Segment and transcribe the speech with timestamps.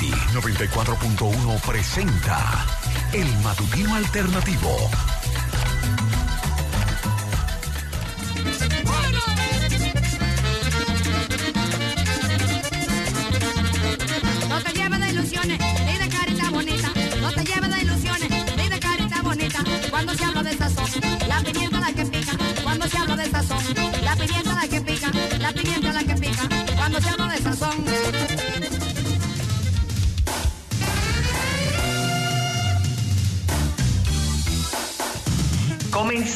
[0.00, 2.64] Unity 94.1 presenta
[3.12, 5.17] El Matutino Alternativo.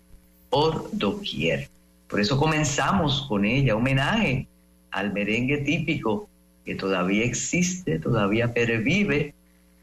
[0.50, 1.70] por doquier.
[2.08, 4.48] Por eso comenzamos con ella, homenaje
[4.92, 6.28] al merengue típico
[6.66, 9.34] que todavía existe, todavía pervive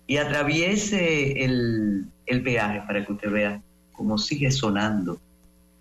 [0.06, 5.18] y atraviese el, el peaje para que usted vea cómo sigue sonando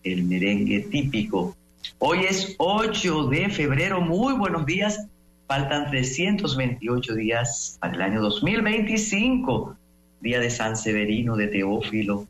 [0.03, 1.55] el merengue típico.
[1.99, 5.07] Hoy es 8 de febrero, muy buenos días.
[5.47, 9.75] Faltan 328 días para el año 2025,
[10.21, 12.27] día de San Severino, de Teófilo,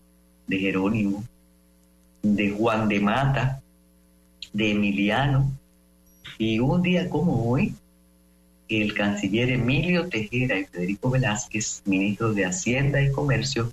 [0.48, 1.24] de Jerónimo,
[2.22, 3.62] de Juan de Mata,
[4.54, 5.52] de Emiliano.
[6.38, 7.74] Y un día como hoy,
[8.70, 13.72] el canciller Emilio Tejera y Federico Velázquez, ministros de Hacienda y Comercio,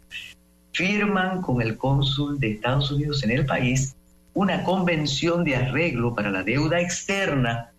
[0.73, 3.95] firman con el cónsul de Estados Unidos en el país
[4.35, 7.71] una convención de arreglo para la deuda externa.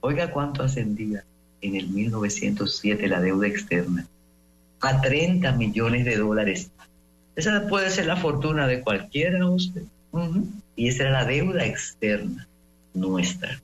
[0.00, 1.24] Oiga cuánto ascendía
[1.62, 4.06] en el 1907 la deuda externa.
[4.80, 6.70] A 30 millones de dólares.
[7.36, 9.82] Esa puede ser la fortuna de cualquiera de usted.
[10.76, 12.48] Y esa era la deuda externa
[12.94, 13.60] nuestra.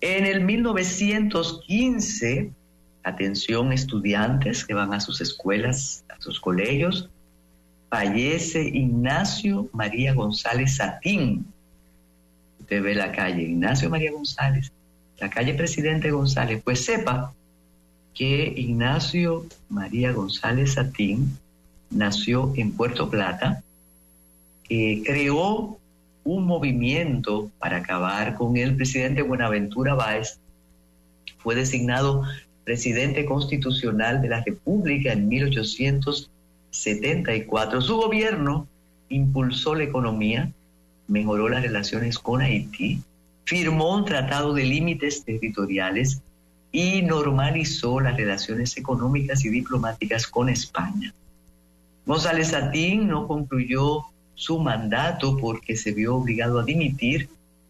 [0.00, 2.52] En el 1915,
[3.02, 7.10] atención estudiantes que van a sus escuelas, a sus colegios,
[7.94, 11.46] fallece Ignacio María González Satín.
[12.58, 14.72] Usted ve la calle, Ignacio María González,
[15.20, 16.60] la calle Presidente González.
[16.64, 17.32] Pues sepa
[18.12, 21.38] que Ignacio María González Satín
[21.88, 23.62] nació en Puerto Plata,
[24.68, 25.78] creó
[26.24, 30.40] un movimiento para acabar con el presidente Buenaventura Báez,
[31.38, 32.24] fue designado
[32.64, 36.32] presidente constitucional de la República en 1800
[36.74, 37.80] 74.
[37.80, 38.66] Su gobierno
[39.08, 40.50] impulsó la economía,
[41.06, 43.00] mejoró las relaciones con Haití,
[43.44, 46.20] firmó un tratado de límites territoriales
[46.72, 51.14] y normalizó las relaciones económicas y diplomáticas con España.
[52.06, 54.02] González Satín no concluyó
[54.34, 57.28] su mandato porque se vio obligado a dimitir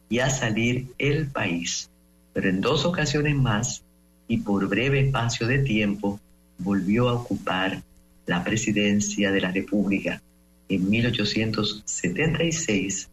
[0.09, 1.91] y a salir el país,
[2.33, 3.83] pero en dos ocasiones más
[4.29, 6.19] y por breve espacio de tiempo
[6.59, 7.83] volvió a ocupar
[8.27, 10.21] la presidencia de la República
[10.69, 13.09] en 1876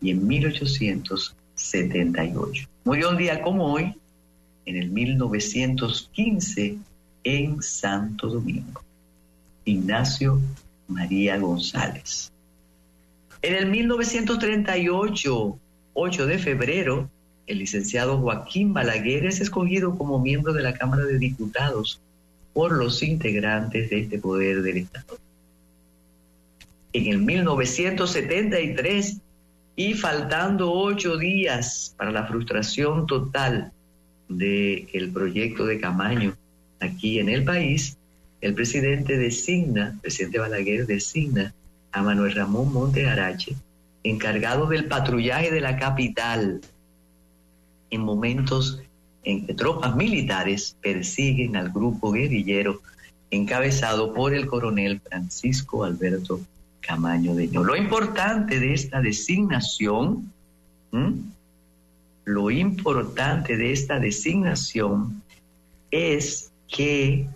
[0.00, 2.68] y en 1878.
[2.84, 3.94] Murió un día como hoy,
[4.66, 6.78] en el 1915,
[7.24, 8.82] en Santo Domingo.
[9.64, 10.40] Ignacio
[10.88, 12.32] María González.
[13.42, 15.58] En el 1938,
[15.94, 17.08] 8 de febrero,
[17.46, 22.00] el licenciado Joaquín Balaguer es escogido como miembro de la Cámara de Diputados
[22.52, 25.18] por los integrantes de este poder del Estado.
[26.92, 29.20] En el 1973,
[29.76, 33.72] y faltando ocho días para la frustración total
[34.28, 36.36] del proyecto de Camaño
[36.80, 37.96] aquí en el país,
[38.40, 41.54] el presidente designa, presidente Balaguer designa
[41.92, 43.54] a Manuel Ramón Monte Arache,
[44.02, 46.60] encargado del patrullaje de la capital
[47.90, 48.82] en momentos
[49.22, 52.80] en que tropas militares persiguen al grupo guerrillero
[53.30, 56.40] encabezado por el coronel Francisco Alberto
[56.80, 57.62] Camaño de Ño.
[57.62, 60.32] Lo importante de esta designación,
[62.24, 65.22] lo importante de esta designación
[65.90, 67.26] es que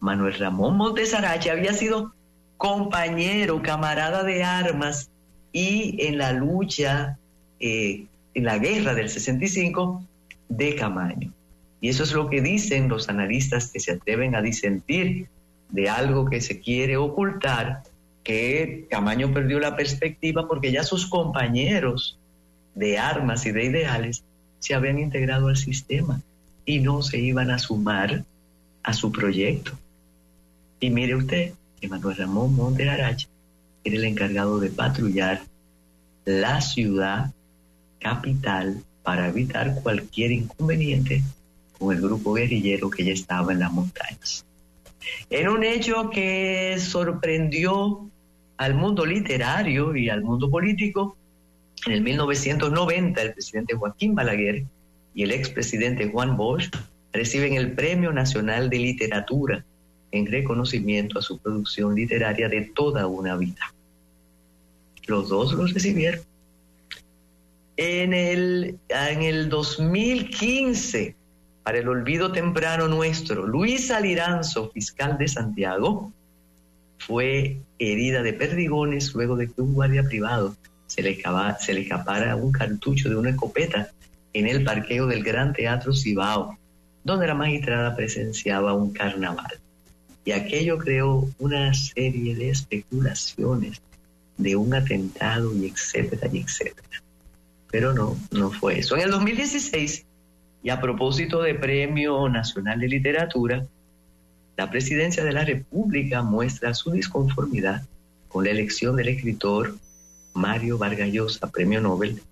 [0.00, 2.12] Manuel Ramón Montes Arache había sido
[2.56, 5.10] compañero, camarada de armas
[5.52, 7.18] y en la lucha,
[7.60, 10.04] eh, en la guerra del 65,
[10.48, 11.32] de Camaño.
[11.80, 15.28] Y eso es lo que dicen los analistas que se atreven a disentir
[15.70, 17.82] de algo que se quiere ocultar,
[18.22, 22.18] que Camaño perdió la perspectiva porque ya sus compañeros
[22.74, 24.24] de armas y de ideales
[24.60, 26.20] se habían integrado al sistema
[26.64, 28.24] y no se iban a sumar
[28.82, 29.72] a su proyecto.
[30.80, 33.28] Y mire usted que Manuel Ramón Monte Aracha
[33.84, 35.42] era el encargado de patrullar
[36.24, 37.30] la ciudad
[38.00, 41.22] capital para evitar cualquier inconveniente
[41.78, 44.44] con el grupo guerrillero que ya estaba en las montañas.
[45.30, 48.08] En un hecho que sorprendió
[48.56, 51.16] al mundo literario y al mundo político,
[51.86, 54.64] en el 1990 el presidente Joaquín Balaguer
[55.14, 56.70] y el expresidente Juan Bosch
[57.12, 59.64] reciben el Premio Nacional de Literatura
[60.10, 63.74] en reconocimiento a su producción literaria de toda una vida.
[65.06, 66.20] Los dos los recibieron.
[67.76, 71.16] En el, en el 2015,
[71.64, 76.12] para el olvido temprano nuestro, Luis Aliranzo, fiscal de Santiago,
[76.98, 80.56] fue herida de perdigones luego de que un guardia privado
[80.86, 81.20] se le,
[81.58, 83.90] se le escapara un cartucho de una escopeta
[84.32, 86.56] en el parqueo del Gran Teatro Cibao,
[87.02, 89.58] donde la magistrada presenciaba un carnaval.
[90.24, 93.82] Y aquello creó una serie de especulaciones
[94.36, 97.03] de un atentado y etcétera y etcétera.
[97.74, 98.94] Pero no, no fue eso.
[98.94, 100.06] En el 2016,
[100.62, 103.66] y a propósito de Premio Nacional de Literatura,
[104.56, 107.84] la Presidencia de la República muestra su disconformidad
[108.28, 109.74] con la elección del escritor
[110.34, 112.22] Mario Vargallosa, Premio Nobel,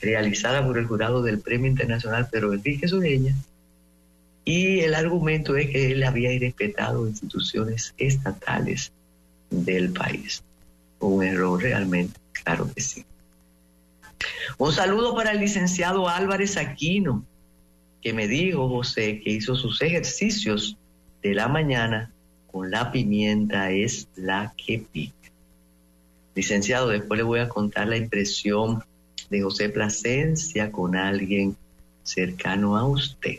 [0.00, 3.34] realizada por el jurado del Premio Internacional Pedro Enrique Sureña,
[4.46, 8.92] y el argumento es que él había irrespetado instituciones estatales
[9.50, 10.42] del país.
[11.00, 13.04] Un error realmente, claro que sí.
[14.58, 17.24] Un saludo para el licenciado Álvarez Aquino,
[18.02, 20.76] que me dijo, José, que hizo sus ejercicios
[21.22, 22.10] de la mañana
[22.50, 25.14] con la pimienta es la que pica.
[26.34, 28.82] Licenciado, después le voy a contar la impresión
[29.28, 31.56] de José Plasencia con alguien
[32.02, 33.38] cercano a usted.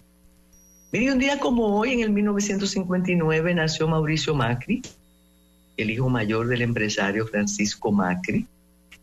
[0.91, 4.81] Mire, un día como hoy, en el 1959, nació Mauricio Macri,
[5.77, 8.45] el hijo mayor del empresario Francisco Macri,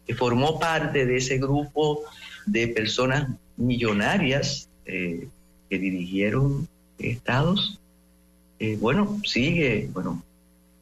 [0.09, 2.01] que formó parte de ese grupo
[2.47, 3.29] de personas
[3.59, 5.29] millonarias eh,
[5.69, 6.67] que dirigieron
[6.99, 7.79] estados.
[8.59, 10.23] Eh, bueno, sigue, bueno,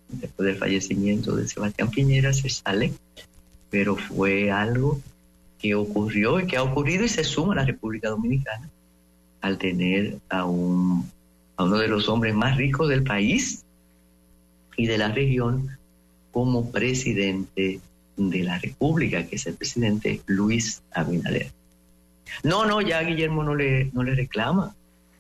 [0.08, 2.92] después del fallecimiento de Sebastián Piñera se sale,
[3.68, 5.00] pero fue algo
[5.58, 8.70] que ocurrió y que ha ocurrido y se suma a la República Dominicana
[9.40, 11.10] al tener a, un,
[11.56, 13.64] a uno de los hombres más ricos del país
[14.76, 15.76] y de la región
[16.30, 17.80] como presidente
[18.16, 21.52] de la República, que es el presidente Luis Abinader.
[22.42, 24.74] No, no, ya Guillermo no le, no le reclama.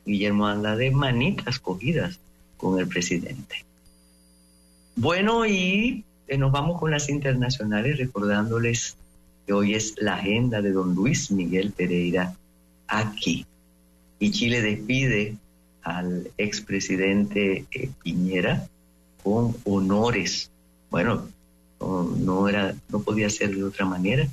[0.04, 2.18] Guillermo anda de manitas cogidas
[2.56, 3.64] con el presidente.
[4.94, 8.96] Bueno, y eh, nos vamos con las internacionales recordándoles
[9.46, 12.34] que hoy es la agenda de don Luis Miguel Pereira
[12.88, 13.46] aquí.
[14.18, 15.36] Y Chile despide
[15.82, 18.66] al expresidente eh, Piñera
[19.22, 20.50] con honores.
[20.90, 21.28] Bueno,
[21.80, 24.26] no, era, no podía ser de otra manera,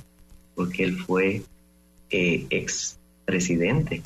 [0.54, 1.42] porque él fue
[2.10, 4.02] eh, expresidente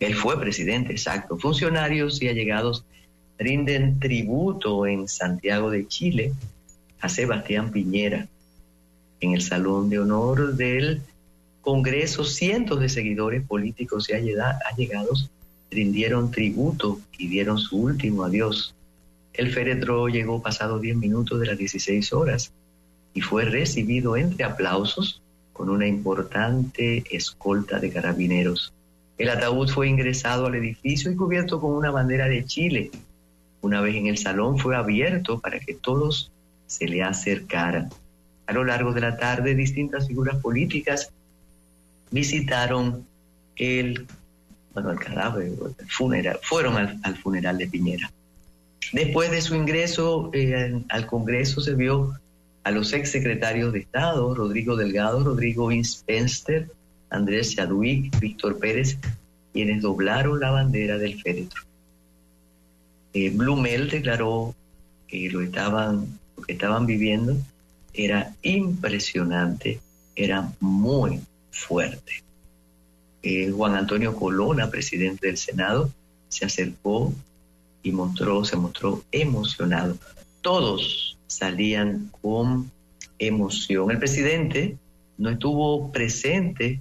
[0.00, 1.38] él fue presidente, exacto.
[1.38, 2.84] Funcionarios y allegados
[3.38, 6.32] rinden tributo en Santiago de Chile
[7.00, 8.28] a Sebastián Piñera.
[9.20, 11.02] En el Salón de Honor del
[11.60, 15.30] Congreso, cientos de seguidores políticos y allegados
[15.70, 18.74] rindieron tributo y dieron su último adiós.
[19.38, 22.52] El féretro llegó pasado 10 minutos de las 16 horas
[23.14, 28.72] y fue recibido entre aplausos con una importante escolta de carabineros.
[29.16, 32.90] El ataúd fue ingresado al edificio y cubierto con una bandera de Chile.
[33.60, 36.32] Una vez en el salón fue abierto para que todos
[36.66, 37.90] se le acercaran.
[38.48, 41.12] A lo largo de la tarde, distintas figuras políticas
[42.10, 43.06] visitaron
[43.54, 44.04] el,
[44.74, 48.10] bueno, el cadáver, el funeral, fueron al, funeral de Piñera.
[48.92, 52.18] Después de su ingreso eh, al Congreso se vio
[52.64, 56.68] a los exsecretarios de Estado, Rodrigo Delgado, Rodrigo Inspenster,
[57.10, 58.98] Andrés Chadwick, Víctor Pérez,
[59.52, 61.62] quienes doblaron la bandera del féretro.
[63.12, 64.54] Eh, Blumel declaró
[65.06, 67.36] que lo que estaban viviendo
[67.94, 69.80] era impresionante,
[70.14, 72.22] era muy fuerte.
[73.22, 75.90] Eh, Juan Antonio Colona, presidente del Senado,
[76.28, 77.12] se acercó
[77.88, 79.96] y mostró, se mostró emocionado.
[80.42, 82.70] Todos salían con
[83.18, 83.90] emoción.
[83.90, 84.76] El presidente
[85.16, 86.80] no estuvo presente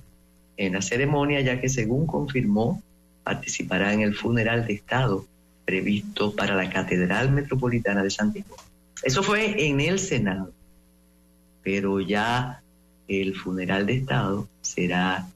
[0.58, 2.82] en la ceremonia, ya que según confirmó,
[3.24, 5.26] participará en el funeral de Estado
[5.66, 8.56] previsto para la Catedral Metropolitana de Santiago.
[9.04, 10.52] Eso fue en el Senado,
[11.64, 12.62] pero ya
[13.08, 15.28] el funeral de Estado será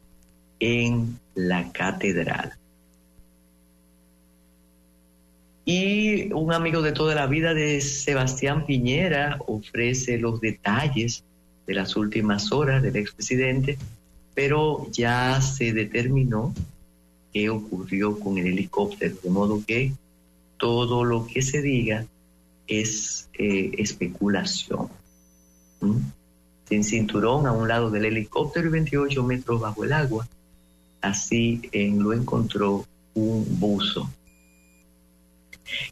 [0.60, 2.54] en la catedral.
[5.66, 11.24] Y un amigo de toda la vida de Sebastián Piñera ofrece los detalles
[11.68, 13.78] de las últimas horas del expresidente,
[14.34, 16.54] pero ya se determinó
[17.32, 19.94] qué ocurrió con el helicóptero, de modo que
[20.58, 22.06] todo lo que se diga
[22.68, 24.90] es eh, especulación.
[26.68, 30.28] Sin cinturón a un lado del helicóptero y 28 metros bajo el agua,
[31.02, 34.10] así lo encontró un buzo.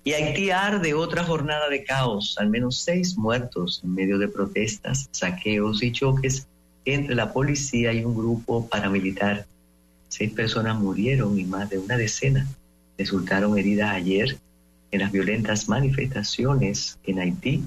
[0.03, 5.09] Y Haití arde otra jornada de caos, al menos seis muertos en medio de protestas,
[5.11, 6.47] saqueos y choques
[6.85, 9.45] entre la policía y un grupo paramilitar.
[10.07, 12.47] Seis personas murieron y más de una decena
[12.97, 14.37] resultaron heridas ayer
[14.91, 17.63] en las violentas manifestaciones en Haití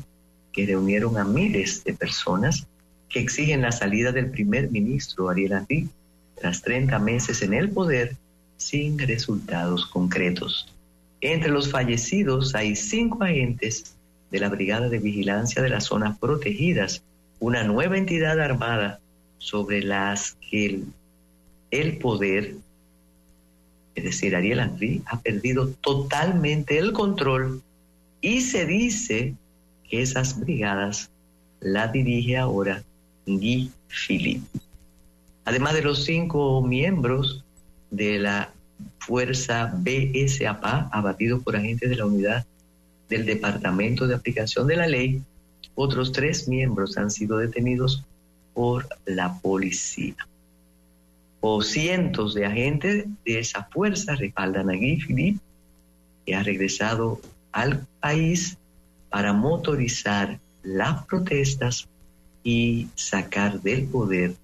[0.52, 2.66] que reunieron a miles de personas
[3.08, 5.88] que exigen la salida del primer ministro Ariel Henry
[6.38, 8.16] tras 30 meses en el poder
[8.56, 10.72] sin resultados concretos.
[11.22, 13.94] Entre los fallecidos hay cinco agentes
[14.32, 17.04] de la Brigada de Vigilancia de las Zonas Protegidas,
[17.38, 18.98] una nueva entidad armada
[19.38, 20.82] sobre las que
[21.70, 22.56] el, poder,
[23.94, 27.62] es decir, Ariel Henry, ha perdido totalmente el control
[28.20, 29.34] y se dice
[29.88, 31.08] que esas brigadas
[31.60, 32.82] la dirige ahora
[33.26, 34.58] Guy Philippe.
[35.44, 37.44] Además de los cinco miembros
[37.92, 38.52] de la
[38.98, 42.46] Fuerza BSAPA, abatidos por agentes de la unidad
[43.08, 45.22] del Departamento de Aplicación de la Ley,
[45.74, 48.04] otros tres miembros han sido detenidos
[48.54, 50.16] por la policía.
[51.40, 55.40] O cientos de agentes de esa fuerza respaldan a Guy Philippe,
[56.24, 57.20] que ha regresado
[57.50, 58.58] al país
[59.10, 61.88] para motorizar las protestas
[62.44, 64.34] y sacar del poder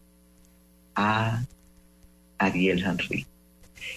[0.95, 1.45] a
[2.39, 3.27] Ariel Henry.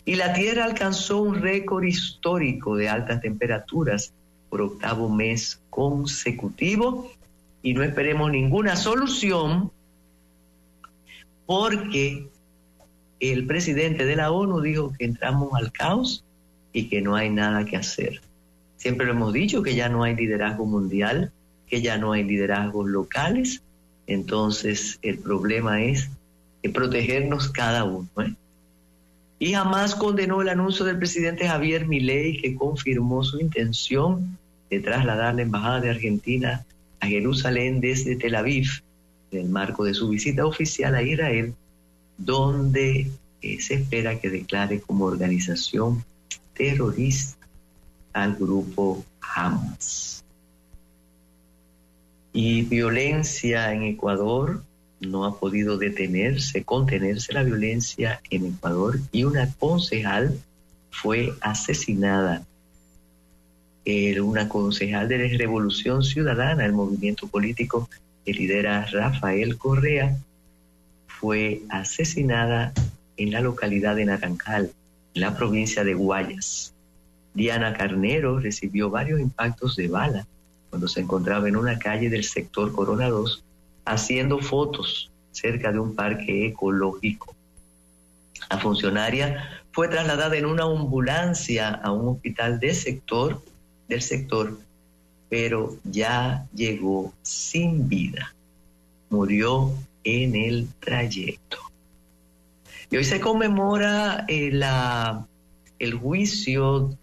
[0.06, 4.14] Y la Tierra alcanzó un récord histórico de altas temperaturas
[4.50, 7.10] por octavo mes consecutivo
[7.64, 9.72] y no esperemos ninguna solución
[11.46, 12.28] porque
[13.20, 16.24] el presidente de la ONU dijo que entramos al caos
[16.74, 18.22] y que no hay nada que hacer.
[18.78, 21.32] Siempre lo hemos dicho que ya no hay liderazgo mundial,
[21.68, 23.62] que ya no hay liderazgos locales,
[24.08, 26.10] entonces el problema es
[26.74, 28.08] protegernos cada uno.
[28.20, 28.34] ¿eh?
[29.42, 34.38] Y jamás condenó el anuncio del presidente Javier Milei que confirmó su intención
[34.70, 36.64] de trasladar la embajada de Argentina
[37.00, 38.68] a Jerusalén desde Tel Aviv
[39.32, 41.56] en el marco de su visita oficial a Israel,
[42.20, 43.10] donde
[43.42, 46.06] eh, se espera que declare como organización
[46.54, 47.48] terrorista
[48.14, 50.24] al grupo Hamas.
[52.32, 54.62] Y violencia en Ecuador,
[55.02, 60.40] no ha podido detenerse, contenerse la violencia en Ecuador y una concejal
[60.92, 62.44] fue asesinada.
[63.84, 67.90] Era una concejal de la Revolución Ciudadana, el movimiento político
[68.24, 70.16] que lidera Rafael Correa,
[71.08, 72.74] fue asesinada
[73.18, 74.72] en la localidad de Naranjal,
[75.16, 76.74] en la provincia de Guayas.
[77.34, 80.28] Diana Carnero recibió varios impactos de bala
[80.70, 83.44] cuando se encontraba en una calle del sector Corona 2
[83.86, 87.36] haciendo fotos cerca de un parque ecológico.
[88.50, 93.42] La funcionaria fue trasladada en una ambulancia a un hospital de sector,
[93.88, 94.58] del sector,
[95.30, 98.34] pero ya llegó sin vida.
[99.10, 99.74] Murió
[100.04, 101.58] en el trayecto.
[102.90, 105.26] Y hoy se conmemora eh, la,
[105.80, 106.98] el juicio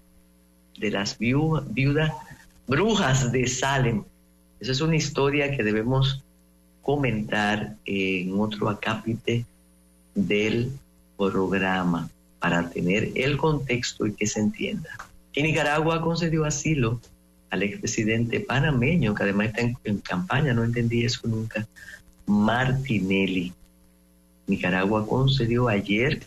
[0.79, 2.13] de las viudas
[2.67, 4.05] brujas de Salem.
[4.61, 6.23] Esa es una historia que debemos
[6.83, 9.45] comentar en otro acápite
[10.15, 10.73] del
[11.17, 12.09] programa
[12.39, 14.91] para tener el contexto y que se entienda.
[15.35, 17.01] Y Nicaragua concedió asilo
[17.51, 21.67] al expresidente panameño, que además está en, campaña, no entendí eso nunca,
[22.27, 23.53] Martinelli.
[24.47, 26.23] Nicaragua concedió ayer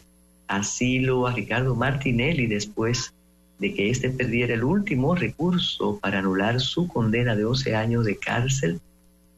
[0.48, 3.14] asilo a Ricardo Martinelli después
[3.60, 8.18] de que éste perdiera el último recurso para anular su condena de 11 años de
[8.18, 8.80] cárcel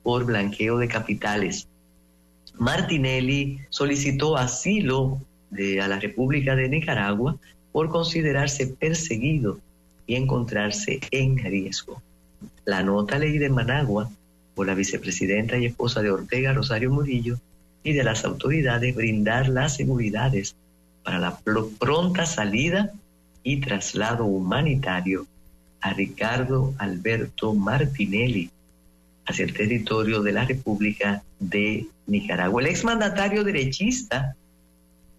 [0.04, 1.68] por blanqueo de capitales.
[2.58, 5.22] Martinelli solicitó asilo
[5.82, 7.38] a la República de Nicaragua
[7.72, 9.60] por considerarse perseguido
[10.06, 12.02] y encontrarse en riesgo.
[12.66, 14.10] La nota leída en Managua
[14.56, 17.40] por la vicepresidenta y esposa de Ortega, Rosario Murillo,
[17.84, 20.56] y de las autoridades brindar las seguridades
[21.04, 21.38] para la
[21.80, 22.92] pronta salida
[23.44, 25.28] y traslado humanitario
[25.82, 28.50] a Ricardo Alberto Martinelli,
[29.26, 32.62] hacia el territorio de la República de Nicaragua.
[32.62, 34.36] El exmandatario derechista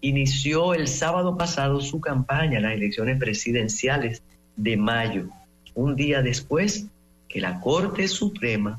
[0.01, 4.21] inició el sábado pasado su campaña en las elecciones presidenciales
[4.55, 5.29] de mayo,
[5.73, 6.85] un día después
[7.27, 8.77] que la Corte Suprema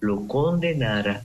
[0.00, 1.24] lo condenara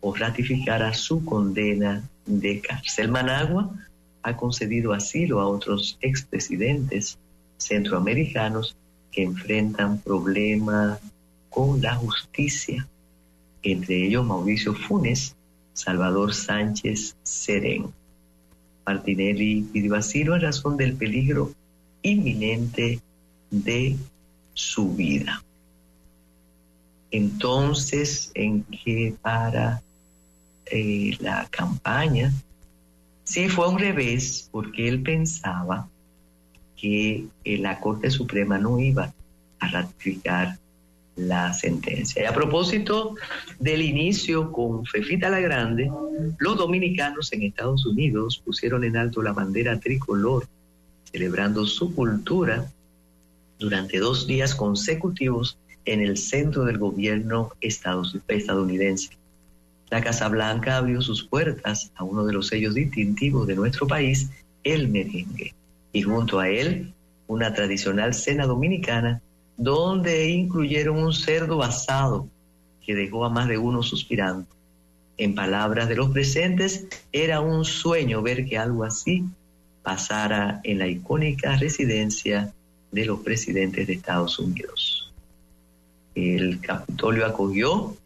[0.00, 3.08] o ratificara su condena de cárcel.
[3.08, 3.70] Managua
[4.22, 7.18] ha concedido asilo a otros expresidentes
[7.58, 8.76] centroamericanos
[9.12, 11.00] que enfrentan problemas
[11.56, 12.86] con la justicia,
[13.62, 15.34] entre ellos Mauricio Funes,
[15.72, 17.86] Salvador Sánchez Serén.
[18.84, 21.50] Martinelli pidió asilo en razón del peligro
[22.02, 23.00] inminente
[23.50, 23.96] de
[24.52, 25.42] su vida.
[27.10, 29.82] Entonces, en que para
[30.66, 32.34] eh, la campaña,
[33.24, 35.88] sí fue un revés, porque él pensaba
[36.76, 39.14] que eh, la Corte Suprema no iba
[39.58, 40.58] a ratificar
[41.16, 42.22] la sentencia.
[42.22, 43.14] Y a propósito
[43.58, 45.90] del inicio con Fefita la Grande,
[46.38, 50.46] los dominicanos en Estados Unidos pusieron en alto la bandera tricolor,
[51.10, 52.70] celebrando su cultura
[53.58, 59.16] durante dos días consecutivos en el centro del gobierno estadounidense.
[59.88, 64.30] La Casa Blanca abrió sus puertas a uno de los sellos distintivos de nuestro país,
[64.64, 65.54] el merengue,
[65.92, 66.92] y junto a él
[67.28, 69.22] una tradicional cena dominicana
[69.56, 72.28] donde incluyeron un cerdo asado
[72.84, 74.46] que dejó a más de uno suspirando.
[75.18, 79.24] En palabras de los presentes, era un sueño ver que algo así
[79.82, 82.52] pasara en la icónica residencia
[82.92, 85.12] de los presidentes de Estados Unidos.
[86.14, 87.96] El Capitolio acogió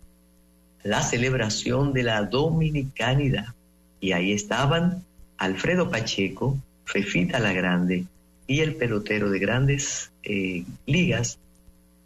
[0.83, 3.55] la celebración de la dominicanidad
[4.01, 5.05] y ahí estaban
[5.37, 8.05] Alfredo Pacheco, Fefita la Grande
[8.47, 11.39] y el pelotero de grandes eh, ligas,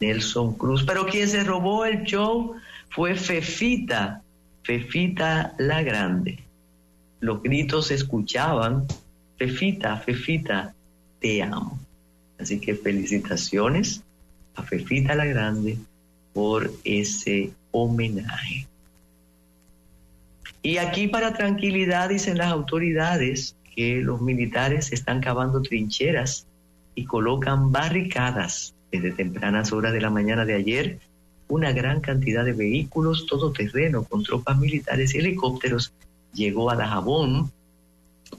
[0.01, 0.85] Nelson Cruz.
[0.85, 2.55] Pero quien se robó el show
[2.91, 4.23] fue Fefita,
[4.63, 6.39] Fefita la Grande.
[7.21, 8.87] Los gritos se escuchaban,
[9.39, 10.75] Fefita, Fefita,
[11.21, 11.79] te amo.
[12.39, 14.03] Así que felicitaciones
[14.57, 15.79] a Fefita la Grande
[16.33, 18.67] por ese homenaje.
[20.63, 26.47] Y aquí para tranquilidad dicen las autoridades que los militares están cavando trincheras
[26.95, 30.99] y colocan barricadas desde tempranas horas de la mañana de ayer.
[31.49, 35.93] Una gran cantidad de vehículos todoterreno con tropas militares y helicópteros
[36.33, 37.51] llegó a la Jabón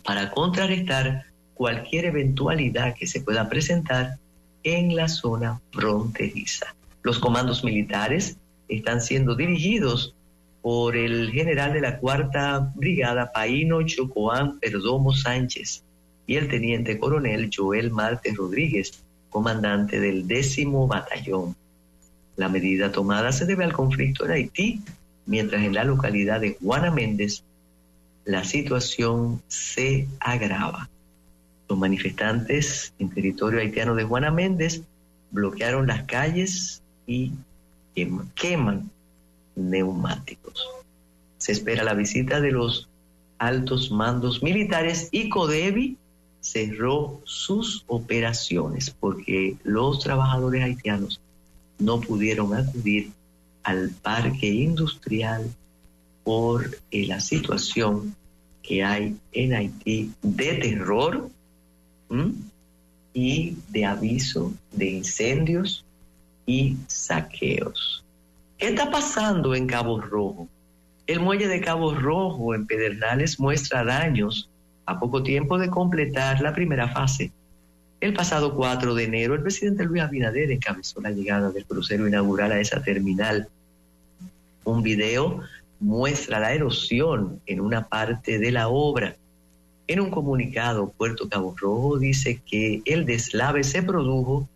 [0.03, 4.17] para contrarrestar cualquier eventualidad que se pueda presentar
[4.63, 6.75] en la zona fronteriza.
[7.03, 8.37] Los comandos militares
[8.67, 10.15] están siendo dirigidos
[10.61, 15.83] por el general de la Cuarta Brigada, Paino Chocoán Perdomo Sánchez,
[16.27, 21.55] y el teniente coronel Joel Marte Rodríguez, comandante del décimo batallón.
[22.35, 24.81] La medida tomada se debe al conflicto en Haití,
[25.25, 27.43] mientras en la localidad de Juana Méndez
[28.25, 30.89] la situación se agrava.
[31.69, 34.81] Los manifestantes en territorio haitiano de Juana Méndez
[35.31, 37.31] bloquearon las calles y
[38.35, 38.89] queman
[39.55, 40.67] neumáticos.
[41.37, 42.89] Se espera la visita de los
[43.37, 45.97] altos mandos militares y Codevi
[46.45, 51.19] cerró sus operaciones porque los trabajadores haitianos
[51.79, 53.11] no pudieron acudir
[53.63, 55.51] al parque industrial
[56.23, 58.15] por eh, la situación
[58.61, 61.29] que hay en Haití de terror
[63.13, 65.83] y de aviso de incendios
[66.45, 68.03] y saqueos.
[68.57, 70.47] ¿Qué está pasando en Cabo Rojo?
[71.07, 74.49] El muelle de Cabo Rojo en Pedernales muestra daños
[74.85, 77.31] a poco tiempo de completar la primera fase.
[78.01, 82.51] El pasado 4 de enero, el presidente Luis Abinader encabezó la llegada del crucero inaugural
[82.51, 83.47] a esa terminal.
[84.63, 85.41] Un video
[85.79, 89.15] muestra la erosión en una parte de la obra.
[89.87, 94.47] En un comunicado, Puerto Cabo Rojo dice que el deslave se produjo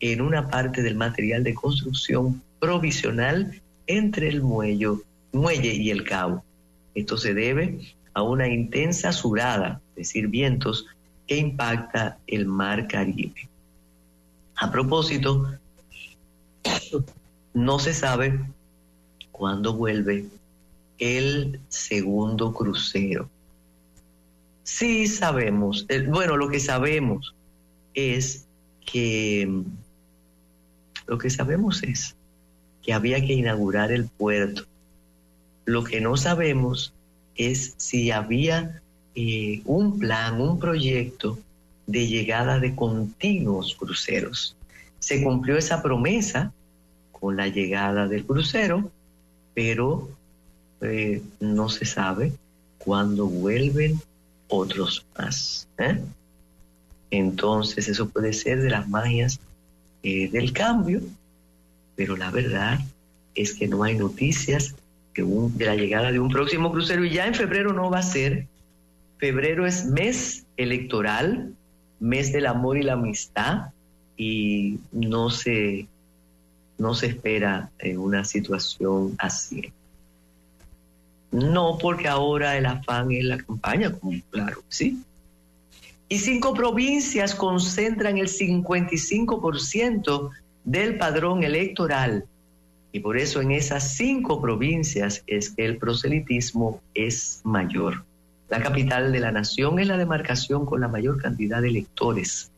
[0.00, 4.98] en una parte del material de construcción provisional entre el muelle,
[5.32, 6.44] muelle y el cabo.
[6.94, 7.78] Esto se debe
[8.14, 10.86] a una intensa surada, es decir, vientos,
[11.26, 13.48] que impacta el mar Caribe.
[14.56, 15.48] A propósito,
[17.54, 18.40] no se sabe
[19.30, 20.26] cuándo vuelve
[20.98, 23.28] el segundo crucero.
[24.62, 27.34] Sí sabemos, bueno, lo que sabemos
[27.94, 28.46] es
[28.84, 29.64] que
[31.06, 32.14] lo que sabemos es
[32.82, 34.64] que había que inaugurar el puerto.
[35.64, 36.92] Lo que no sabemos
[37.50, 38.80] es si había
[39.14, 41.38] eh, un plan, un proyecto
[41.86, 44.56] de llegada de continuos cruceros.
[44.98, 46.52] Se cumplió esa promesa
[47.12, 48.90] con la llegada del crucero
[49.54, 50.08] pero
[50.80, 52.32] eh, no se sabe
[52.78, 54.00] cuándo vuelven
[54.48, 55.68] otros más.
[55.78, 56.02] ¿eh?
[57.10, 59.40] Entonces eso puede ser de las magias
[60.02, 61.00] del cambio,
[61.94, 62.80] pero la verdad
[63.36, 64.74] es que no hay noticias
[65.14, 68.02] de, de la llegada de un próximo crucero y ya en febrero no va a
[68.02, 68.46] ser.
[69.18, 71.54] Febrero es mes electoral,
[72.00, 73.70] mes del amor y la amistad
[74.16, 75.86] y no se,
[76.78, 79.72] no se espera una situación así.
[81.30, 85.02] No, porque ahora el afán es la campaña, como claro, sí.
[86.08, 90.30] Y cinco provincias concentran el 55%
[90.64, 92.26] del padrón electoral.
[92.92, 98.04] Y por eso en esas cinco provincias es que el proselitismo es mayor.
[98.48, 102.50] La capital de la nación es la demarcación con la mayor cantidad de electores.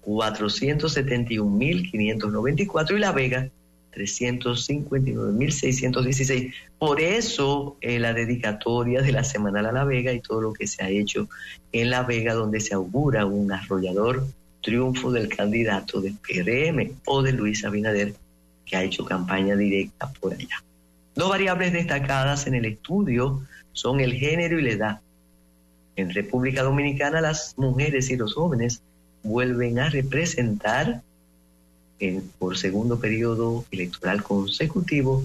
[0.05, 3.49] 471.594 y La Vega
[3.97, 6.53] 359.616.
[6.77, 10.67] Por eso eh, la dedicatoria de la Semanal a La Vega y todo lo que
[10.67, 11.27] se ha hecho
[11.71, 14.27] en La Vega, donde se augura un arrollador
[14.61, 18.13] triunfo del candidato del PRM o de Luis Abinader,
[18.65, 20.61] que ha hecho campaña directa por allá.
[21.15, 24.99] Dos variables destacadas en el estudio son el género y la edad.
[25.95, 28.81] En República Dominicana las mujeres y los jóvenes
[29.23, 31.01] vuelven a representar
[32.37, 35.23] por segundo periodo electoral consecutivo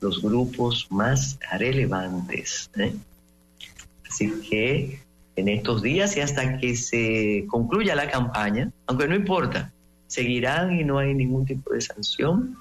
[0.00, 2.70] los grupos más relevantes.
[2.76, 2.94] ¿eh?
[4.08, 5.00] Así que
[5.36, 9.72] en estos días y hasta que se concluya la campaña, aunque no importa,
[10.06, 12.56] seguirán y no hay ningún tipo de sanción,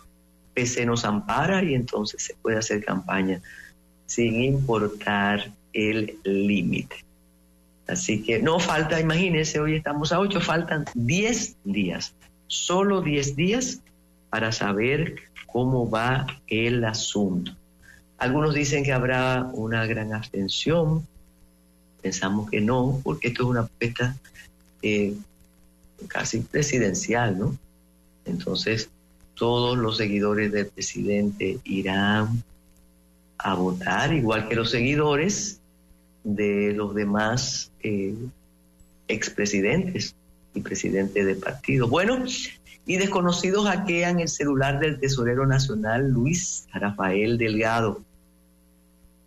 [0.65, 3.41] se nos ampara y entonces se puede hacer campaña
[4.05, 6.97] sin importar el límite.
[7.87, 12.13] Así que no falta, imagínense, hoy estamos a 8, faltan 10 días
[12.49, 13.79] solo 10 días
[14.29, 15.15] para saber
[15.47, 17.53] cómo va el asunto.
[18.17, 21.07] Algunos dicen que habrá una gran abstención,
[22.01, 24.17] pensamos que no, porque esto es una apuesta
[24.81, 25.13] eh,
[26.07, 27.57] casi presidencial, ¿no?
[28.25, 28.89] Entonces,
[29.35, 32.43] todos los seguidores del presidente irán
[33.37, 35.61] a votar, igual que los seguidores
[36.23, 38.15] de los demás eh,
[39.07, 40.13] expresidentes
[40.53, 41.87] y presidente de partido.
[41.87, 42.23] Bueno,
[42.85, 48.01] y desconocidos hackean el celular del tesorero nacional Luis Rafael Delgado.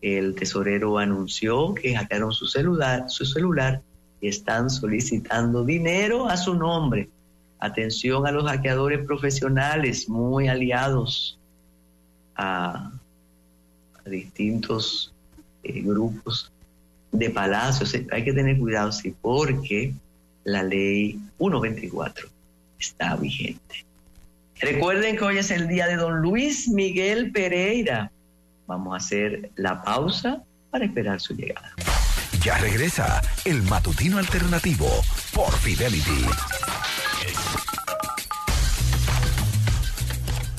[0.01, 3.81] El tesorero anunció que hackearon su celular, su celular
[4.21, 7.09] y están solicitando dinero a su nombre.
[7.61, 11.39] Atención a los hackeadores profesionales muy aliados
[12.35, 12.91] a,
[14.05, 15.15] distintos
[15.63, 16.51] eh, grupos
[17.13, 17.97] de palacios.
[18.11, 19.95] Hay que tener cuidado, sí, porque
[20.45, 22.29] la ley 124
[22.79, 23.85] está vigente.
[24.61, 28.13] Recuerden que hoy es el día de don Luis Miguel Pereira.
[28.67, 31.73] Vamos a hacer la pausa para esperar su llegada.
[32.45, 34.89] Ya regresa el matutino alternativo
[35.35, 36.27] por Fidelity.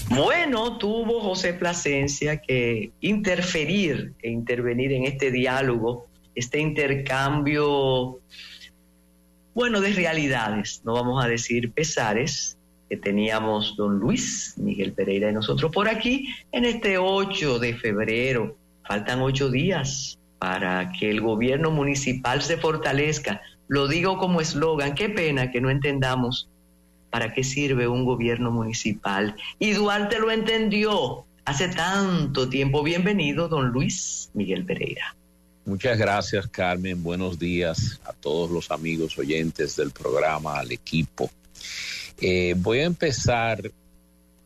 [0.09, 8.19] Bueno, tuvo José Plasencia que interferir e intervenir en este diálogo, este intercambio
[9.53, 12.57] bueno, de realidades, no vamos a decir pesares,
[12.89, 18.55] que teníamos don Luis Miguel Pereira y nosotros por aquí en este 8 de febrero.
[18.85, 23.41] Faltan ocho días para que el gobierno municipal se fortalezca.
[23.67, 26.49] Lo digo como eslogan, qué pena que no entendamos
[27.09, 29.35] para qué sirve un gobierno municipal.
[29.57, 32.83] Y Duarte lo entendió hace tanto tiempo.
[32.83, 35.15] Bienvenido, don Luis Miguel Pereira.
[35.65, 37.01] Muchas gracias, Carmen.
[37.01, 41.31] Buenos días a todos los amigos oyentes del programa, al equipo.
[42.19, 43.71] Eh, voy a empezar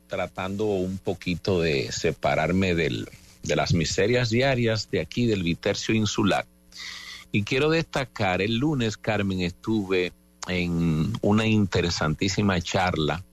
[0.07, 3.09] tratando un poquito de separarme del,
[3.41, 6.45] de las miserias diarias de aquí del Vitercio Insular.
[7.31, 10.13] Y quiero destacar, el lunes, Carmen, estuve
[10.47, 13.23] en una interesantísima charla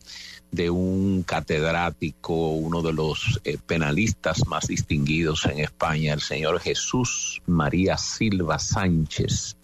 [0.54, 7.42] de un catedrático, uno de los eh, penalistas más distinguidos en España, el señor Jesús
[7.46, 9.56] María Silva Sánchez.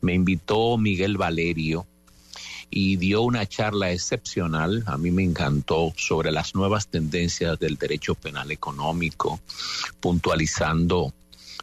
[0.00, 1.86] Me invitó Miguel Valerio
[2.70, 8.14] y dio una charla excepcional, a mí me encantó, sobre las nuevas tendencias del derecho
[8.14, 9.40] penal económico,
[10.00, 11.12] puntualizando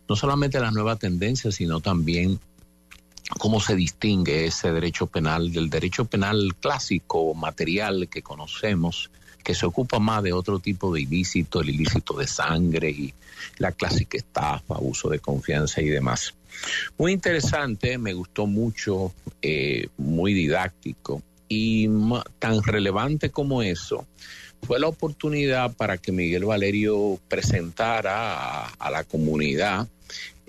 [0.07, 2.39] no solamente las nuevas tendencias, sino también
[3.37, 9.11] cómo se distingue ese derecho penal del derecho penal clásico, material que conocemos,
[9.43, 13.13] que se ocupa más de otro tipo de ilícito, el ilícito de sangre y
[13.57, 16.33] la clásica estafa, abuso de confianza y demás.
[16.97, 21.89] Muy interesante, me gustó mucho, eh, muy didáctico y
[22.39, 24.05] tan relevante como eso
[24.61, 29.87] fue la oportunidad para que Miguel Valerio presentara a la comunidad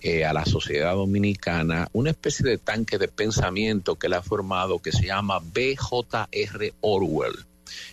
[0.03, 4.79] eh, a la sociedad dominicana una especie de tanque de pensamiento que le ha formado
[4.79, 7.47] que se llama BJR Orwell.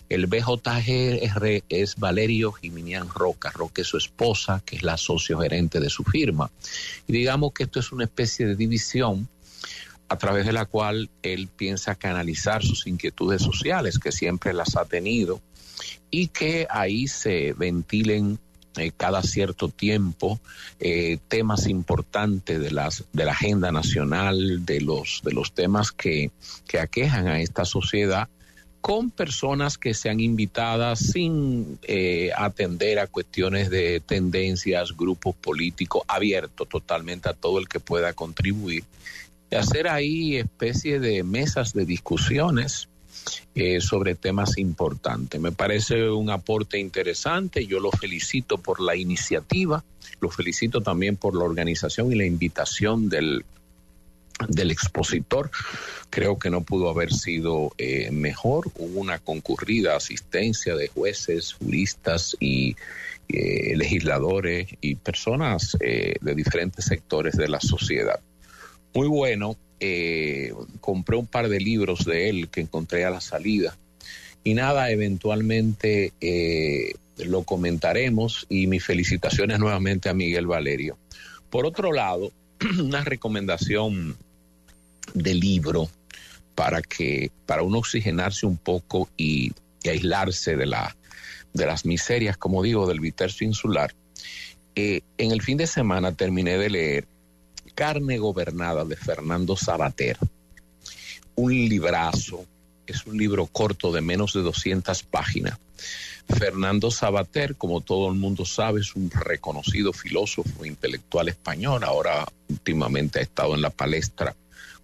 [0.08, 3.50] El BJR es Valerio Jiminián Roca.
[3.50, 6.50] Roca es su esposa, que es la socio gerente de su firma.
[7.06, 9.28] Y digamos que esto es una especie de división
[10.08, 14.86] a través de la cual él piensa canalizar sus inquietudes sociales, que siempre las ha
[14.86, 15.40] tenido,
[16.10, 18.38] y que ahí se ventilen
[18.80, 20.40] eh, cada cierto tiempo
[20.80, 26.30] eh, temas importantes de las de la agenda nacional de los de los temas que,
[26.66, 28.28] que aquejan a esta sociedad
[28.80, 36.64] con personas que sean invitadas sin eh, atender a cuestiones de tendencias, grupos políticos, abierto
[36.64, 38.84] totalmente a todo el que pueda contribuir.
[39.50, 42.88] Y hacer ahí especie de mesas de discusiones
[43.54, 45.40] eh, sobre temas importantes.
[45.40, 49.84] Me parece un aporte interesante, yo lo felicito por la iniciativa,
[50.20, 53.44] lo felicito también por la organización y la invitación del,
[54.48, 55.50] del expositor.
[56.10, 58.70] Creo que no pudo haber sido eh, mejor.
[58.76, 62.76] Hubo una concurrida asistencia de jueces, juristas y
[63.28, 68.20] eh, legisladores y personas de diferentes sectores de la sociedad.
[68.94, 73.76] Muy bueno, eh, compré un par de libros de él que encontré a la salida.
[74.44, 80.96] Y nada, eventualmente eh, lo comentaremos y mis felicitaciones nuevamente a Miguel Valerio.
[81.50, 82.32] Por otro lado,
[82.78, 84.16] una recomendación
[85.14, 85.88] de libro
[86.54, 89.52] para que para uno oxigenarse un poco y,
[89.88, 90.94] aislarse de la
[91.54, 93.94] de las miserias, como digo, del vitercio insular.
[94.74, 97.08] Eh, en el fin de semana terminé de leer
[97.78, 100.18] Carne Gobernada de Fernando Sabater.
[101.36, 102.44] Un librazo,
[102.84, 105.60] es un libro corto de menos de 200 páginas.
[106.26, 111.84] Fernando Sabater, como todo el mundo sabe, es un reconocido filósofo intelectual español.
[111.84, 114.34] Ahora últimamente ha estado en la palestra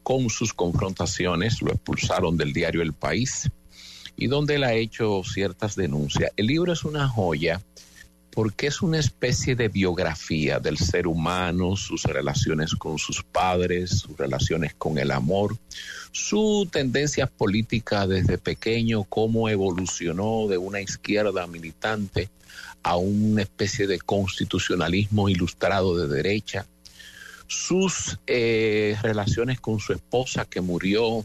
[0.04, 1.62] con sus confrontaciones.
[1.62, 3.50] Lo expulsaron del diario El País
[4.16, 6.30] y donde él ha hecho ciertas denuncias.
[6.36, 7.60] El libro es una joya
[8.34, 14.16] porque es una especie de biografía del ser humano, sus relaciones con sus padres, sus
[14.16, 15.56] relaciones con el amor,
[16.10, 22.28] su tendencia política desde pequeño, cómo evolucionó de una izquierda militante
[22.82, 26.66] a una especie de constitucionalismo ilustrado de derecha,
[27.46, 31.24] sus eh, relaciones con su esposa que murió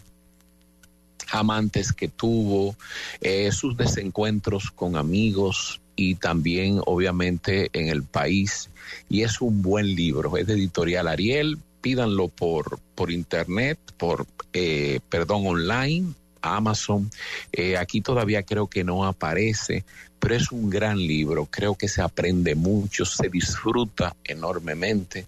[1.32, 2.76] amantes que tuvo,
[3.22, 8.70] eh, sus desencuentros con amigos, y también obviamente en el país.
[9.10, 15.02] Y es un buen libro, es de editorial Ariel, pídanlo por, por internet, por, eh,
[15.10, 17.12] perdón, online, Amazon.
[17.52, 19.84] Eh, aquí todavía creo que no aparece,
[20.20, 21.50] pero es un gran libro.
[21.52, 25.28] Creo que se aprende mucho, se disfruta enormemente.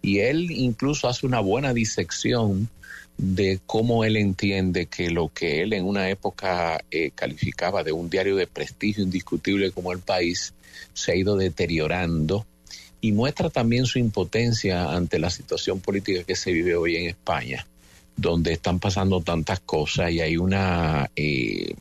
[0.00, 2.68] Y él incluso hace una buena disección
[3.16, 8.10] de cómo él entiende que lo que él en una época eh, calificaba de un
[8.10, 10.52] diario de prestigio indiscutible como el país
[10.92, 12.46] se ha ido deteriorando
[13.00, 17.66] y muestra también su impotencia ante la situación política que se vive hoy en España,
[18.16, 21.74] donde están pasando tantas cosas y hay una eh,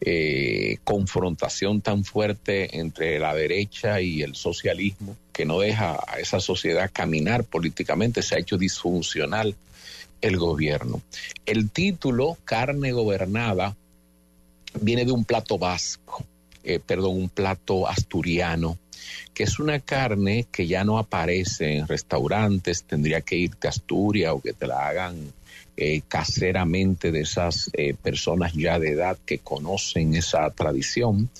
[0.00, 6.40] eh, confrontación tan fuerte entre la derecha y el socialismo que no deja a esa
[6.40, 9.54] sociedad caminar políticamente, se ha hecho disfuncional
[10.20, 11.02] el gobierno.
[11.44, 13.76] El título, Carne Gobernada,
[14.80, 16.24] viene de un plato vasco,
[16.64, 18.78] eh, perdón, un plato asturiano,
[19.32, 24.32] que es una carne que ya no aparece en restaurantes, tendría que irte a Asturias
[24.32, 25.32] o que te la hagan
[25.76, 31.30] eh, caseramente de esas eh, personas ya de edad que conocen esa tradición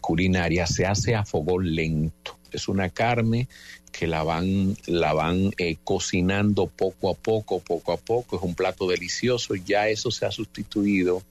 [0.00, 2.36] culinaria, se hace a fogón lento.
[2.52, 3.48] Es una carne
[3.96, 8.36] que la van, la van eh, cocinando poco a poco, poco a poco.
[8.36, 9.54] Es un plato delicioso.
[9.54, 11.22] Ya eso se ha sustituido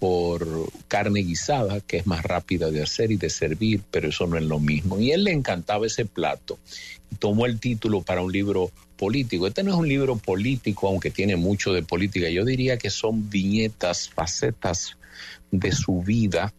[0.00, 4.36] por carne guisada, que es más rápida de hacer y de servir, pero eso no
[4.36, 4.98] es lo mismo.
[4.98, 6.58] Y él le encantaba ese plato.
[7.20, 9.46] Tomó el título para un libro político.
[9.46, 12.28] Este no es un libro político, aunque tiene mucho de política.
[12.30, 14.96] Yo diría que son viñetas, facetas
[15.52, 16.52] de su vida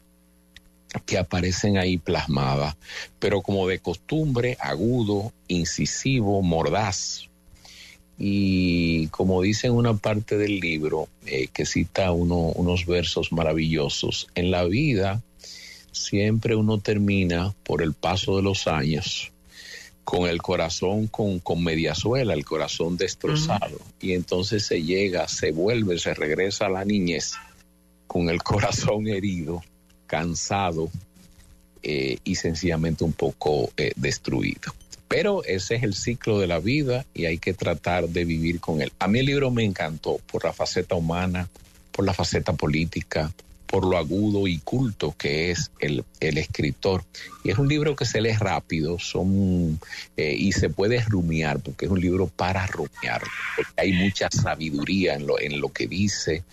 [1.02, 2.76] que aparecen ahí plasmadas,
[3.20, 7.30] pero como de costumbre, agudo, incisivo, mordaz.
[8.18, 14.52] Y como dice en una parte del libro, eh, que cita unos versos maravillosos, en
[14.52, 15.22] la vida
[15.92, 19.32] siempre uno termina por el paso de los años
[20.04, 23.80] con el corazón con, con mediazuela, el corazón destrozado.
[24.02, 27.34] Y entonces se llega, se vuelve, se regresa a la niñez
[28.06, 29.64] con el corazón herido
[30.14, 30.92] cansado
[31.82, 34.72] eh, y sencillamente un poco eh, destruido.
[35.08, 38.84] Pero ese es el ciclo de la vida y hay que tratar de vivir con
[38.84, 38.92] él.
[39.00, 41.50] A mí el libro me encantó por la faceta humana,
[41.92, 43.34] por la faceta política,
[43.66, 47.04] por lo agudo y culto que es el, escritor.
[47.44, 49.80] Y es un libro que se lee rápido son,
[50.16, 53.24] eh, y se puede rumiar, porque es un libro para rumiar,
[53.56, 56.44] porque hay mucha sabiduría en lo, en lo que dice,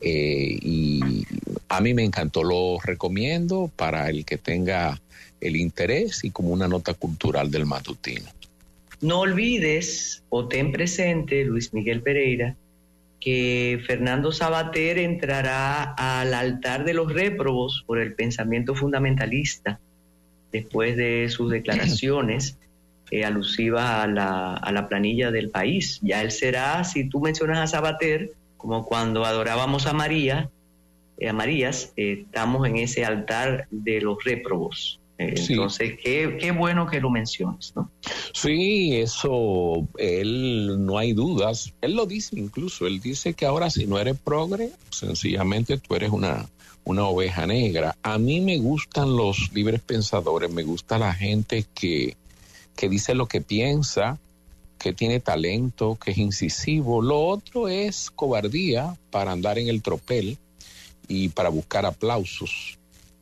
[0.00, 1.00] eh, y
[1.68, 5.00] a mí me encantó, lo recomiendo para el que tenga
[5.40, 8.30] el interés y como una nota cultural del matutino.
[9.00, 12.56] No olvides o ten presente, Luis Miguel Pereira,
[13.20, 19.80] que Fernando Sabater entrará al altar de los réprobos por el pensamiento fundamentalista
[20.52, 22.56] después de sus declaraciones
[23.10, 25.98] eh, alusivas a la, a la planilla del país.
[26.02, 30.50] Ya él será, si tú mencionas a Sabater, como cuando adorábamos a María,
[31.18, 35.00] eh, a Marías, eh, estamos en ese altar de los réprobos.
[35.18, 37.90] Eh, entonces, qué, qué, bueno que lo menciones, ¿no?
[38.34, 43.86] Sí, eso, él no hay dudas, él lo dice incluso, él dice que ahora si
[43.86, 46.46] no eres progre, sencillamente tú eres una,
[46.84, 47.96] una oveja negra.
[48.02, 52.16] A mí me gustan los libres pensadores, me gusta la gente que,
[52.76, 54.18] que dice lo que piensa,
[54.78, 57.02] que tiene talento, que es incisivo.
[57.02, 60.38] Lo otro es cobardía para andar en el tropel
[61.08, 62.78] y para buscar aplausos.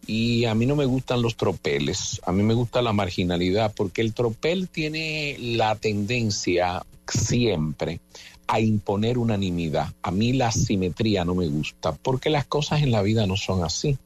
[0.06, 4.02] Y a mí no me gustan los tropeles, a mí me gusta la marginalidad, porque
[4.02, 8.00] el tropel tiene la tendencia siempre
[8.46, 9.94] a imponer unanimidad.
[10.02, 13.64] A mí la simetría no me gusta, porque las cosas en la vida no son
[13.64, 13.96] así.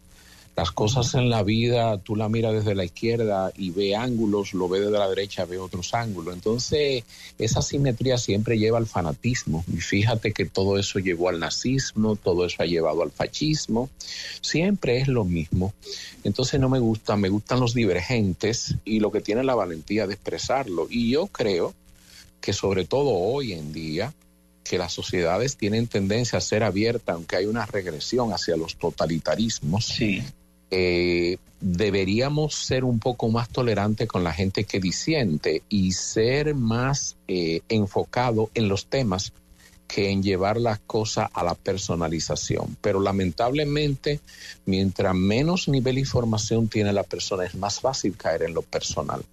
[0.58, 4.68] Las cosas en la vida, tú la miras desde la izquierda y ve ángulos, lo
[4.68, 6.34] ve desde la derecha, ve otros ángulos.
[6.34, 7.04] Entonces,
[7.38, 9.64] esa simetría siempre lleva al fanatismo.
[9.72, 13.88] Y fíjate que todo eso llevó al nazismo, todo eso ha llevado al fascismo.
[14.40, 15.74] Siempre es lo mismo.
[16.24, 20.14] Entonces, no me gusta, me gustan los divergentes y lo que tiene la valentía de
[20.14, 20.88] expresarlo.
[20.90, 21.72] Y yo creo
[22.40, 24.12] que sobre todo hoy en día,
[24.64, 29.86] que las sociedades tienen tendencia a ser abiertas, aunque hay una regresión hacia los totalitarismos.
[29.86, 30.20] Sí.
[30.70, 37.16] Eh, deberíamos ser un poco más tolerantes con la gente que disiente y ser más
[37.26, 39.32] eh, enfocado en los temas
[39.88, 42.76] que en llevar las cosas a la personalización.
[42.80, 44.20] Pero lamentablemente,
[44.66, 49.24] mientras menos nivel de información tiene la persona, es más fácil caer en lo personal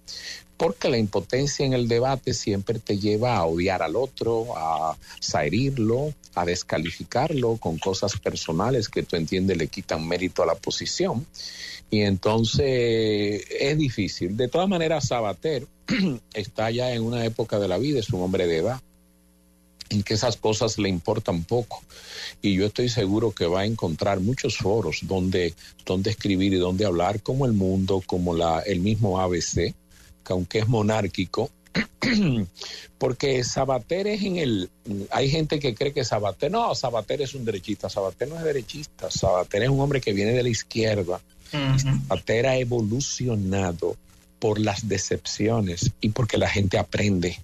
[0.56, 4.96] porque la impotencia en el debate siempre te lleva a odiar al otro, a
[5.44, 11.26] herirlo, a descalificarlo con cosas personales que tú entiendes le quitan mérito a la posición.
[11.90, 14.36] Y entonces es difícil.
[14.36, 15.66] De todas maneras, Sabater
[16.34, 18.80] está ya en una época de la vida, es un hombre de edad
[19.90, 21.82] en que esas cosas le importan poco.
[22.42, 26.86] Y yo estoy seguro que va a encontrar muchos foros donde, donde escribir y donde
[26.86, 29.74] hablar, como el mundo, como la, el mismo ABC,
[30.24, 31.50] aunque es monárquico,
[32.98, 34.70] porque Sabater es en el...
[35.10, 39.10] Hay gente que cree que Sabater, no, Sabater es un derechista, Sabater no es derechista,
[39.10, 41.20] Sabater es un hombre que viene de la izquierda.
[41.50, 43.96] Sabater ha evolucionado
[44.38, 47.38] por las decepciones y porque la gente aprende.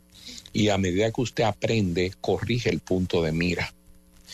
[0.53, 3.73] Y a medida que usted aprende, corrige el punto de mira.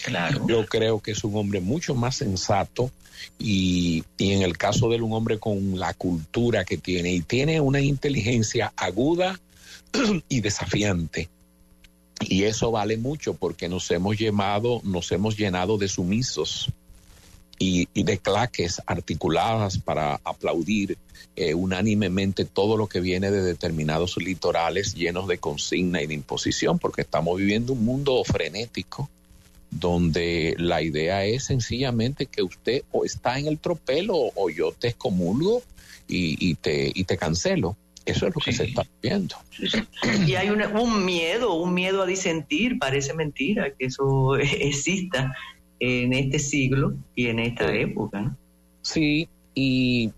[0.04, 0.46] Claro.
[0.48, 2.90] Yo creo que es un hombre mucho más sensato
[3.38, 7.60] y, en el caso de él un hombre con la cultura que tiene y tiene
[7.60, 9.38] una inteligencia aguda
[10.28, 11.28] y desafiante.
[12.20, 16.72] Y eso vale mucho porque nos hemos llamado, nos hemos llenado de sumisos
[17.58, 20.98] y, de claques articuladas para aplaudir
[21.40, 26.80] eh, unánimemente todo lo que viene de determinados litorales llenos de consigna y de imposición,
[26.80, 29.08] porque estamos viviendo un mundo frenético
[29.70, 34.88] donde la idea es sencillamente que usted o está en el tropel o, yo te
[34.88, 35.62] excomulgo
[36.08, 37.76] y, te, y te cancelo.
[38.04, 39.36] Eso es lo que se está viendo.
[40.26, 45.36] Y hay un miedo, un miedo a disentir, parece mentira que eso exista.
[45.78, 48.36] en este siglo y en esta época.
[48.82, 50.10] Sí, y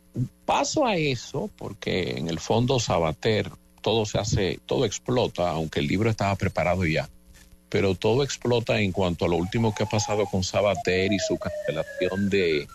[0.45, 3.51] paso a eso porque en el fondo Sabater
[3.83, 7.09] todo se hace, todo explota, aunque el libro estaba preparado ya,
[7.69, 11.39] pero todo explota en cuanto a lo último que ha pasado con Sabater y su
[11.39, 12.69] cancelación de,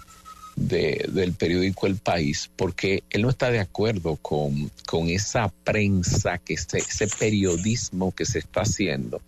[0.56, 6.54] del periódico El País, porque él no está de acuerdo con, con esa prensa, que
[6.54, 9.22] ese periodismo que se está haciendo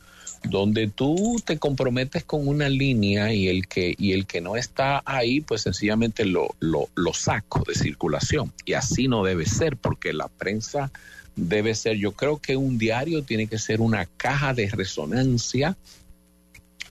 [0.44, 5.02] donde tú te comprometes con una línea y el que, y el que no está
[5.06, 8.54] ahí, pues sencillamente lo, lo, lo saco de circulación.
[8.66, 10.92] Y así no debe ser, porque la prensa
[11.36, 15.78] debe ser, yo creo que un diario tiene que ser una caja de resonancia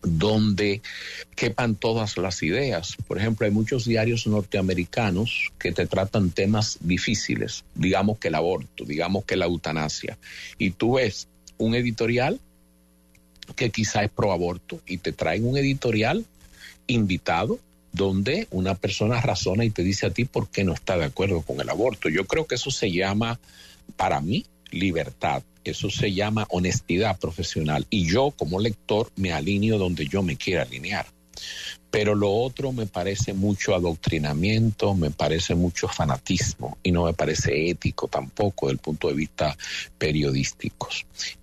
[0.03, 0.83] donde
[1.35, 2.97] quepan todas las ideas.
[3.09, 8.85] Por ejemplo, hay muchos diarios norteamericanos que te tratan temas difíciles, digamos que el aborto,
[8.85, 10.17] digamos que la eutanasia,
[10.59, 11.29] y tú ves
[11.59, 12.41] un editorial
[13.55, 16.25] que quizá es pro aborto y te traen un editorial
[16.87, 17.59] invitado
[17.93, 21.43] donde una persona razona y te dice a ti por qué no está de acuerdo
[21.43, 22.09] con el aborto.
[22.09, 23.41] Yo creo que eso se llama,
[23.97, 25.43] para mí, libertad.
[25.65, 27.87] Eso se llama honestidad profesional.
[27.91, 31.07] Y yo como lector me alineo donde yo me quiera alinear.
[31.91, 37.71] Pero lo otro me parece mucho adoctrinamiento, me parece mucho fanatismo y no me parece
[37.71, 39.57] ético tampoco desde el punto de vista
[39.99, 40.89] periodístico.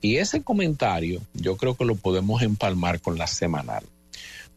[0.02, 3.84] Y ese comentario yo creo que lo podemos empalmar con la semanal.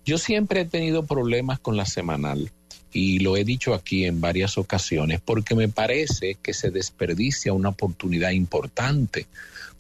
[0.05, 2.53] Yo siempre he tenido problemas con la semanal
[2.93, 7.71] y lo he dicho aquí en varias ocasiones porque me parece que se desperdicia una
[7.71, 9.27] oportunidad importante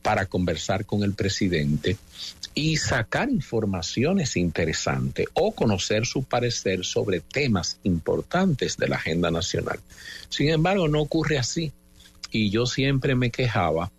[0.02, 1.96] para conversar con el presidente
[2.58, 9.78] y sacar informaciones interesantes o conocer su parecer sobre temas importantes de la agenda nacional.
[10.30, 11.70] Sin embargo, no ocurre así.
[12.30, 13.92] Y yo siempre me quejaba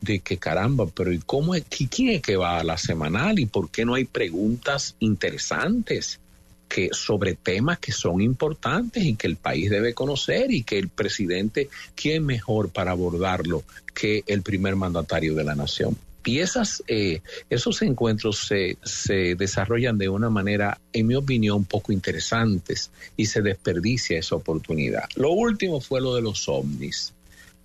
[0.00, 3.46] de que caramba, pero ¿y cómo es, quién es que va a la semanal y
[3.46, 6.20] por qué no hay preguntas interesantes?
[6.66, 10.88] que sobre temas que son importantes y que el país debe conocer y que el
[10.88, 13.62] presidente, ¿quién mejor para abordarlo
[13.94, 15.96] que el primer mandatario de la nación?
[16.24, 17.20] Y esas, eh,
[17.50, 23.42] esos encuentros se, se desarrollan de una manera, en mi opinión, poco interesantes y se
[23.42, 25.04] desperdicia esa oportunidad.
[25.16, 27.12] Lo último fue lo de los ovnis.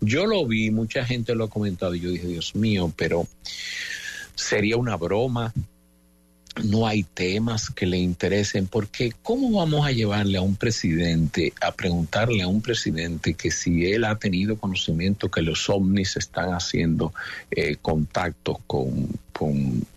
[0.02, 3.28] Yo lo vi, mucha gente lo ha comentado y yo dije, Dios mío, pero
[4.36, 5.54] sería una broma,
[6.64, 11.72] no hay temas que le interesen, porque ¿cómo vamos a llevarle a un presidente, a
[11.72, 17.14] preguntarle a un presidente que si él ha tenido conocimiento que los ovnis están haciendo
[17.52, 19.88] eh, contactos con, con,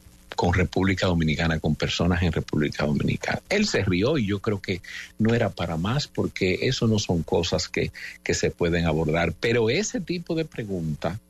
[0.55, 3.40] República Dominicana, con personas en República Dominicana?
[3.48, 4.82] Él se rió y yo creo que
[5.18, 7.92] no era para más, porque eso no son cosas que,
[8.24, 11.20] que se pueden abordar, pero ese tipo de pregunta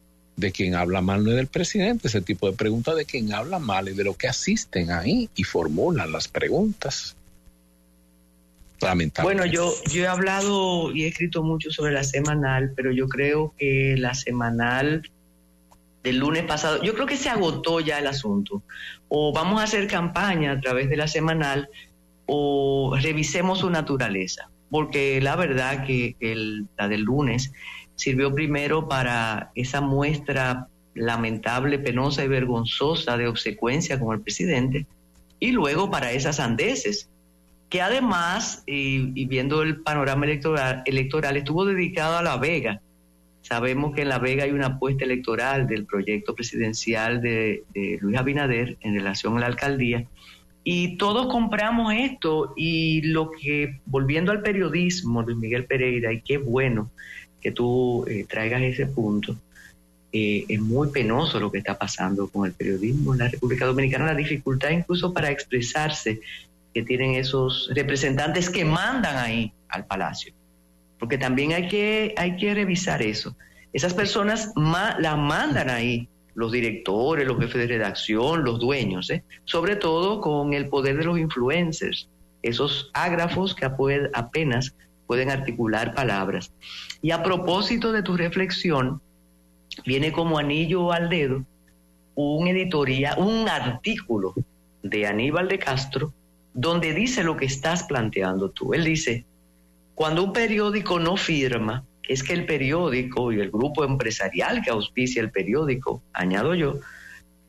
[0.43, 3.59] de quien habla mal no es del presidente, ese tipo de preguntas de quien habla
[3.59, 7.17] mal y de lo que asisten ahí y formulan las preguntas.
[9.23, 13.55] Bueno, yo, yo he hablado y he escrito mucho sobre la semanal, pero yo creo
[13.57, 15.09] que la semanal
[16.03, 18.63] del lunes pasado, yo creo que se agotó ya el asunto.
[19.09, 21.69] O vamos a hacer campaña a través de la semanal
[22.27, 27.53] o revisemos su naturaleza, porque la verdad que el, la del lunes
[27.95, 34.87] sirvió primero para esa muestra lamentable, penosa y vergonzosa de obsecuencia con el presidente,
[35.41, 37.09] y luego para esas andeses,
[37.69, 42.83] que además, y, viendo el panorama electoral, electoral, estuvo dedicado a La Vega.
[43.41, 48.19] Sabemos que en La Vega hay una apuesta electoral del proyecto presidencial de, de Luis
[48.19, 50.07] Abinader en relación a la alcaldía,
[50.65, 56.39] y todos compramos esto y lo que, volviendo al periodismo, Luis Miguel Pereira, y qué
[56.39, 56.91] bueno
[57.43, 59.37] que tú eh, traigas ese punto.
[60.13, 64.07] Eh, es muy penoso lo que está pasando con el periodismo en la República Dominicana,
[64.07, 66.21] la dificultad incluso para expresarse
[66.73, 70.33] que tienen esos representantes que mandan ahí al palacio.
[70.99, 73.35] Porque también hay que, hay que revisar eso.
[73.73, 79.25] Esas personas las mandan ahí, los directores, los jefes de redacción, los dueños, ¿eh?
[79.45, 82.09] sobre todo con el poder de los influencers,
[82.43, 84.75] esos ágrafos que apenas
[85.13, 86.55] pueden articular palabras.
[87.03, 89.03] Y a propósito de tu reflexión,
[89.85, 91.45] viene como anillo al dedo
[92.15, 94.33] un editoría, un artículo
[94.83, 96.15] de Aníbal de Castro,
[96.55, 98.73] donde dice lo que estás planteando tú.
[98.73, 99.27] Él dice,
[99.95, 105.21] cuando un periódico no firma, es que el periódico y el grupo empresarial que auspicia
[105.21, 106.77] el periódico, añado yo,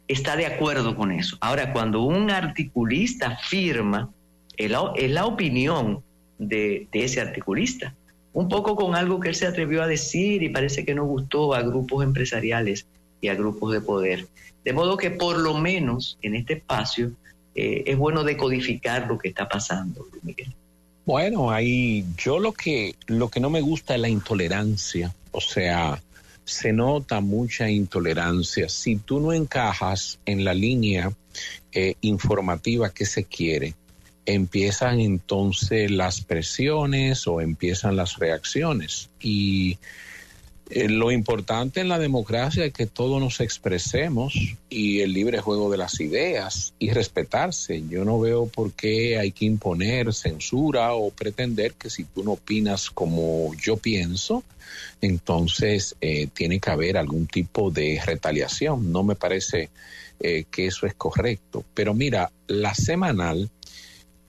[0.09, 1.38] está de acuerdo con eso.
[1.39, 4.09] Ahora, cuando un articulista firma,
[4.57, 4.70] es
[5.11, 6.03] la opinión
[6.47, 7.95] de, ese articulista.
[8.33, 11.53] Un poco con algo que él se atrevió a decir y parece que no gustó
[11.53, 12.87] a grupos empresariales
[13.21, 14.27] y a grupos de poder.
[14.63, 17.11] De modo que por lo menos en este espacio
[17.53, 20.53] eh, es bueno decodificar lo que está pasando, Miguel.
[21.05, 25.13] Bueno, ahí yo lo que, lo que no me gusta es la intolerancia.
[25.31, 26.01] O sea,
[26.45, 28.69] se nota mucha intolerancia.
[28.69, 31.11] Si tú no encajas en la línea
[31.71, 33.75] eh, informativa que se quiere,
[34.26, 39.09] empiezan entonces las presiones o empiezan las reacciones.
[39.19, 39.78] Y
[40.69, 44.34] eh, lo importante en la democracia es que todos nos expresemos
[44.69, 47.84] y el libre juego de las ideas y respetarse.
[47.89, 52.32] Yo no veo por qué hay que imponer censura o pretender que si tú no
[52.32, 54.43] opinas como yo pienso,
[55.01, 58.91] entonces eh, tiene que haber algún tipo de retaliación.
[58.91, 59.69] No me parece
[60.19, 61.65] eh, que eso es correcto.
[61.74, 63.49] Pero mira, la semanal,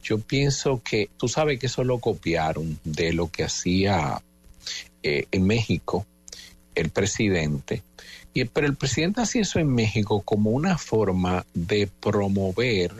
[0.05, 4.22] yo pienso que tú sabes que eso lo copiaron de lo que hacía
[5.02, 6.07] en México
[6.74, 7.82] el presidente.
[8.32, 12.92] Y, pero el presidente hacía eso en México como una forma de promover,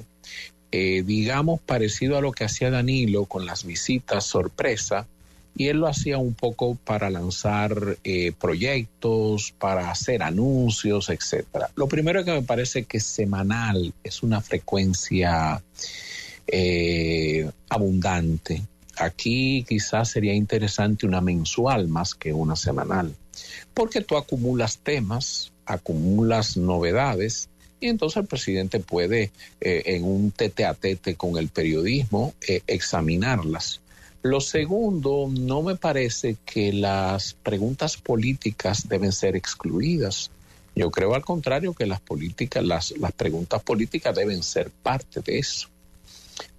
[0.71, 5.07] eh, digamos, parecido a lo que hacía Danilo con las visitas sorpresa,
[5.57, 11.71] y él lo hacía un poco para lanzar eh, proyectos, para hacer anuncios, etcétera.
[11.77, 15.63] Lo primero que me parece que semanal es una frecuencia
[16.47, 18.63] eh, abundante.
[18.97, 23.15] Aquí quizás sería interesante una mensual más que una semanal
[23.75, 27.49] porque tú acumulas temas, acumulas novedades
[27.81, 29.31] y entonces el presidente puede
[29.61, 33.81] eh, en un tete a tete con el periodismo eh, examinarlas.
[34.23, 40.31] Lo segundo, no me parece que las preguntas políticas deben ser excluidas.
[40.75, 45.39] Yo creo al contrario que las políticas, las, las preguntas políticas deben ser parte de
[45.39, 45.69] eso.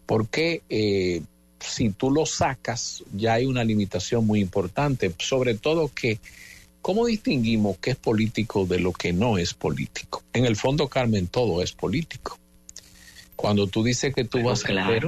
[0.05, 1.21] Porque eh,
[1.59, 6.19] si tú lo sacas, ya hay una limitación muy importante, sobre todo que
[6.85, 10.21] ¿Cómo distinguimos qué es político de lo que no es político?
[10.33, 12.37] En el fondo, Carmen, todo es político.
[13.35, 15.07] Cuando tú dices que tú vas a hacer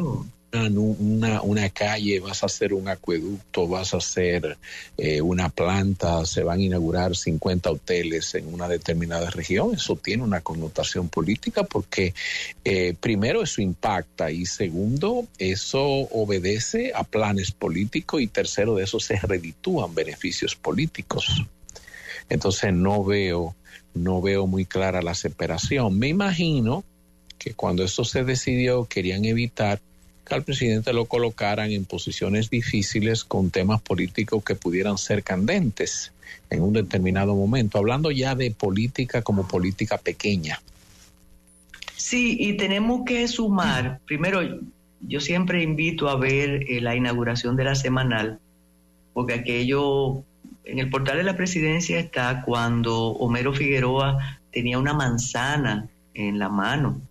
[0.53, 4.57] una, una, calle, vas a hacer un acueducto, vas a hacer
[4.97, 10.23] eh, una planta, se van a inaugurar 50 hoteles en una determinada región, eso tiene
[10.23, 12.13] una connotación política porque
[12.63, 18.99] eh, primero eso impacta y segundo eso obedece a planes políticos y tercero de eso
[18.99, 21.45] se reditúan beneficios políticos.
[22.29, 23.55] Entonces no veo,
[23.93, 25.97] no veo muy clara la separación.
[25.97, 26.83] Me imagino
[27.37, 29.79] que cuando esto se decidió querían evitar
[30.27, 36.11] que al presidente lo colocaran en posiciones difíciles con temas políticos que pudieran ser candentes
[36.49, 40.61] en un determinado momento, hablando ya de política como política pequeña.
[41.95, 44.41] Sí, y tenemos que sumar, primero,
[45.01, 48.39] yo siempre invito a ver eh, la inauguración de la semanal,
[49.13, 50.23] porque aquello
[50.63, 56.49] en el portal de la presidencia está cuando Homero Figueroa tenía una manzana en la
[56.49, 57.01] mano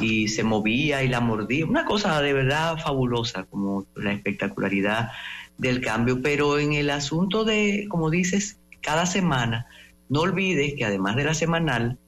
[0.00, 1.66] y se movía y la mordía.
[1.66, 5.10] Una cosa de verdad fabulosa, como la espectacularidad
[5.56, 6.22] del cambio.
[6.22, 9.66] Pero en el asunto de, como dices, cada semana,
[10.08, 11.98] no olvides que además de la semanal,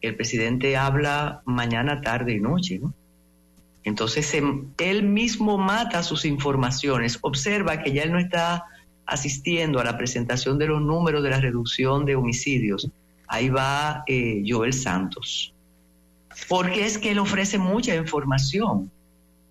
[0.00, 2.92] el presidente habla mañana, tarde y noche, ¿no?
[3.84, 4.34] Entonces
[4.78, 8.64] él mismo mata sus informaciones, observa que ya él no está
[9.06, 12.90] asistiendo a la presentación de los números de la reducción de homicidios,
[13.28, 15.54] ahí va eh, Joel Santos.
[16.48, 18.90] Porque es que él ofrece mucha información,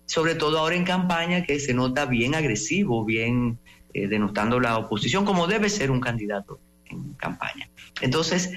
[0.06, 3.58] sobre todo ahora en campaña que se nota bien agresivo, bien
[3.92, 7.68] eh, denotando la oposición, como debe ser un candidato en campaña.
[8.00, 8.52] Entonces,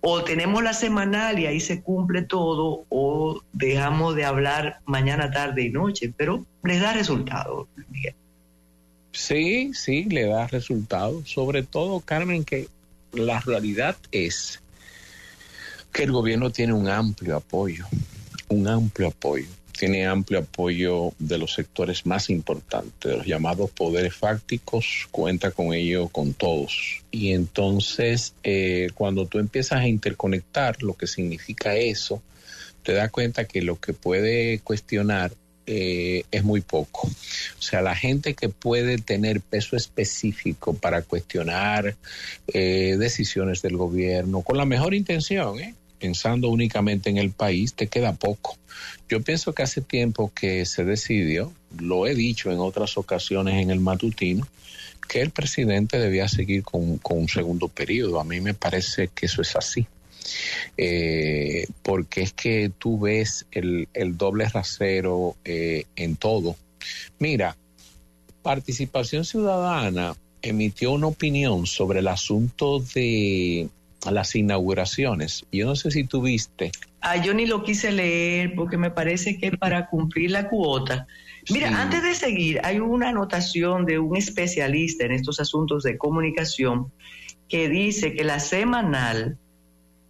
[0.00, 5.62] o tenemos la semanal y ahí se cumple todo, o dejamos de hablar mañana, tarde
[5.62, 8.14] y noche, pero les da resultado, Miguel.
[9.12, 11.28] Sí, sí, le da resultados.
[11.28, 12.68] Sobre todo, Carmen, que
[13.12, 14.62] la realidad es
[15.92, 17.86] que el gobierno tiene un amplio apoyo,
[18.48, 19.46] un amplio apoyo.
[19.78, 25.72] Tiene amplio apoyo de los sectores más importantes, de los llamados poderes fácticos, cuenta con
[25.72, 27.00] ello con todos.
[27.10, 32.22] Y entonces, eh, cuando tú empiezas a interconectar lo que significa eso,
[32.82, 35.32] te das cuenta que lo que puede cuestionar
[35.72, 37.06] eh, es muy poco.
[37.06, 41.96] O sea, la gente que puede tener peso específico para cuestionar
[42.48, 45.74] eh, decisiones del gobierno con la mejor intención, ¿eh?
[46.00, 48.56] Pensando únicamente en el país, te queda poco.
[49.08, 53.70] Yo pienso que hace tiempo que se decidió, lo he dicho en otras ocasiones en
[53.70, 54.46] el matutino,
[55.08, 58.20] que el presidente debía seguir con, con un segundo periodo.
[58.20, 59.86] A mí me parece que eso es así.
[60.76, 66.56] Eh, porque es que tú ves el, doble rasero eh, en todo.
[67.18, 67.56] Mira,
[68.42, 73.68] Participación Ciudadana emitió una opinión sobre el asunto de
[74.10, 75.44] las inauguraciones.
[75.52, 79.38] Yo no sé si tú viste Ah, yo ni lo quise leer porque me parece
[79.38, 81.06] que es para cumplir la cuota.
[81.48, 86.92] Mira, antes de seguir, hay una anotación de un especialista en estos asuntos de comunicación
[87.48, 89.38] que dice que la semanal,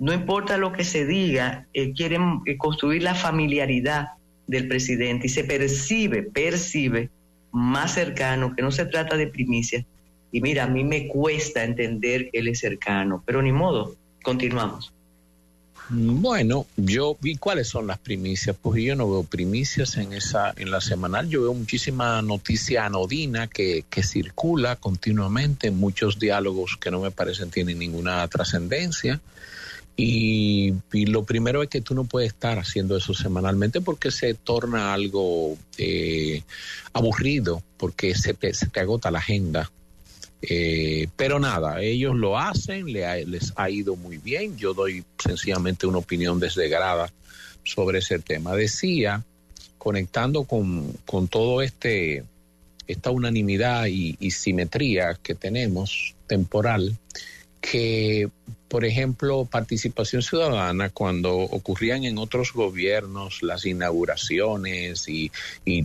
[0.01, 4.09] no importa lo que se diga, eh, quieren eh, construir la familiaridad
[4.49, 7.11] del presidente y se percibe, percibe
[7.53, 9.85] más cercano, que no se trata de primicia.
[10.33, 14.93] Y mira, a mí me cuesta entender que él es cercano, pero ni modo, continuamos.
[15.93, 20.71] Bueno, yo vi cuáles son las primicias, pues yo no veo primicias en esa, en
[20.71, 27.01] la semanal, yo veo muchísima noticia anodina que, que circula continuamente, muchos diálogos que no
[27.01, 29.21] me parecen tienen ninguna trascendencia.
[29.97, 34.95] Y, lo primero es que tú no puedes estar haciendo eso semanalmente porque se torna
[34.95, 36.43] algo eh,
[36.93, 39.71] aburrido, porque se se te agota la agenda
[40.43, 44.57] eh, pero nada, ellos lo hacen, les ha ido muy bien.
[44.57, 47.13] Yo doy sencillamente una opinión desdegrada
[47.65, 48.55] sobre ese tema.
[48.55, 49.23] Decía,
[49.79, 52.25] conectando con, con todo este
[52.87, 56.99] esta unanimidad y simetría que tenemos temporal,
[57.61, 58.29] que
[58.71, 65.33] por ejemplo, participación ciudadana, cuando ocurrían en otros gobiernos las inauguraciones y,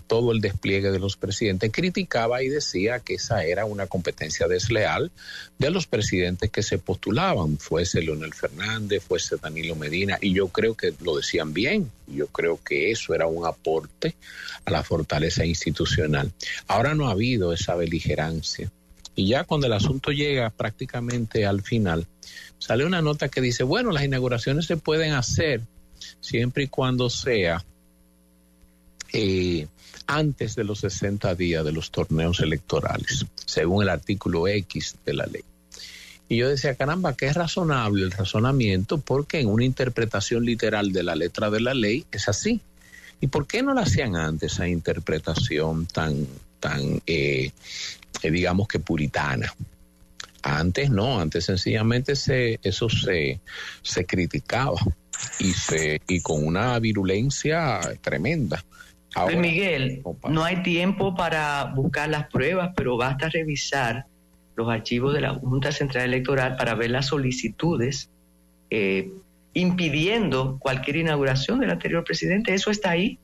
[0.05, 5.11] todo el despliegue de los presidentes, criticaba y decía que esa era una competencia desleal
[5.57, 10.75] de los presidentes que se postulaban, fuese Leonel Fernández, fuese Danilo Medina, y yo creo
[10.75, 14.13] que lo decían bien, yo creo que eso era un aporte
[14.63, 16.31] a la fortaleza institucional.
[16.67, 18.69] Ahora no ha habido esa beligerancia.
[19.15, 22.05] Y ya cuando el asunto llega prácticamente al final,
[22.59, 25.61] sale una nota que dice, bueno, las inauguraciones se pueden hacer
[26.19, 27.63] siempre y cuando sea
[29.13, 29.67] eh,
[30.07, 35.25] antes de los 60 días de los torneos electorales, según el artículo X de la
[35.25, 35.43] ley.
[36.27, 41.03] Y yo decía, caramba, que es razonable el razonamiento porque en una interpretación literal de
[41.03, 42.61] la letra de la ley es así.
[43.21, 46.27] ¿Y por qué no la hacían antes esa interpretación tan,
[46.65, 47.51] tan eh,
[48.23, 49.53] eh, digamos que puritana?
[50.41, 53.39] Antes no, antes sencillamente se, eso se,
[53.81, 54.79] se criticaba
[55.39, 58.63] y, se, y con una virulencia tremenda.
[59.15, 64.05] Ahora, Miguel, no hay tiempo para buscar las pruebas, pero basta revisar
[64.55, 68.09] los archivos de la Junta Central Electoral para ver las solicitudes
[68.69, 69.09] eh,
[69.53, 72.53] impidiendo cualquier inauguración del anterior presidente.
[72.53, 73.17] Eso está ahí.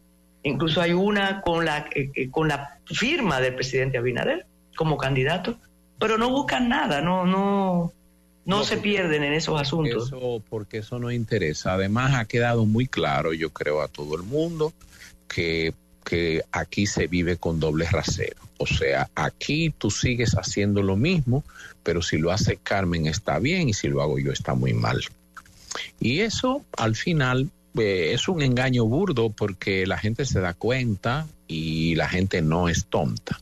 [0.43, 5.57] Incluso hay una con la, eh, eh, con la firma del presidente Abinader como candidato
[6.01, 7.93] pero no buscan nada, no, no,
[8.45, 10.07] no, se pierden en esos asuntos.
[10.07, 11.73] Eso, porque eso no interesa.
[11.73, 14.73] Además, ha quedado muy claro, yo creo, a todo el mundo
[15.27, 18.41] que, que aquí se vive con doble rasero.
[18.57, 21.43] O sea, aquí tú sigues haciendo lo mismo,
[21.83, 25.01] pero si lo hace Carmen está bien y si lo hago yo está muy mal.
[25.99, 31.27] Y eso al final eh, es un engaño burdo porque la gente se da cuenta
[31.47, 33.39] y la gente no es tonta.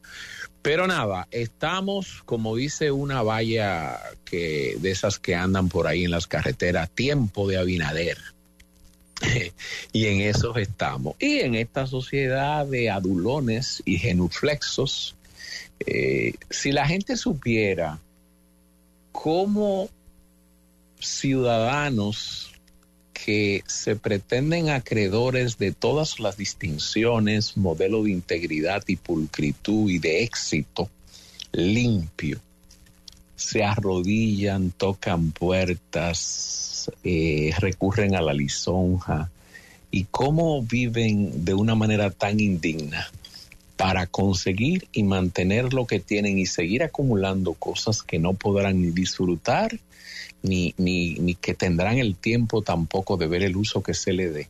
[0.62, 6.12] Pero nada, estamos, como dice una valla que, de esas que andan por ahí en
[6.12, 8.18] las carreteras, tiempo de Abinader.
[9.94, 11.16] y en eso estamos.
[11.20, 15.16] Y en esta sociedad de adulones y genuflexos,
[15.80, 18.00] eh, si la gente supiera
[19.12, 19.90] cómo
[21.00, 22.49] ciudadanos
[23.26, 30.24] que se pretenden acreedores de todas las distinciones, modelo de integridad y pulcritud y de
[30.24, 30.90] éxito
[31.52, 32.40] limpio.
[33.36, 39.30] Se arrodillan, tocan puertas, eh, recurren a la lisonja
[39.92, 43.10] y cómo viven de una manera tan indigna
[43.76, 48.92] para conseguir y mantener lo que tienen y seguir acumulando cosas que no podrán ni
[48.92, 49.80] disfrutar
[50.42, 54.30] ni, ni, ni que tendrán el tiempo tampoco de ver el uso que se le
[54.30, 54.50] dé,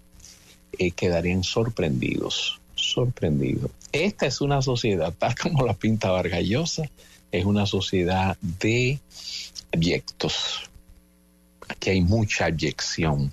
[0.78, 3.72] eh, quedarían sorprendidos, sorprendidos.
[3.92, 6.90] Esta es una sociedad, tal como la pinta Vargallosa,
[7.32, 9.00] es una sociedad de
[9.74, 10.70] abyectos.
[11.68, 13.32] Aquí hay mucha abyección.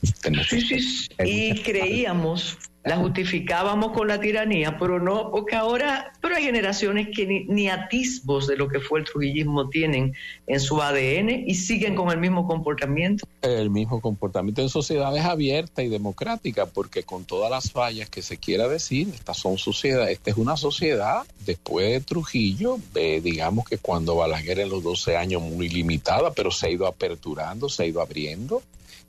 [1.24, 7.44] Y creíamos la justificábamos con la tiranía, pero no, porque ahora, pero hay generaciones que
[7.48, 10.14] ni, atisbos de lo que fue el trujillismo tienen
[10.46, 13.26] en su ADN y siguen con el mismo comportamiento.
[13.42, 18.36] El mismo comportamiento en sociedades abiertas y democráticas, porque con todas las fallas que se
[18.36, 24.14] quiera decir, estas son sociedades, esta es una sociedad después de Trujillo, digamos que cuando
[24.14, 28.00] Balaguer en los 12 años muy limitada, pero se ha ido aperturando, se ha ido
[28.00, 28.62] abriendo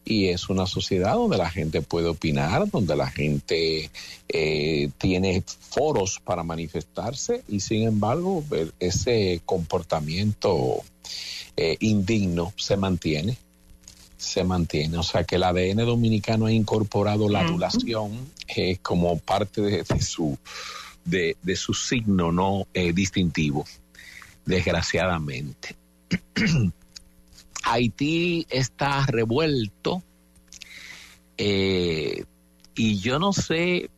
[0.10, 3.91] y es una sociedad donde la gente puede opinar, donde la gente
[4.30, 8.41] eh, tiene foros para manifestarse y sin embargo
[8.80, 10.82] ese comportamiento
[11.58, 13.38] eh, indigno se mantiene.
[14.18, 14.97] se mantiene.
[14.97, 20.38] O sea que el ADN dominicano ha incorporado la adulación eh, como parte de, su
[21.03, 23.66] de, su signo no eh, distintivo,
[24.45, 25.76] desgraciadamente.
[27.70, 30.03] Haití está revuelto
[31.38, 32.24] eh,
[32.76, 33.89] y yo no sé,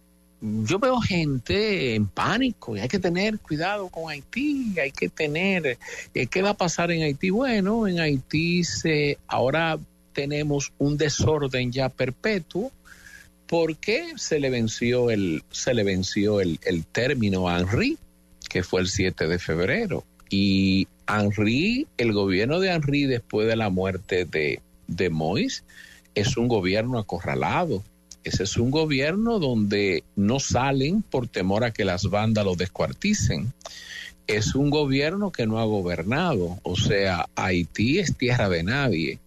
[0.42, 5.78] yo veo gente en pánico y hay que tener cuidado con Haití, hay que tener,
[6.14, 7.30] eh, ¿qué va a pasar en Haití?
[7.30, 9.78] Bueno, en Haití se, ahora
[10.14, 12.72] tenemos un desorden ya perpetuo
[13.48, 17.98] porque se le venció el, se le venció el, el término a Henry,
[18.50, 20.04] que fue el 7 de febrero.
[20.30, 25.64] Y Henry, el gobierno de Henry después de la muerte de, de Mois,
[26.16, 27.84] es un gobierno acorralado
[28.24, 33.54] ese es un gobierno donde no salen por temor a que las bandas lo descuarticen.
[34.28, 39.20] Es un gobierno que no ha gobernado, o sea, Haití es tierra de nadie.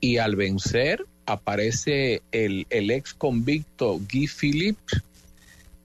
[0.00, 4.96] Y al vencer aparece el, ex convicto Guy Philippe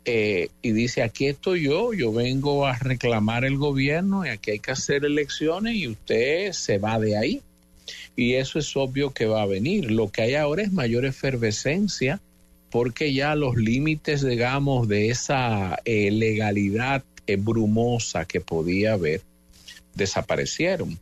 [0.05, 4.59] eh, y dice, aquí estoy yo, yo vengo a reclamar el gobierno y aquí hay
[4.59, 7.41] que hacer elecciones y usted se va de ahí.
[8.15, 9.91] Y eso es obvio que va a venir.
[9.91, 12.19] Lo que hay ahora es mayor efervescencia
[12.69, 19.21] porque ya los límites, digamos, de esa eh, legalidad eh, brumosa que podía haber
[19.95, 20.99] desaparecieron.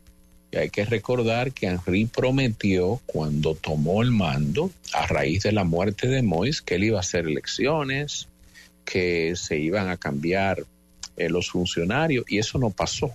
[0.50, 5.64] Y hay que recordar que Henry prometió cuando tomó el mando, a raíz de la
[5.64, 8.28] muerte de Mois, que él iba a hacer elecciones,
[8.84, 10.64] que se iban a cambiar
[11.16, 13.12] eh, los funcionarios, y eso no pasó.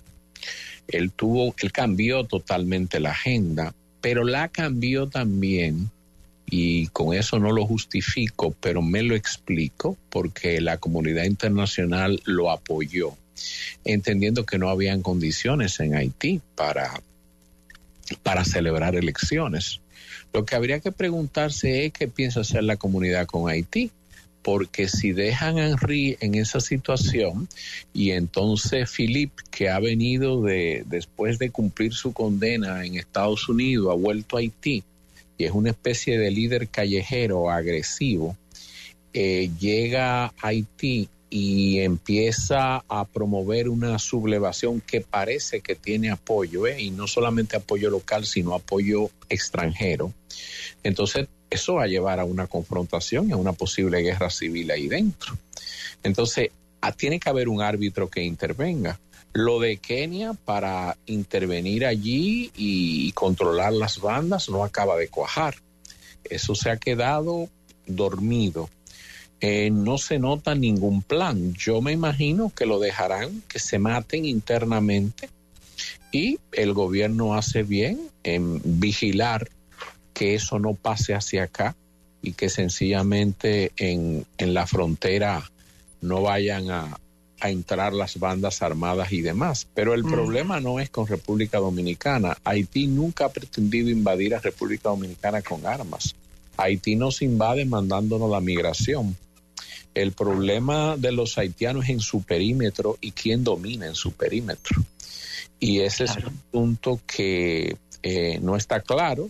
[0.86, 5.90] Él tuvo, él cambió totalmente la agenda, pero la cambió también
[6.50, 12.50] y con eso no lo justifico, pero me lo explico porque la comunidad internacional lo
[12.50, 13.14] apoyó,
[13.84, 17.02] entendiendo que no habían condiciones en Haití para,
[18.22, 19.80] para celebrar elecciones.
[20.32, 23.90] Lo que habría que preguntarse es qué piensa hacer la comunidad con Haití,
[24.48, 27.50] porque si dejan a Henry en esa situación
[27.92, 33.92] y entonces Philip, que ha venido de, después de cumplir su condena en Estados Unidos,
[33.92, 34.84] ha vuelto a Haití,
[35.36, 38.38] y es una especie de líder callejero agresivo,
[39.12, 46.66] eh, llega a Haití y empieza a promover una sublevación que parece que tiene apoyo,
[46.66, 46.80] ¿eh?
[46.80, 50.12] y no solamente apoyo local, sino apoyo extranjero.
[50.82, 54.88] Entonces, eso va a llevar a una confrontación y a una posible guerra civil ahí
[54.88, 55.36] dentro.
[56.02, 56.50] Entonces,
[56.80, 59.00] ah, tiene que haber un árbitro que intervenga.
[59.32, 65.56] Lo de Kenia para intervenir allí y controlar las bandas no acaba de cuajar.
[66.24, 67.48] Eso se ha quedado
[67.86, 68.68] dormido.
[69.40, 71.54] Eh, no se nota ningún plan.
[71.54, 75.28] Yo me imagino que lo dejarán, que se maten internamente
[76.10, 79.48] y el gobierno hace bien en vigilar
[80.12, 81.76] que eso no pase hacia acá
[82.20, 85.48] y que sencillamente en, en la frontera
[86.00, 86.98] no vayan a,
[87.40, 89.68] a entrar las bandas armadas y demás.
[89.74, 90.10] Pero el mm.
[90.10, 92.36] problema no es con República Dominicana.
[92.44, 96.14] Haití nunca ha pretendido invadir a República Dominicana con armas.
[96.56, 99.16] Haití nos invade mandándonos la migración.
[100.02, 104.82] El problema de los haitianos es en su perímetro y quién domina en su perímetro.
[105.60, 109.28] Y ese es un punto que eh, no está claro.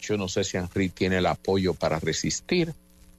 [0.00, 2.74] Yo no sé si Henry tiene el apoyo para resistir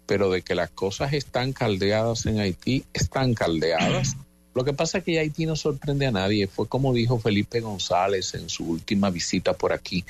[0.05, 4.15] pero de que las cosas están caldeadas en Haití, están caldeadas.
[4.53, 6.47] Lo que pasa es que Haití no sorprende a nadie.
[6.47, 10.05] Fue como dijo Felipe González en su última visita por aquí,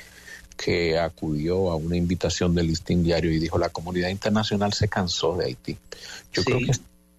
[0.56, 5.36] que acudió a una invitación del listín diario y dijo la comunidad internacional se cansó
[5.36, 5.76] de Haití.
[6.32, 6.72] Yo creo que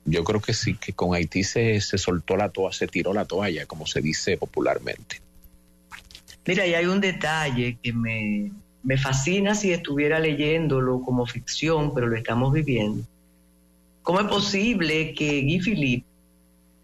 [0.09, 3.25] yo creo que sí, que con Haití se, se soltó la toalla, se tiró la
[3.25, 5.21] toalla, como se dice popularmente.
[6.45, 8.51] Mira, y hay un detalle que me,
[8.83, 13.03] me fascina si estuviera leyéndolo como ficción, pero lo estamos viviendo.
[14.01, 16.05] ¿Cómo es posible que Guy Philippe,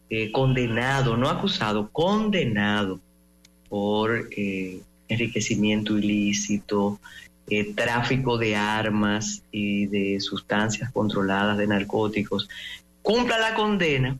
[0.09, 2.99] eh, condenado, no acusado, condenado
[3.69, 4.81] por eh,
[5.13, 6.99] enriquecimiento ilícito,
[7.49, 12.49] eh, tráfico de armas y de sustancias controladas, de narcóticos,
[13.01, 14.17] cumpla la condena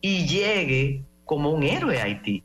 [0.00, 2.42] y llegue como un héroe a Haití?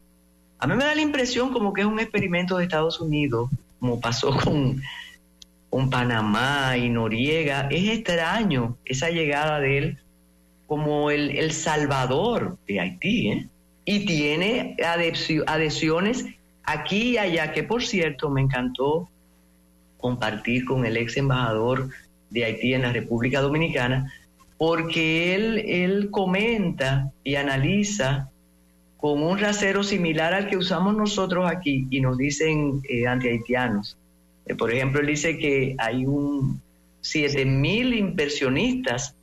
[0.60, 3.49] A mí me da la impresión como que es un experimento de Estados Unidos
[3.82, 4.82] como pasó con,
[5.70, 9.97] con Panamá y Noriega, es extraño esa llegada de él
[10.68, 13.47] como el, salvador de Haití, ¿eh?
[13.84, 14.78] y tiene
[15.47, 16.26] adhesiones
[16.64, 19.09] aquí y allá, que por cierto me encantó
[19.97, 21.89] compartir con el ex embajador
[22.30, 24.12] de Haití en la República Dominicana,
[24.57, 28.30] porque él, él comenta y analiza
[28.97, 33.97] con un rasero similar al que usamos nosotros aquí y nos dicen eh, anti-haitianos.
[34.45, 36.62] Eh, por ejemplo, él dice que hay un
[37.01, 39.16] 7 mil inversionistas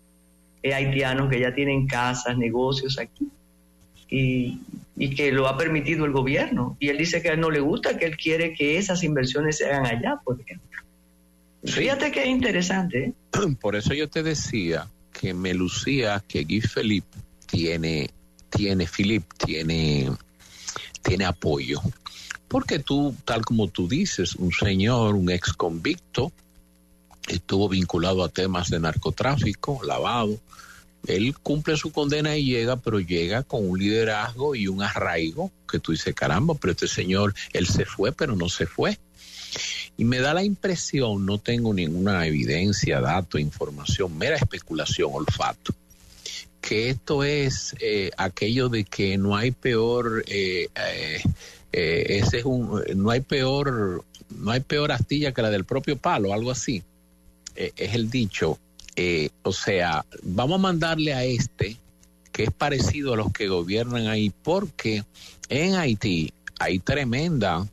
[0.64, 3.28] eh, haitianos que ya tienen casas, negocios aquí.
[4.10, 4.60] Y,
[4.98, 6.76] y, que lo ha permitido el gobierno.
[6.80, 9.58] Y él dice que a él no le gusta, que él quiere que esas inversiones
[9.58, 10.68] se hagan allá, por ejemplo.
[11.64, 13.04] Fíjate que es interesante.
[13.04, 13.12] ¿eh?
[13.60, 18.10] Por eso yo te decía que me lucía que Guy Philippe tiene,
[18.48, 20.10] tiene, Philip tiene,
[21.02, 21.80] tiene apoyo.
[22.46, 26.32] Porque tú, tal como tú dices, un señor, un ex convicto,
[27.28, 30.38] estuvo vinculado a temas de narcotráfico, lavado.
[31.06, 35.78] Él cumple su condena y llega, pero llega con un liderazgo y un arraigo que
[35.78, 38.98] tú dices, caramba, pero este señor, él se fue, pero no se fue.
[39.96, 45.74] Y me da la impresión, no tengo ninguna evidencia, dato, información, mera especulación, olfato,
[46.60, 51.22] que esto es eh, aquello de que no hay peor, eh, eh,
[51.72, 56.32] ese es un, no hay peor, no hay peor astilla que la del propio palo,
[56.32, 56.82] algo así.
[57.54, 58.58] es el dicho.
[59.42, 61.76] O sea, vamos a mandarle a este
[62.32, 65.04] que es parecido a los que gobiernan ahí, porque
[65.48, 67.66] en Haití hay tremenda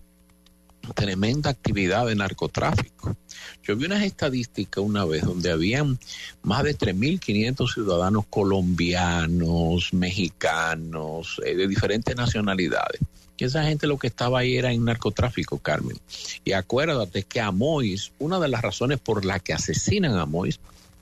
[0.93, 3.15] tremenda actividad de narcotráfico.
[3.63, 5.97] Yo vi unas estadísticas una vez donde habían
[6.43, 13.01] más de 3.500 ciudadanos colombianos, mexicanos, eh, de diferentes nacionalidades.
[13.37, 15.97] Y esa gente lo que estaba ahí era en narcotráfico, Carmen.
[16.45, 20.59] Y acuérdate que a Mois, una de las razones por las que asesinan a Mois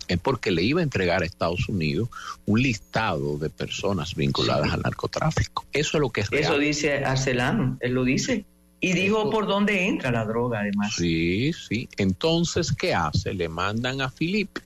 [0.08, 2.10] es porque le iba a entregar a Estados Unidos
[2.45, 5.66] un listado de personas vinculadas al narcotráfico.
[5.72, 8.45] Eso es lo que es Eso dice Arcelano, él lo dice.
[8.80, 10.93] Y dijo por dónde entra la droga, además.
[10.95, 11.88] Sí, sí.
[11.95, 13.34] Entonces, ¿qué hace?
[13.34, 14.60] Le mandan a Filipe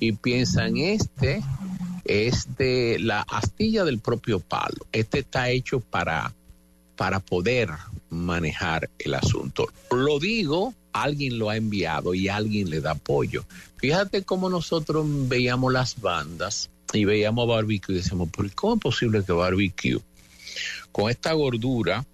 [0.00, 1.42] y piensan, este
[2.04, 4.86] es de la astilla del propio palo.
[4.90, 6.32] Este está hecho para,
[6.98, 7.70] para poder
[8.10, 9.68] manejar el asunto.
[9.92, 13.46] Lo digo, alguien lo ha enviado y alguien le da apoyo.
[13.76, 19.22] Fíjate cómo nosotros veíamos las bandas y veíamos barbecue y decíamos, ¿pero cómo es posible
[19.22, 20.00] que barbecue
[20.90, 22.04] con esta gordura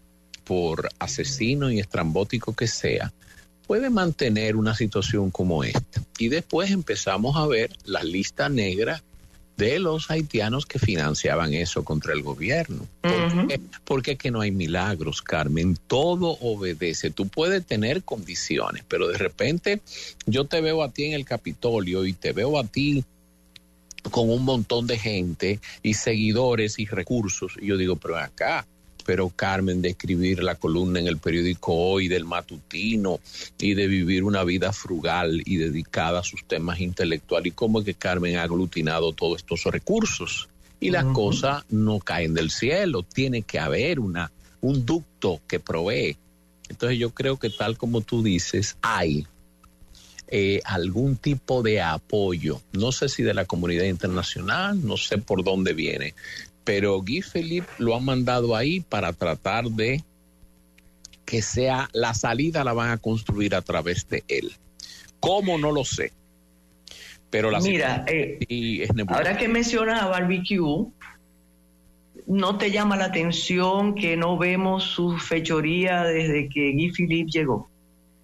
[0.45, 3.11] por asesino y estrambótico que sea,
[3.67, 6.03] puede mantener una situación como esta.
[6.19, 9.03] Y después empezamos a ver la lista negra
[9.57, 12.87] de los haitianos que financiaban eso contra el gobierno.
[13.85, 15.79] Porque es que no hay milagros, Carmen.
[15.87, 17.11] Todo obedece.
[17.11, 19.81] Tú puedes tener condiciones, pero de repente
[20.27, 23.05] yo te veo a ti en el Capitolio y te veo a ti
[24.11, 27.55] con un montón de gente y seguidores y recursos.
[27.61, 28.67] Y yo digo, pero acá,
[29.05, 33.21] pero Carmen de escribir la columna en el periódico Hoy del matutino
[33.59, 37.85] y de vivir una vida frugal y dedicada a sus temas intelectuales y cómo es
[37.85, 40.49] que Carmen ha aglutinado todos estos recursos.
[40.81, 44.31] Y las cosas no caen del cielo, tiene que haber una
[44.61, 46.17] un ducto que provee.
[46.69, 49.27] Entonces yo creo que tal como tú dices, hay
[50.29, 55.45] eh, algún tipo de apoyo, no sé si de la comunidad internacional, no sé por
[55.45, 56.15] dónde viene,
[56.65, 60.03] pero Guy Philippe lo han mandado ahí para tratar de
[61.25, 64.53] que sea la salida la van a construir a través de él.
[65.21, 65.59] ¿Cómo?
[65.59, 66.13] No lo sé.
[67.31, 70.87] Pero la Mira, eh, es ahora que menciona a Barbecue,
[72.27, 77.69] ¿no te llama la atención que no vemos su fechoría desde que Guy Philippe llegó?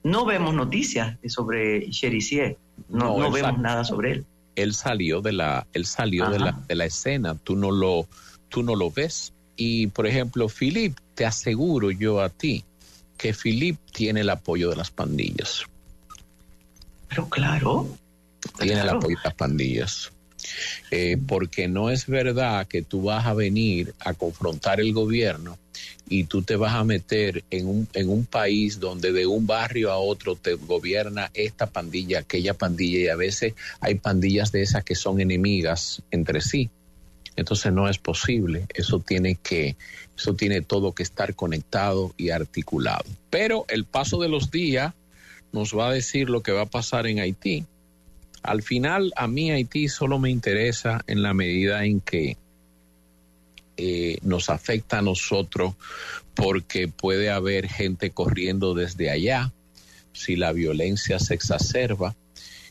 [0.03, 2.57] No vemos noticias sobre Cherizier,
[2.89, 4.27] no, no, vemos nada sobre él.
[4.57, 8.07] Él salió de la, él salió de la, de la escena, tú no lo,
[8.51, 9.33] tú no lo ves.
[9.57, 12.65] Y, por ejemplo, Philip, te aseguro yo a ti
[13.17, 15.65] que Philip tiene el apoyo de las pandillas.
[17.09, 17.87] Pero claro.
[18.59, 20.13] Tiene el apoyo de las pandillas.
[20.91, 25.59] Eh, porque no es verdad que tú vas a venir a confrontar el gobierno
[26.09, 29.93] y tú te vas a meter en un, en un país donde de un barrio
[29.93, 34.83] a otro te gobierna esta pandilla, aquella pandilla, y a veces hay pandillas de esas
[34.83, 36.71] que son enemigas entre sí.
[37.41, 38.67] Entonces no es posible.
[38.75, 39.77] Eso tiene que,
[40.17, 43.05] eso tiene todo que estar conectado y articulado.
[43.31, 44.95] Pero el paso de los días
[45.53, 47.65] nos va a decir lo que va a pasar en Haití.
[48.43, 52.37] Al final, a mí Haití solo me interesa en la medida en que
[53.77, 55.75] eh, nos afecta a nosotros
[56.35, 59.53] porque puede haber gente corriendo desde allá
[60.13, 62.15] si la violencia se exacerba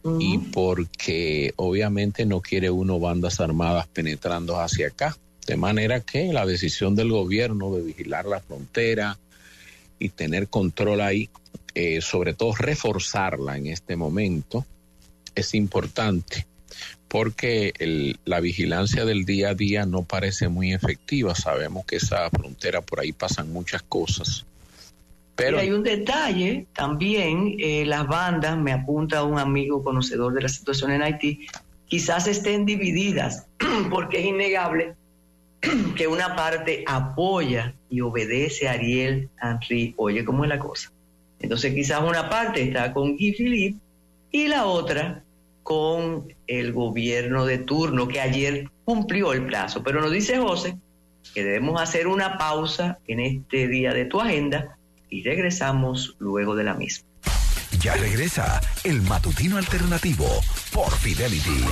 [0.04, 5.18] y porque obviamente no quiere uno bandas armadas penetrando hacia acá.
[5.46, 9.18] De manera que la decisión del gobierno de vigilar la frontera
[9.98, 11.30] y tener control ahí,
[11.74, 14.66] eh, sobre todo reforzarla en este momento,
[15.36, 16.46] es importante
[17.08, 17.74] porque
[18.26, 21.34] la vigilancia del día a día no parece muy efectiva.
[21.34, 24.46] Sabemos que esa frontera por ahí pasan muchas cosas
[25.40, 30.42] Pero y hay un detalle también, eh, las bandas, me apunta un amigo conocedor de
[30.42, 31.48] la situación en Haití,
[31.86, 33.48] quizás estén divididas,
[33.90, 34.96] porque es innegable
[35.96, 40.92] que una parte apoya y obedece a Ariel Henry, oye cómo es la cosa.
[41.40, 43.80] Entonces quizás una parte está con Guy Philippe
[44.32, 45.24] y la otra
[45.64, 49.84] con el gobierno de turno que ayer cumplió el plazo.
[49.84, 50.76] Pero nos dice José
[51.34, 54.79] que debemos hacer una pausa en este día de tu agenda
[55.10, 57.08] y regresamos luego de la misma.
[57.80, 60.28] Ya regresa el matutino alternativo
[60.74, 61.64] por Fidelity.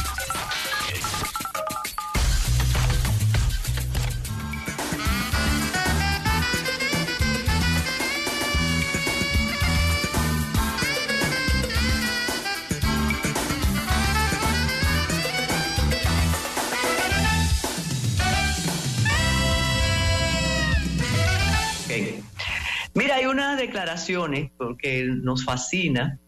[23.57, 26.19] Declaraciones porque nos fascina.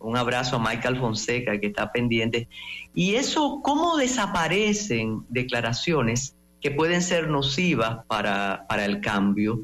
[0.00, 2.48] Un abrazo a Michael Fonseca que está pendiente.
[2.94, 9.60] Y eso, ¿cómo desaparecen declaraciones que pueden ser nocivas para, para el cambio?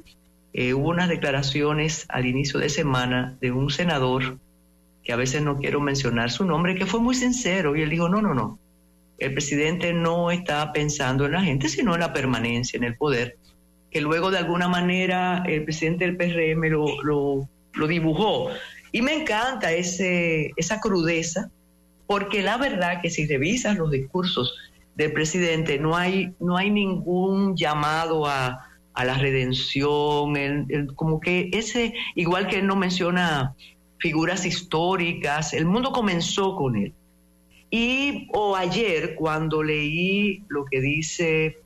[0.53, 4.39] Eh, hubo unas declaraciones al inicio de semana de un senador,
[5.03, 8.09] que a veces no quiero mencionar su nombre, que fue muy sincero y él dijo,
[8.09, 8.59] no, no, no,
[9.19, 13.37] el presidente no está pensando en la gente, sino en la permanencia en el poder
[13.95, 18.49] que luego de alguna manera el presidente del PRM lo, lo, dibujó.
[18.91, 21.49] Y me encanta ese, esa crudeza,
[22.09, 24.53] porque la verdad que si revisas los discursos
[24.97, 30.35] del presidente, no hay, no hay ningún llamado a, a la redención,
[30.97, 33.55] como que ese, igual que él no menciona
[33.99, 36.93] figuras históricas, el mundo comenzó con él.
[37.71, 41.64] Y o ayer, cuando leí lo que dice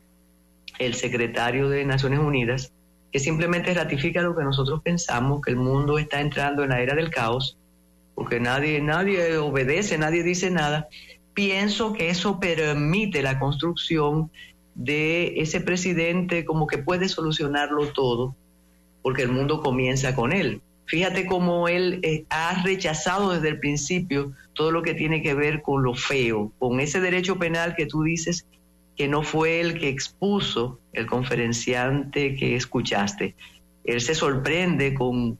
[0.78, 2.72] el secretario de Naciones Unidas,
[3.12, 6.94] que simplemente ratifica lo que nosotros pensamos, que el mundo está entrando en la era
[6.94, 7.56] del caos,
[8.14, 10.88] porque nadie, nadie obedece, nadie dice nada.
[11.34, 14.30] Pienso que eso permite la construcción
[14.74, 18.34] de ese presidente como que puede solucionarlo todo,
[19.02, 20.60] porque el mundo comienza con él.
[20.86, 25.60] Fíjate cómo él eh, ha rechazado desde el principio todo lo que tiene que ver
[25.60, 28.46] con lo feo, con ese derecho penal que tú dices
[28.98, 33.36] que no fue el que expuso el conferenciante que escuchaste.
[33.84, 35.38] Él se sorprende con,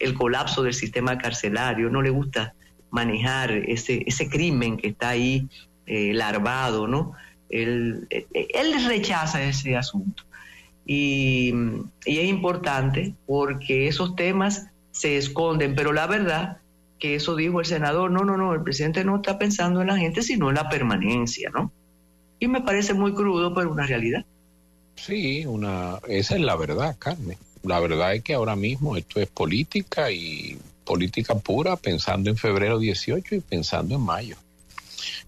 [0.00, 2.54] el colapso del sistema carcelario, no le gusta
[2.90, 5.46] manejar ese, ese crimen que está ahí
[5.84, 7.12] eh, larvado, ¿no?
[7.50, 10.24] Él, él, rechaza ese asunto.
[10.86, 11.52] Y,
[12.06, 16.58] y, es importante porque esos temas se esconden, pero la verdad
[16.98, 19.98] que eso dijo el senador, no, no, no, el presidente no está pensando en la
[19.98, 21.70] gente, sino en la permanencia, ¿no?
[22.38, 24.24] Y me parece muy crudo, pero una realidad.
[24.96, 27.38] Sí, una, esa es la verdad, Carmen.
[27.62, 32.78] La verdad es que ahora mismo esto es política y política pura, pensando en febrero
[32.78, 34.36] 18 y pensando en mayo.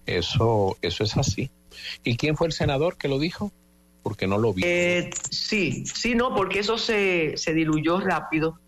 [0.05, 1.49] Eso, eso es así.
[2.03, 3.51] ¿Y quién fue el senador que lo dijo?
[4.03, 4.63] Porque no lo vi.
[4.65, 8.59] Eh, sí, sí, no, porque eso se, se diluyó rápido.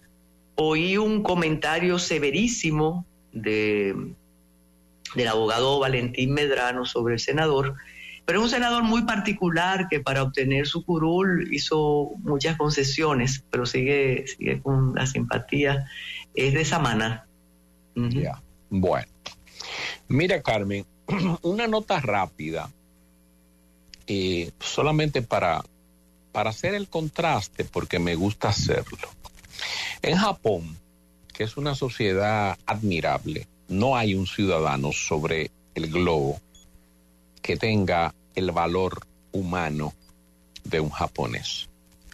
[0.55, 4.13] Oí un comentario severísimo de,
[5.15, 7.75] del abogado Valentín Medrano sobre el senador,
[8.25, 13.65] pero es un senador muy particular que para obtener su curul hizo muchas concesiones, pero
[13.65, 15.85] sigue, sigue con la simpatía.
[16.33, 17.27] Es de Samana.
[17.95, 19.07] Ya, bueno.
[20.07, 20.85] Mira, Carmen,
[21.41, 22.69] una nota rápida,
[24.07, 25.63] eh, solamente para,
[26.31, 29.09] para hacer el contraste, porque me gusta hacerlo.
[30.01, 30.77] En Japón,
[31.33, 36.39] que es una sociedad admirable, no hay un ciudadano sobre el globo
[37.43, 39.93] que tenga el valor humano
[40.63, 41.69] de un japonés.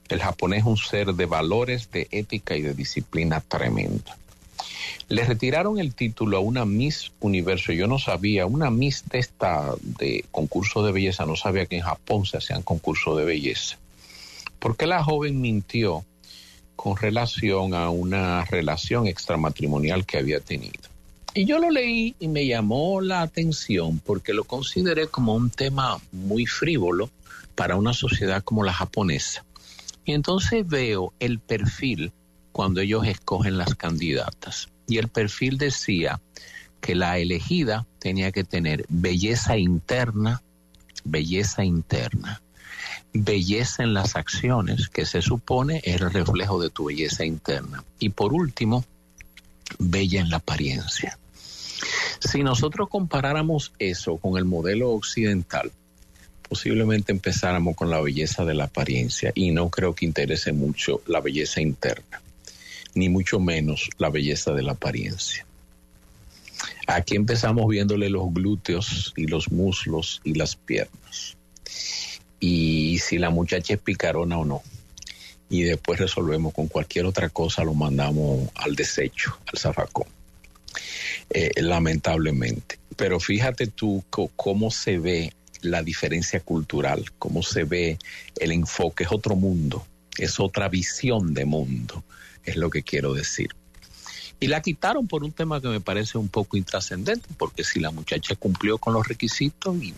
[0.09, 4.17] El japonés es un ser de valores, de ética y de disciplina tremenda.
[5.07, 7.71] Le retiraron el título a una Miss Universo.
[7.71, 11.84] Yo no sabía, una Miss de esta de concurso de belleza, no sabía que en
[11.84, 13.77] Japón se hacían concursos de belleza.
[14.57, 16.03] Porque la joven mintió
[16.75, 20.88] con relación a una relación extramatrimonial que había tenido.
[21.34, 25.99] Y yo lo leí y me llamó la atención porque lo consideré como un tema
[26.11, 27.09] muy frívolo
[27.55, 29.45] para una sociedad como la japonesa.
[30.05, 32.11] Y entonces veo el perfil
[32.51, 34.69] cuando ellos escogen las candidatas.
[34.88, 36.19] Y el perfil decía
[36.82, 40.41] que la elegida tenía que tener belleza interna,
[41.03, 42.41] belleza interna,
[43.13, 47.84] belleza en las acciones, que se supone es el reflejo de tu belleza interna.
[47.99, 48.84] Y por último,
[49.78, 51.17] bella en la apariencia.
[52.20, 55.72] Si nosotros comparáramos eso con el modelo occidental,
[56.47, 61.22] posiblemente empezáramos con la belleza de la apariencia y no creo que interese mucho la
[61.22, 62.22] belleza interna.
[62.95, 65.45] ni mucho menos la belleza de la apariencia.
[66.88, 71.38] Aquí empezamos viéndole los glúteos y los muslos y las piernas.
[72.39, 74.63] Y si la muchacha es picarona o no.
[75.49, 80.07] Y después resolvemos con cualquier otra cosa, lo mandamos al desecho, al zafacón.
[81.29, 82.79] Eh, lamentablemente.
[82.95, 87.97] Pero fíjate tú cómo se ve la diferencia cultural, cómo se ve
[88.39, 89.85] el enfoque, es otro mundo,
[90.17, 92.03] es otra visión de mundo,
[92.43, 93.49] es lo que quiero decir.
[94.39, 97.91] Y la quitaron por un tema que me parece un poco intrascendente, porque si la
[97.91, 99.93] muchacha cumplió con los requisitos y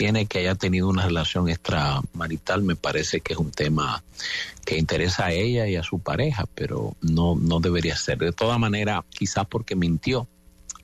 [0.00, 4.02] tiene que haya tenido una relación extramarital, me parece que es un tema
[4.64, 8.16] que interesa a ella y a su pareja, pero no, no debería ser.
[8.16, 10.26] De todas maneras, quizás porque mintió,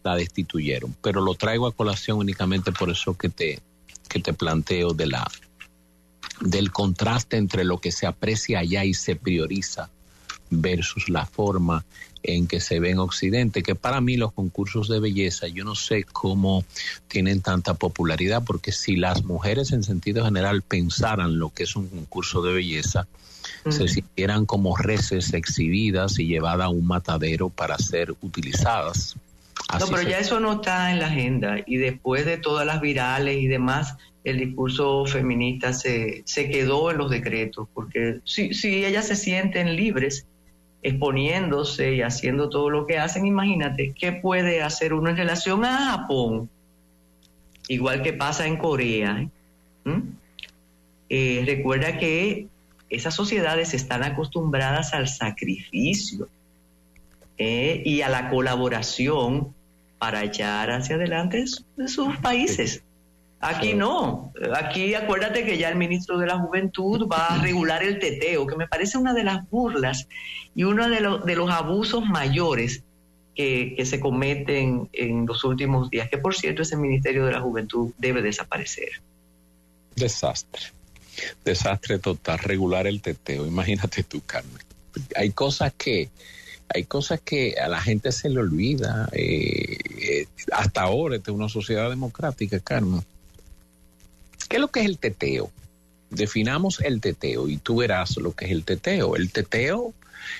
[0.04, 0.94] la destituyeron.
[1.00, 3.60] Pero lo traigo a colación únicamente por eso que te,
[4.06, 5.26] que te planteo de la
[6.42, 9.88] del contraste entre lo que se aprecia allá y se prioriza
[10.50, 11.84] versus la forma
[12.22, 15.74] en que se ve en Occidente, que para mí los concursos de belleza, yo no
[15.74, 16.64] sé cómo
[17.08, 21.88] tienen tanta popularidad, porque si las mujeres en sentido general pensaran lo que es un
[21.88, 23.06] concurso de belleza,
[23.68, 29.16] se sintieran como reces exhibidas y llevadas a un matadero para ser utilizadas.
[29.78, 33.38] no, pero ya eso no está en la agenda y después de todas las virales
[33.38, 39.06] y demás, el discurso feminista se, se quedó en los decretos, porque si, si ellas
[39.06, 40.26] se sienten libres
[40.82, 45.90] exponiéndose y haciendo todo lo que hacen, imagínate, ¿qué puede hacer uno en relación a
[45.90, 46.48] Japón?
[47.68, 49.28] Igual que pasa en Corea.
[49.84, 50.02] ¿eh?
[51.08, 52.48] Eh, recuerda que
[52.88, 56.28] esas sociedades están acostumbradas al sacrificio
[57.38, 57.82] ¿eh?
[57.84, 59.54] y a la colaboración
[59.98, 62.82] para echar hacia adelante sus países.
[63.40, 67.98] Aquí no, aquí acuérdate que ya el ministro de la Juventud va a regular el
[67.98, 70.08] teteo, que me parece una de las burlas
[70.54, 72.82] y uno de, los de los abusos mayores
[73.34, 77.40] que, que, se cometen en los últimos días, que por cierto ese Ministerio de la
[77.40, 78.88] Juventud debe desaparecer.
[79.94, 80.62] Desastre,
[81.44, 84.62] desastre total, regular el teteo, imagínate tú, Carmen.
[85.14, 86.08] Hay cosas que
[86.74, 89.08] hay cosas que a la gente se le olvida.
[89.12, 93.04] Eh, eh, hasta ahora, esta es una sociedad democrática, Carmen.
[94.48, 95.50] ¿Qué es lo que es el teteo?
[96.10, 99.16] Definamos el teteo y tú verás lo que es el teteo.
[99.16, 99.92] El teteo,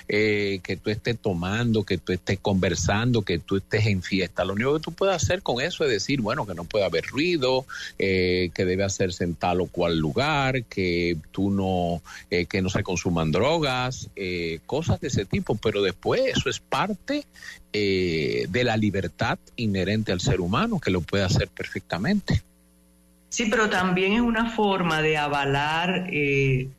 [0.07, 4.45] eh, que tú estés tomando, que tú estés conversando, que tú estés en fiesta.
[4.45, 7.05] Lo único que tú puedes hacer con eso es decir, bueno, que no puede haber
[7.05, 7.65] ruido,
[7.99, 12.69] eh, que debe hacerse en tal o cual lugar, que tú no, eh, que no
[12.69, 14.09] se consuman drogas,
[14.65, 15.55] cosas de ese tipo.
[15.55, 17.25] Pero después eso es parte
[17.71, 22.41] de la libertad inherente al ser humano, que lo puede hacer perfectamente.
[23.29, 26.69] Sí, pero también es una forma de avalar eh,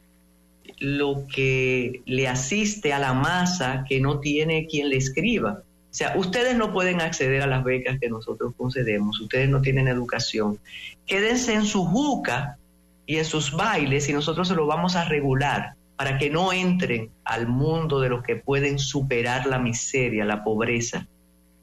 [0.78, 5.62] lo que le asiste a la masa que no tiene quien le escriba.
[5.90, 9.88] O sea, ustedes no pueden acceder a las becas que nosotros concedemos, ustedes no tienen
[9.88, 10.58] educación.
[11.06, 12.58] Quédense en su juca
[13.06, 17.10] y en sus bailes y nosotros se lo vamos a regular para que no entren
[17.24, 21.06] al mundo de los que pueden superar la miseria, la pobreza,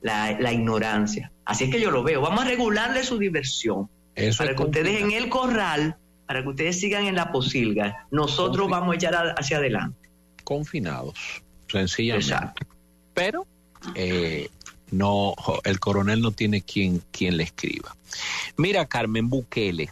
[0.01, 1.31] la, la ignorancia.
[1.45, 2.19] Así es que yo lo veo.
[2.19, 3.89] Vamos a regularle su diversión
[4.37, 8.93] para que ustedes en el corral, para que ustedes sigan en la posilga, nosotros vamos
[8.93, 10.09] a echar hacia adelante.
[10.43, 12.63] Confinados, sencillamente.
[13.13, 13.45] Pero
[13.95, 14.49] eh,
[14.91, 17.95] no, el coronel no tiene quien, quien le escriba.
[18.57, 19.89] Mira, Carmen Bukele.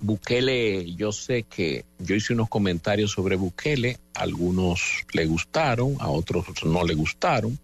[0.00, 6.46] Bukele, yo sé que yo hice unos comentarios sobre Bukele, algunos le gustaron, a otros
[6.64, 7.58] no le gustaron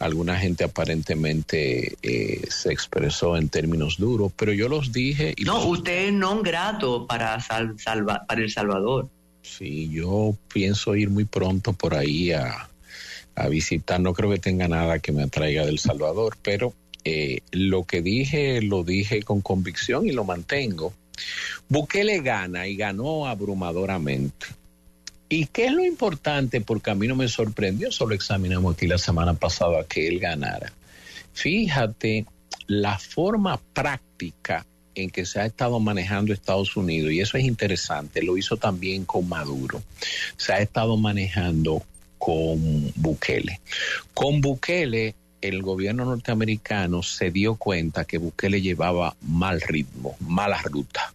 [0.00, 5.34] alguna gente aparentemente eh, se expresó en términos duros, pero yo los dije...
[5.36, 9.08] Y no, usted es non grato para, para El Salvador.
[9.42, 12.66] Sí, yo pienso ir muy pronto por ahí a,
[13.48, 16.74] visitar, no creo que tenga nada que me atraiga del Salvador, pero
[17.04, 20.92] eh, lo que dije lo dije con convicción y lo mantengo.
[21.66, 24.46] Bukele gana y ganó abrumadoramente.
[25.32, 26.60] ¿Y qué es lo importante?
[26.60, 30.72] Porque a mí no me sorprendió, solo examinamos aquí la semana pasada que él ganara.
[31.32, 32.26] Fíjate
[32.66, 34.66] la forma práctica
[34.96, 39.04] en que se ha estado manejando Estados Unidos, y eso es interesante, lo hizo también
[39.04, 39.84] con Maduro,
[40.36, 41.84] se ha estado manejando
[42.18, 43.60] con Bukele.
[44.12, 51.14] Con Bukele, el gobierno norteamericano se dio cuenta que Bukele llevaba mal ritmo, mala ruta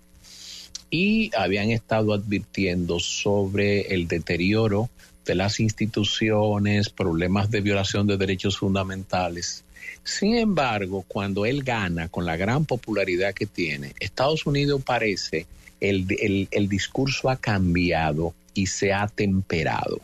[0.89, 4.89] y habían estado advirtiendo sobre el deterioro
[5.25, 9.63] de las instituciones, problemas de violación de derechos fundamentales.
[10.03, 15.47] Sin embargo, cuando él gana con la gran popularidad que tiene, Estados Unidos parece,
[15.81, 19.99] el, el, discurso ha cambiado y se ha temperado.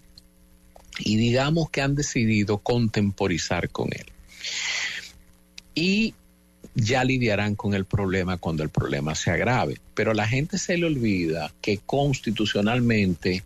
[0.99, 4.05] y digamos que han decidido contemporizar con él.
[5.73, 6.13] Y
[6.75, 9.77] ya lidiarán con el problema cuando el problema se agrave.
[9.93, 13.43] Pero a la gente se le olvida que constitucionalmente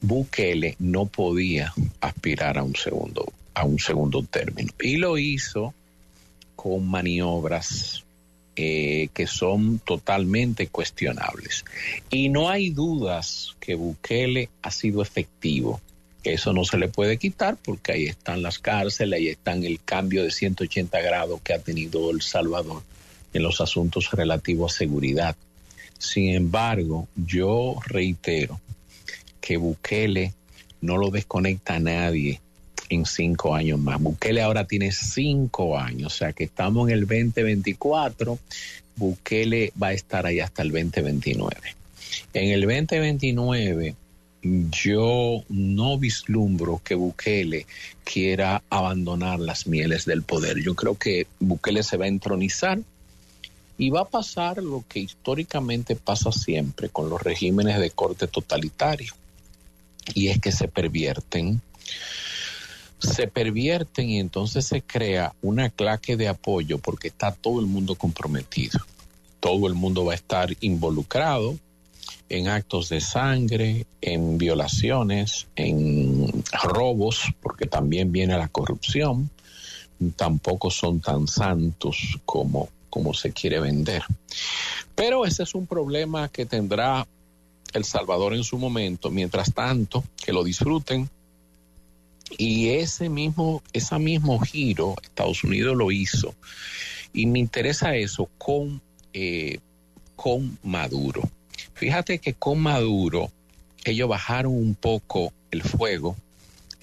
[0.00, 4.72] Bukele no podía aspirar a un segundo, a un segundo término.
[4.80, 5.74] Y lo hizo
[6.56, 8.04] con maniobras
[8.54, 11.64] eh, que son totalmente cuestionables.
[12.10, 15.80] Y no hay dudas que Bukele ha sido efectivo.
[16.24, 20.22] Eso no se le puede quitar porque ahí están las cárceles, ahí están el cambio
[20.22, 22.82] de 180 grados que ha tenido El Salvador
[23.32, 25.36] en los asuntos relativos a seguridad.
[25.98, 28.60] Sin embargo, yo reitero
[29.40, 30.32] que Bukele
[30.80, 32.40] no lo desconecta a nadie
[32.88, 34.00] en cinco años más.
[34.00, 38.38] Bukele ahora tiene cinco años, o sea que estamos en el 2024,
[38.96, 41.56] Bukele va a estar ahí hasta el 2029.
[42.34, 43.96] En el 2029
[44.42, 47.66] yo no vislumbro que Bukele
[48.04, 50.58] quiera abandonar las mieles del poder.
[50.58, 52.80] Yo creo que Bukele se va a entronizar
[53.78, 59.14] y va a pasar lo que históricamente pasa siempre con los regímenes de corte totalitario,
[60.14, 61.60] y es que se pervierten
[63.02, 67.96] se pervierten y entonces se crea una claque de apoyo porque está todo el mundo
[67.96, 68.80] comprometido.
[69.40, 71.58] Todo el mundo va a estar involucrado
[72.28, 79.30] en actos de sangre, en violaciones, en robos, porque también viene la corrupción.
[80.16, 84.02] Tampoco son tan santos como, como se quiere vender.
[84.94, 87.06] Pero ese es un problema que tendrá
[87.72, 89.10] El Salvador en su momento.
[89.10, 91.08] Mientras tanto, que lo disfruten
[92.38, 96.34] y ese mismo, ese mismo giro, Estados Unidos lo hizo.
[97.12, 98.80] Y me interesa eso con,
[99.12, 99.58] eh,
[100.16, 101.22] con Maduro.
[101.82, 103.32] Fíjate que con Maduro
[103.84, 106.14] ellos bajaron un poco el fuego,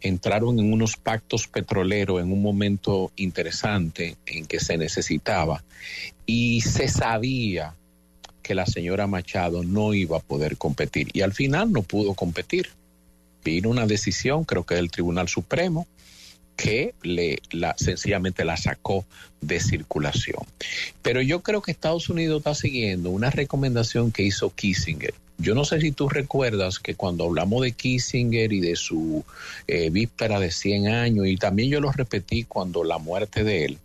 [0.01, 5.63] entraron en unos pactos petroleros en un momento interesante en que se necesitaba
[6.26, 7.76] y se sabía
[8.43, 12.67] que la señora Machado no iba a poder competir y al final no pudo competir.
[13.45, 15.88] Vino una decisión, creo que del Tribunal Supremo,
[16.60, 19.06] que le la, sencillamente la sacó
[19.40, 20.44] de circulación.
[21.02, 25.14] Pero yo creo que Estados Unidos está siguiendo una recomendación que hizo Kissinger.
[25.38, 29.23] Yo no sé si tú recuerdas que cuando hablamos de Kissinger y de su
[29.68, 33.77] eh, víspera de 100 años, y también yo lo repetí cuando la muerte de él,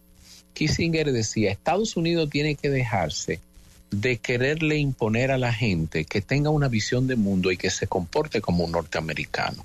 [0.52, 3.38] Kissinger decía, Estados Unidos tiene que dejarse
[3.92, 7.86] de quererle imponer a la gente que tenga una visión de mundo y que se
[7.86, 9.64] comporte como un norteamericano.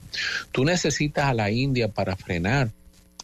[0.52, 2.69] Tú necesitas a la India para frenar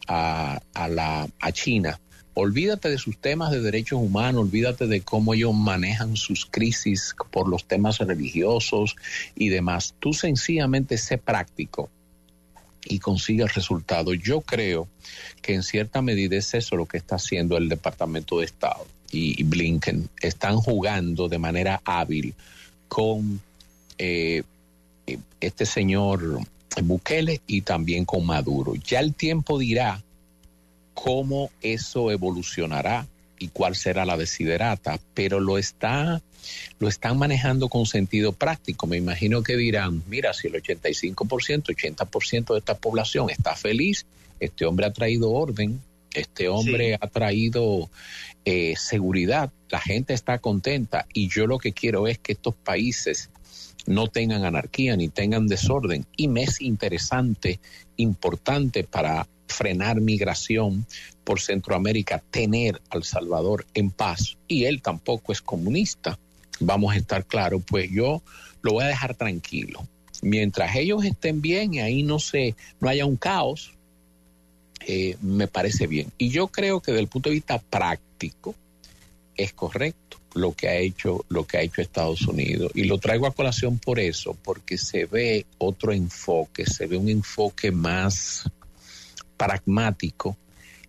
[0.06, 2.00] a, la, a China.
[2.34, 7.48] Olvídate de sus temas de derechos humanos, olvídate de cómo ellos manejan sus crisis por
[7.48, 8.96] los temas religiosos
[9.34, 9.94] y demás.
[10.00, 11.88] Tú sencillamente sé práctico
[12.84, 14.12] y consigue el resultado.
[14.12, 14.86] Yo creo
[15.40, 19.42] que en cierta medida es eso lo que está haciendo el Departamento de Estado y
[19.44, 22.34] Blinken están jugando de manera hábil
[22.88, 23.40] con
[23.98, 24.42] eh,
[25.40, 26.40] este señor
[26.82, 28.74] Bukele y también con Maduro.
[28.74, 30.02] Ya el tiempo dirá
[30.94, 33.06] cómo eso evolucionará
[33.38, 36.22] y cuál será la desiderata, pero lo está
[36.78, 38.86] lo están manejando con sentido práctico.
[38.86, 44.06] Me imagino que dirán, mira, si el 85%, 80% de esta población está feliz,
[44.38, 45.80] este hombre ha traído orden,
[46.14, 47.90] este hombre ha traído
[48.44, 53.30] eh, seguridad, la gente está contenta y yo lo que quiero es que estos países
[53.86, 56.06] no tengan anarquía ni tengan desorden.
[56.16, 57.60] Y me es interesante,
[57.96, 60.86] importante para frenar migración
[61.24, 64.36] por Centroamérica, tener al Salvador en paz.
[64.48, 66.18] Y él tampoco es comunista,
[66.60, 68.22] vamos a estar claros, pues yo
[68.62, 69.86] lo voy a dejar tranquilo.
[70.22, 73.72] Mientras ellos estén bien y ahí no se, no haya un caos,
[74.86, 76.12] eh, me parece bien.
[76.18, 78.54] Y yo creo que desde el punto de vista práctico
[79.36, 82.70] es correcto lo que ha hecho lo que ha hecho Estados Unidos.
[82.74, 87.08] Y lo traigo a colación por eso porque se ve otro enfoque se ve un
[87.08, 88.48] enfoque más
[89.36, 90.36] pragmático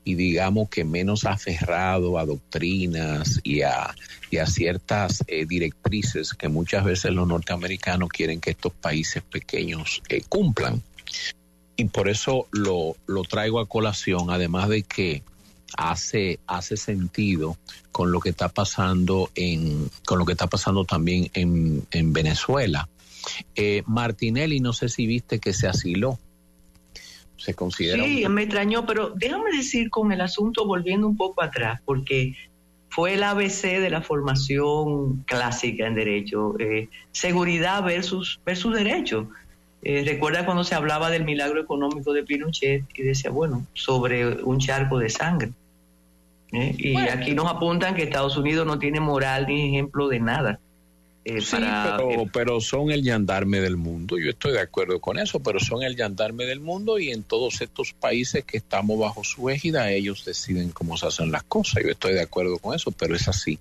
[0.07, 3.93] y digamos que menos aferrado a doctrinas y a,
[4.31, 10.01] y a ciertas eh, directrices que muchas veces los norteamericanos quieren que estos países pequeños
[10.07, 10.81] eh, cumplan.
[11.75, 15.23] Y por eso lo, lo traigo a colación, además de que
[15.75, 17.57] hace, hace sentido
[17.91, 22.87] con lo que está pasando en, con lo que está pasando también en, en Venezuela.
[23.55, 26.19] Eh, Martinelli, no sé si viste que se asiló.
[27.37, 28.03] Se considera.
[28.03, 32.35] Sí, me extrañó, pero déjame decir con el asunto volviendo un poco atrás, porque
[32.89, 39.29] fue el ABC de la formación clásica en derecho, eh, seguridad versus, versus derecho.
[39.83, 44.59] Eh, recuerda cuando se hablaba del milagro económico de Pinochet y decía, bueno, sobre un
[44.59, 45.51] charco de sangre.
[46.51, 46.75] ¿eh?
[46.77, 50.59] Y aquí nos apuntan que Estados Unidos no tiene moral ni ejemplo de nada.
[51.25, 55.41] Eh, sí, pero, pero, son el yandarme del mundo, yo estoy de acuerdo con eso,
[55.41, 59.49] pero son el yandarme del mundo y en todos estos países que estamos bajo su
[59.49, 63.13] égida, ellos deciden cómo se hacen las cosas, yo estoy de acuerdo con eso, pero
[63.13, 63.59] es así.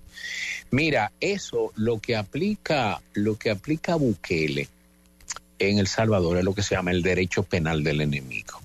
[0.71, 4.69] Mira, eso lo que aplica, lo que aplica Bukele
[5.59, 8.61] en El Salvador es lo que se llama el derecho penal del enemigo.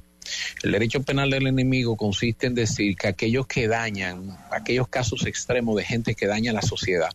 [0.62, 5.76] El derecho penal del enemigo consiste en decir que aquellos que dañan, aquellos casos extremos
[5.76, 7.10] de gente que daña a la sociedad,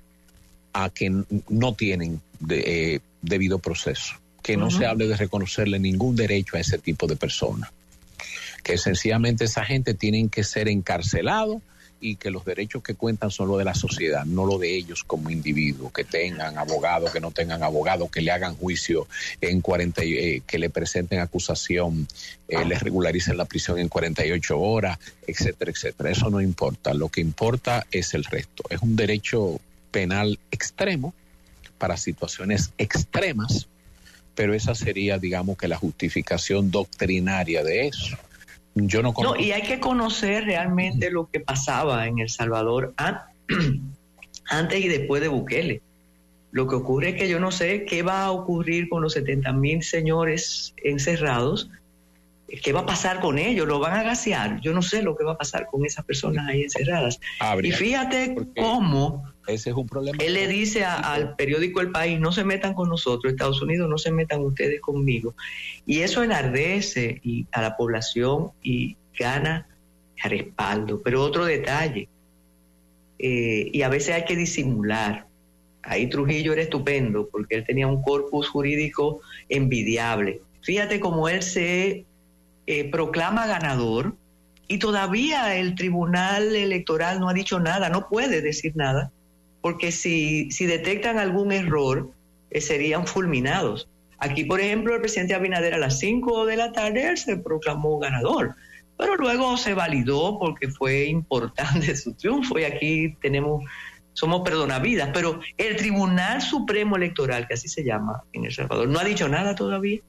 [0.73, 6.57] a que no tienen eh, debido proceso, que no se hable de reconocerle ningún derecho
[6.57, 7.71] a ese tipo de personas,
[8.63, 11.61] que sencillamente esa gente tienen que ser encarcelados
[11.99, 15.03] y que los derechos que cuentan son los de la sociedad, no los de ellos
[15.03, 19.07] como individuos, que tengan abogado, que no tengan abogado, que le hagan juicio
[19.41, 22.07] en 40, eh, que le presenten acusación,
[22.47, 26.11] eh, le regularicen la prisión en 48 horas, etcétera, etcétera.
[26.11, 28.63] Eso no importa, lo que importa es el resto.
[28.69, 29.59] Es un derecho
[29.91, 31.13] penal extremo
[31.77, 33.67] para situaciones extremas,
[34.35, 38.17] pero esa sería, digamos, que la justificación doctrinaria de eso.
[38.83, 42.93] Yo no, no y hay que conocer realmente lo que pasaba en El Salvador
[44.49, 45.81] antes y después de Bukele.
[46.51, 49.51] Lo que ocurre es que yo no sé qué va a ocurrir con los 70
[49.53, 51.69] mil señores encerrados
[52.47, 53.67] ¿Qué va a pasar con ellos?
[53.67, 54.61] ¿Lo van a gasear?
[54.61, 57.19] Yo no sé lo que va a pasar con esas personas ahí encerradas.
[57.61, 60.17] y fíjate cómo ese es un problema.
[60.21, 63.97] Él le dice al periódico El País, no se metan con nosotros, Estados Unidos, no
[63.97, 65.35] se metan ustedes conmigo.
[65.85, 67.21] Y eso enardece
[67.51, 69.67] a la población y gana
[70.23, 71.01] respaldo.
[71.03, 72.09] Pero otro detalle,
[73.19, 75.25] eh, y a veces hay que disimular.
[75.83, 80.41] Ahí Trujillo era estupendo porque él tenía un corpus jurídico envidiable.
[80.61, 82.05] Fíjate cómo él se
[82.65, 84.13] eh, proclama ganador
[84.67, 89.11] y todavía el Tribunal Electoral no ha dicho nada, no puede decir nada,
[89.68, 92.10] porque si, si detectan algún error,
[92.52, 93.89] eh, serían fulminados.
[94.18, 98.56] Aquí, por ejemplo, el presidente Abinader a las 5 de la tarde se proclamó ganador,
[98.98, 103.65] pero luego se validó porque fue importante su triunfo y aquí tenemos
[104.14, 108.99] somos perdonavidas, pero el Tribunal Supremo Electoral, que así se llama en El Salvador, no
[108.99, 109.99] ha dicho nada todavía.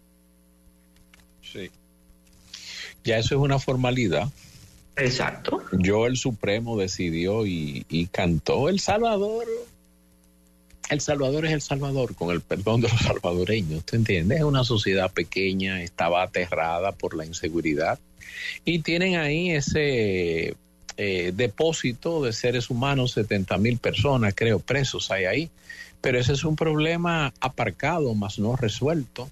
[1.42, 1.68] Sí.
[3.02, 4.28] Ya eso es una formalidad.
[4.98, 5.62] Exacto.
[5.72, 9.46] Yo el Supremo decidió y, cantó El Salvador.
[10.90, 14.38] El Salvador es El Salvador, con el perdón de los salvadoreños, ¿te entiendes?
[14.38, 17.98] Es una sociedad pequeña, estaba aterrada por la inseguridad
[18.64, 20.56] y tienen ahí ese
[20.96, 25.50] eh, depósito de seres humanos, 70 mil personas, creo, presos hay ahí.
[26.00, 29.28] Pero ese es un problema aparcado, más no resuelto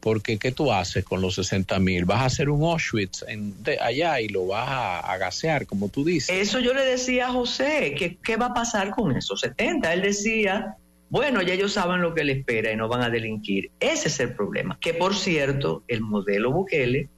[0.00, 2.04] porque ¿qué tú haces con los 60 mil?
[2.04, 4.68] ¿Vas a hacer un Auschwitz en, allá y lo vas
[5.04, 6.36] a, gasear, como tú dices?
[6.36, 9.92] Eso yo le decía a José, que, ¿qué va a pasar con esos 70?
[9.94, 10.76] Él decía,
[11.08, 13.70] bueno, ya ellos saben lo que le espera y no van a delinquir.
[13.80, 14.78] Ese es el problema.
[14.80, 17.08] Que por cierto, el modelo Bukele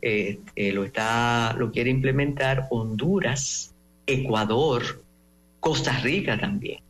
[0.00, 3.74] eh, eh, lo, está, lo quiere implementar Honduras,
[4.06, 5.02] Ecuador,
[5.60, 6.80] Costa Rica también.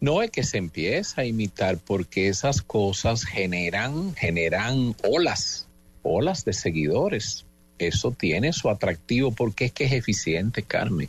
[0.00, 5.68] No es que se empieza a imitar porque esas cosas generan, generan olas,
[6.02, 7.46] olas de seguidores.
[7.78, 11.08] Eso tiene su atractivo porque es que es eficiente, Carmen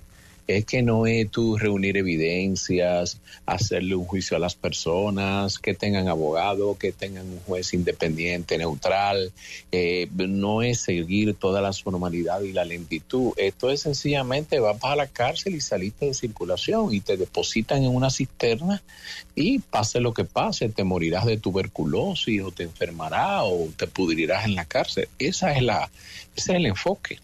[0.50, 6.08] es que no es tú reunir evidencias, hacerle un juicio a las personas, que tengan
[6.08, 9.32] abogado, que tengan un juez independiente, neutral,
[9.72, 13.34] eh, no es seguir todas las formalidades y la lentitud.
[13.38, 17.96] Esto es sencillamente vas a la cárcel y saliste de circulación y te depositan en
[17.96, 18.82] una cisterna
[19.36, 24.46] y pase lo que pase, te morirás de tuberculosis o te enfermarás o te pudrirás
[24.46, 25.10] en la cárcel.
[25.20, 25.92] Esa es la,
[26.36, 27.20] ese es el enfoque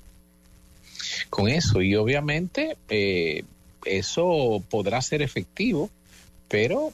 [1.29, 1.81] con eso.
[1.81, 3.43] Y obviamente eh,
[3.85, 5.89] eso podrá ser efectivo,
[6.47, 6.93] pero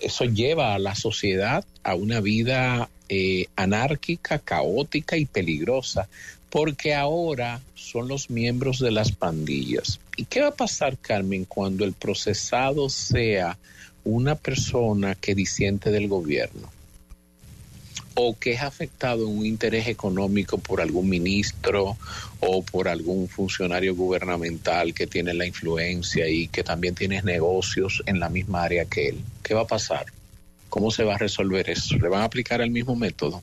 [0.00, 6.08] eso lleva a la sociedad a una vida eh, anárquica, caótica y peligrosa,
[6.50, 10.00] porque ahora son los miembros de las pandillas.
[10.16, 13.58] ¿Y qué va a pasar, Carmen, cuando el procesado sea
[14.04, 16.73] una persona que disiente del gobierno?
[18.14, 21.96] O que es afectado en un interés económico por algún ministro
[22.40, 28.20] o por algún funcionario gubernamental que tiene la influencia y que también tiene negocios en
[28.20, 29.20] la misma área que él.
[29.42, 30.06] ¿Qué va a pasar?
[30.68, 31.96] ¿Cómo se va a resolver eso?
[31.96, 33.42] ¿Le van a aplicar el mismo método?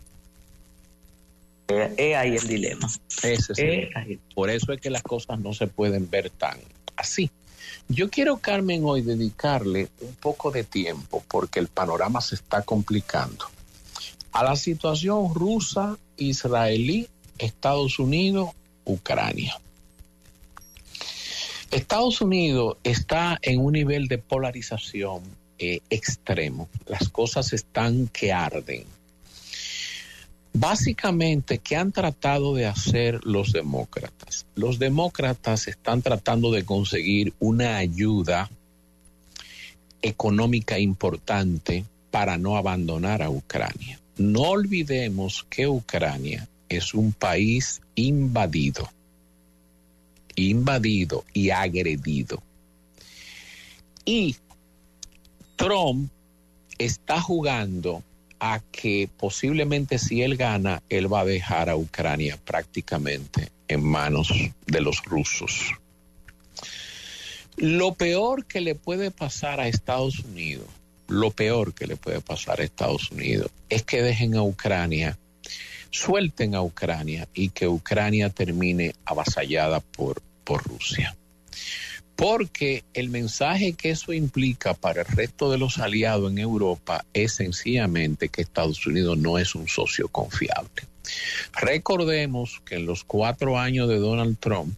[1.67, 2.89] Es ahí el dilema.
[3.23, 6.57] Ese es Por eso es que las cosas no se pueden ver tan
[6.95, 7.29] así.
[7.87, 13.45] Yo quiero, Carmen, hoy dedicarle un poco de tiempo porque el panorama se está complicando
[14.31, 18.51] a la situación rusa, israelí, Estados Unidos,
[18.85, 19.59] Ucrania.
[21.71, 25.21] Estados Unidos está en un nivel de polarización
[25.57, 26.69] eh, extremo.
[26.85, 28.83] Las cosas están que arden.
[30.53, 34.45] Básicamente, ¿qué han tratado de hacer los demócratas?
[34.55, 38.49] Los demócratas están tratando de conseguir una ayuda
[40.01, 44.00] económica importante para no abandonar a Ucrania.
[44.17, 48.89] No olvidemos que Ucrania es un país invadido,
[50.35, 52.41] invadido y agredido.
[54.05, 54.35] Y
[55.55, 56.09] Trump
[56.77, 58.03] está jugando
[58.39, 64.33] a que posiblemente si él gana, él va a dejar a Ucrania prácticamente en manos
[64.65, 65.71] de los rusos.
[67.57, 70.67] Lo peor que le puede pasar a Estados Unidos,
[71.11, 75.17] lo peor que le puede pasar a Estados Unidos es que dejen a Ucrania,
[75.89, 81.15] suelten a Ucrania y que Ucrania termine avasallada por, por Rusia
[82.21, 87.33] porque el mensaje que eso implica para el resto de los aliados en Europa es
[87.33, 90.83] sencillamente que Estados Unidos no es un socio confiable.
[91.59, 94.77] Recordemos que en los cuatro años de Donald Trump,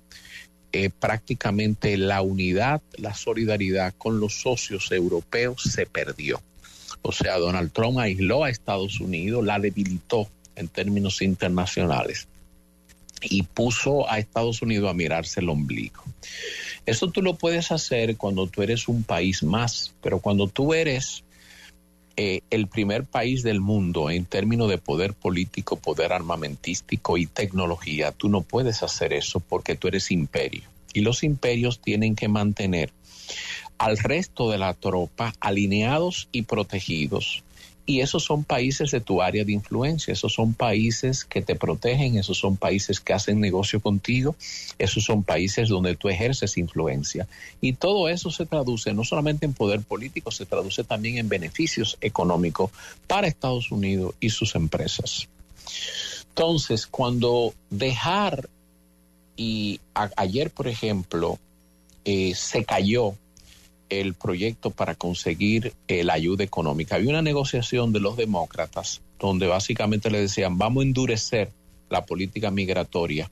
[0.73, 6.41] eh, prácticamente la unidad, la solidaridad con los socios europeos se perdió.
[7.03, 12.27] O sea, Donald Trump aisló a Estados Unidos, la debilitó en términos internacionales
[13.21, 16.03] y puso a Estados Unidos a mirarse el ombligo.
[16.85, 21.22] Eso tú lo puedes hacer cuando tú eres un país más, pero cuando tú eres
[22.15, 28.11] eh, el primer país del mundo en términos de poder político, poder armamentístico y tecnología,
[28.11, 30.63] tú no puedes hacer eso porque tú eres imperio.
[30.93, 32.91] Y los imperios tienen que mantener
[33.79, 37.43] al resto de la tropa alineados y protegidos
[37.85, 42.17] y esos son países de tu área de influencia, esos son países que te protegen,
[42.17, 44.35] esos son países que hacen negocio contigo,
[44.79, 47.27] esos son países donde tú ejerces influencia.
[47.59, 51.97] Y todo eso se traduce no solamente en poder político, se traduce también en beneficios
[51.99, 52.71] económicos
[53.07, 55.27] para Estados Unidos y sus empresas.
[56.29, 58.49] Entonces, cuando dejar,
[59.35, 59.81] y
[60.15, 61.37] ayer, por ejemplo,
[62.05, 63.15] eh, se cayó
[64.01, 66.95] el proyecto para conseguir eh, la ayuda económica.
[66.95, 71.51] Había una negociación de los demócratas donde básicamente le decían vamos a endurecer
[71.89, 73.29] la política migratoria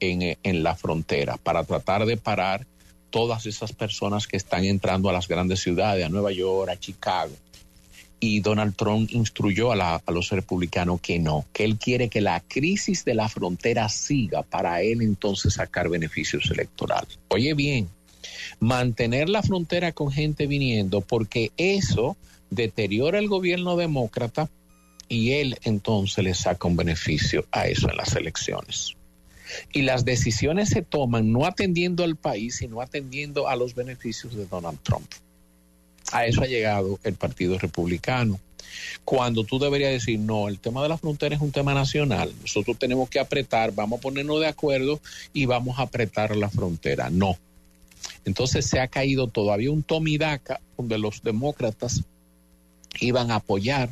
[0.00, 2.66] en, eh, en la frontera para tratar de parar
[3.10, 7.32] todas esas personas que están entrando a las grandes ciudades, a Nueva York, a Chicago.
[8.18, 12.40] Y Donald Trump instruyó a, a, los republicanos que no, que él quiere que la
[12.40, 17.18] crisis de la frontera siga para él entonces sacar beneficios electorales.
[17.28, 17.88] Oye bien,
[18.60, 22.16] mantener la frontera con gente viniendo, porque eso
[22.50, 24.50] deteriora el gobierno demócrata
[25.08, 28.96] y él entonces le saca un beneficio a eso en las elecciones.
[29.72, 34.46] Y las decisiones se toman no atendiendo al país, sino atendiendo a los beneficios de
[34.46, 35.10] Donald Trump.
[36.12, 38.40] A eso ha llegado el Partido Republicano.
[39.04, 42.78] Cuando tú deberías decir, no, el tema de la frontera es un tema nacional, nosotros
[42.78, 44.98] tenemos que apretar, vamos a ponernos de acuerdo
[45.34, 47.10] y vamos a apretar la frontera.
[47.10, 47.36] No,
[48.24, 52.02] entonces se ha caído todavía un tomidaca donde los demócratas
[53.00, 53.90] iban a apoyar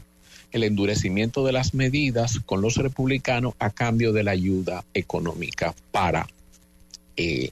[0.53, 6.27] el endurecimiento de las medidas con los republicanos a cambio de la ayuda económica para
[7.17, 7.51] eh,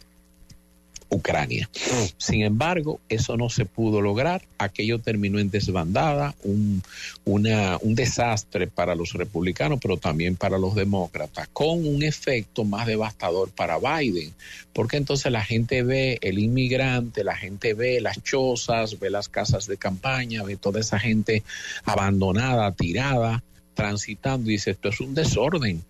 [1.11, 1.71] Ucrania.
[2.19, 4.43] Sin embargo, eso no se pudo lograr.
[4.59, 6.83] Aquello terminó en desbandada, un,
[7.25, 12.87] una, un desastre para los republicanos, pero también para los demócratas, con un efecto más
[12.87, 14.35] devastador para Biden,
[14.73, 19.67] porque entonces la gente ve el inmigrante, la gente ve las chozas, ve las casas
[19.67, 21.43] de campaña, ve toda esa gente
[21.85, 23.43] abandonada, tirada,
[23.75, 25.83] transitando y dice, esto es un desorden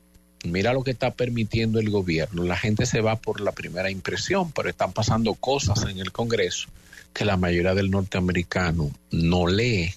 [0.44, 2.44] mira lo que está permitiendo el gobierno.
[2.44, 6.68] La gente se va por la primera impresión, pero están pasando cosas en el Congreso
[7.12, 9.94] que la mayoría del norteamericano no lee.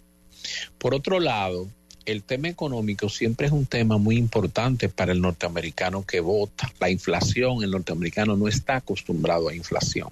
[0.77, 1.68] Por otro lado,
[2.05, 6.72] el tema económico siempre es un tema muy importante para el norteamericano que vota.
[6.80, 10.09] La inflación, el norteamericano no está acostumbrado a inflación.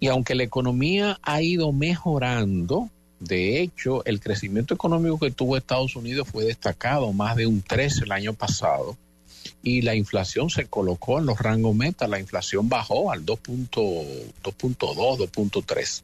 [0.00, 2.90] Y aunque la economía ha ido mejorando,
[3.22, 8.04] de hecho, el crecimiento económico que tuvo Estados Unidos fue destacado, más de un 13
[8.04, 8.96] el año pasado,
[9.62, 16.02] y la inflación se colocó en los rangos meta, la inflación bajó al 2.2, 2.3.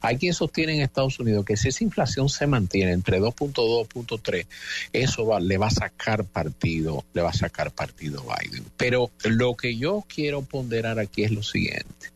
[0.00, 3.98] Hay quien sostiene en Estados Unidos que si esa inflación se mantiene entre 2.2 y
[3.98, 4.46] 2.3,
[4.92, 8.64] eso le va a sacar partido, le va a sacar partido Biden.
[8.76, 12.10] Pero lo que yo quiero ponderar aquí es lo siguiente.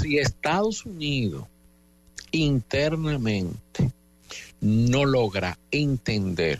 [0.00, 1.46] Si Estados Unidos
[2.38, 3.92] internamente
[4.60, 6.58] no logra entender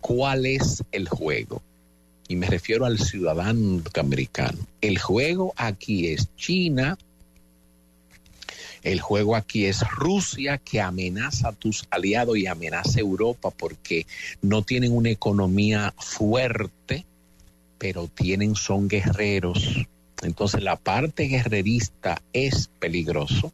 [0.00, 1.62] cuál es el juego.
[2.28, 4.58] Y me refiero al ciudadano norteamericano.
[4.80, 6.98] El juego aquí es China,
[8.82, 14.06] el juego aquí es Rusia que amenaza a tus aliados y amenaza a Europa porque
[14.42, 17.04] no tienen una economía fuerte,
[17.78, 19.86] pero tienen, son guerreros.
[20.22, 23.52] Entonces la parte guerrerista es peligroso.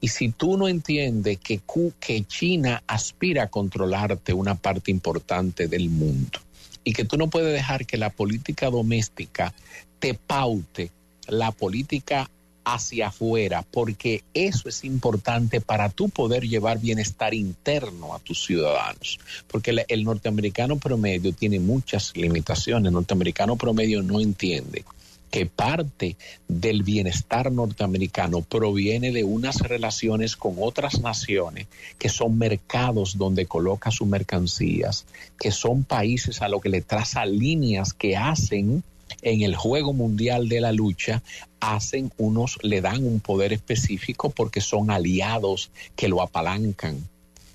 [0.00, 1.60] Y si tú no entiendes que,
[2.00, 6.40] que China aspira a controlarte una parte importante del mundo
[6.84, 9.54] y que tú no puedes dejar que la política doméstica
[9.98, 10.90] te paute
[11.28, 12.28] la política
[12.64, 19.18] hacia afuera, porque eso es importante para tú poder llevar bienestar interno a tus ciudadanos,
[19.48, 24.84] porque el, norteamericano promedio tiene muchas limitaciones, el norteamericano promedio no entiende
[25.32, 31.68] que parte del bienestar norteamericano proviene de unas relaciones con otras naciones
[31.98, 35.06] que son mercados donde coloca sus mercancías,
[35.40, 38.84] que son países a lo que le traza líneas que hacen
[39.22, 41.22] en el juego mundial de la lucha
[41.60, 47.08] hacen unos, le dan un poder específico porque son aliados que lo apalancan.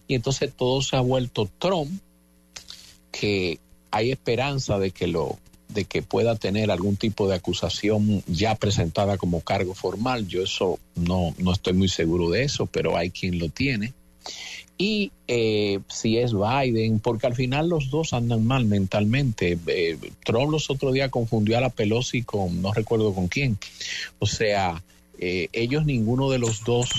[0.08, 1.92] Y entonces todo se ha vuelto Trump,
[3.12, 3.60] que
[3.92, 5.38] hay esperanza de que lo
[5.70, 10.28] de que pueda tener algún tipo de acusación ya presentada como cargo formal.
[10.28, 13.94] Yo eso no, no estoy muy seguro de eso, pero hay quien lo tiene
[14.78, 19.58] y eh, si es Biden, porque al final los dos andan mal mentalmente.
[19.66, 23.58] Eh, Trump los otro día confundió a la Pelosi con no recuerdo con quién.
[24.20, 24.84] O sea,
[25.20, 26.90] eh, ellos ninguno de los dos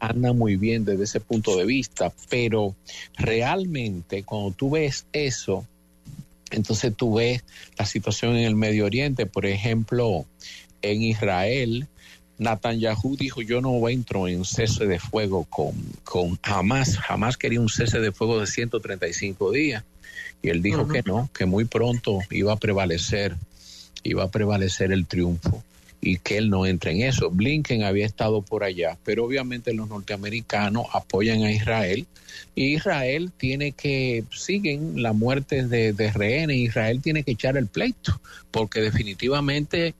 [0.00, 2.74] anda muy bien desde ese punto de vista, pero
[3.16, 5.64] realmente cuando tú ves eso,
[6.50, 7.42] entonces tú ves
[7.78, 10.26] la situación en el Medio Oriente, por ejemplo,
[10.82, 11.88] en Israel,
[12.38, 15.74] Netanyahu dijo yo no entro en cese de fuego con,
[16.04, 19.84] con jamás, jamás quería un cese de fuego de 135 días.
[20.42, 23.36] Y él dijo que no, que muy pronto iba a prevalecer,
[24.02, 25.62] iba a prevalecer el triunfo
[26.00, 27.30] y que él no entre en eso.
[27.30, 32.06] Blinken había estado por allá, pero obviamente los norteamericanos apoyan a Israel
[32.54, 37.66] y Israel tiene que, siguen la muerte de, de rehenes, Israel tiene que echar el
[37.66, 38.20] pleito,
[38.50, 39.94] porque definitivamente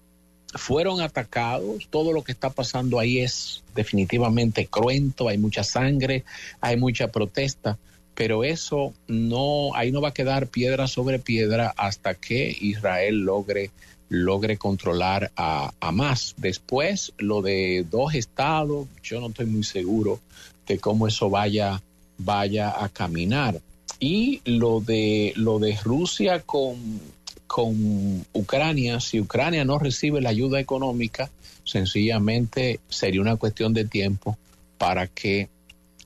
[0.54, 6.24] fueron atacados, todo lo que está pasando ahí es definitivamente cruento, hay mucha sangre,
[6.60, 7.78] hay mucha protesta,
[8.14, 13.70] pero eso no, ahí no va a quedar piedra sobre piedra hasta que Israel logre
[14.10, 16.34] logre controlar a, a más.
[16.36, 20.20] Después, lo de dos estados, yo no estoy muy seguro
[20.66, 21.80] de cómo eso vaya,
[22.18, 23.60] vaya a caminar.
[23.98, 27.00] Y lo de lo de Rusia con
[27.46, 31.28] con Ucrania, si Ucrania no recibe la ayuda económica,
[31.64, 34.38] sencillamente sería una cuestión de tiempo
[34.78, 35.48] para que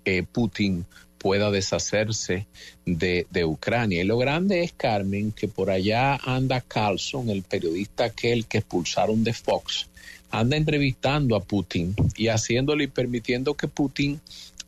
[0.06, 0.86] eh, Putin
[1.24, 2.46] pueda deshacerse
[2.84, 4.02] de, de, Ucrania.
[4.02, 9.24] Y lo grande es, Carmen, que por allá anda Carlson, el periodista aquel que expulsaron
[9.24, 9.88] de Fox,
[10.30, 14.20] anda entrevistando a Putin y haciéndole y permitiendo que Putin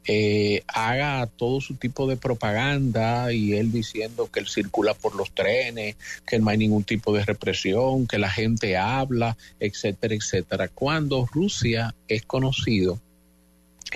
[0.07, 5.33] eh, haga todo su tipo de propaganda y él diciendo que él circula por los
[5.33, 5.97] trenes,
[6.27, 10.69] que no hay ningún tipo de represión, que la gente habla, etcétera, etcétera.
[10.69, 12.99] Cuando Rusia es conocido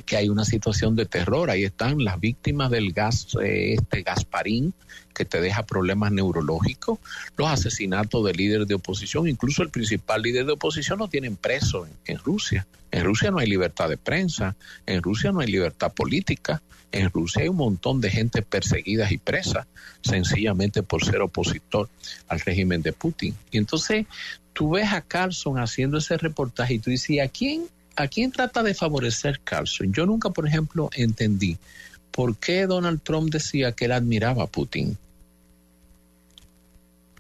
[0.02, 1.50] que hay una situación de terror.
[1.50, 4.74] Ahí están las víctimas del gas, eh, este Gasparín,
[5.14, 6.98] que te deja problemas neurológicos,
[7.36, 11.86] los asesinatos de líderes de oposición, incluso el principal líder de oposición lo tienen preso
[12.04, 12.66] en, Rusia.
[12.90, 14.56] En Rusia no hay libertad de prensa,
[14.86, 16.62] en Rusia no hay libertad política,
[16.92, 19.66] en Rusia hay un montón de gente perseguida y presa,
[20.02, 21.88] sencillamente por ser opositor
[22.28, 23.34] al régimen de Putin.
[23.50, 24.06] Y entonces
[24.52, 27.66] tú ves a Carlson haciendo ese reportaje y tú dices, ¿y a quién
[28.02, 29.92] ¿a quién trata de favorecer Carlson?
[29.92, 31.56] Yo nunca, por ejemplo, entendí
[32.10, 34.96] por qué Donald Trump decía que él admiraba a Putin.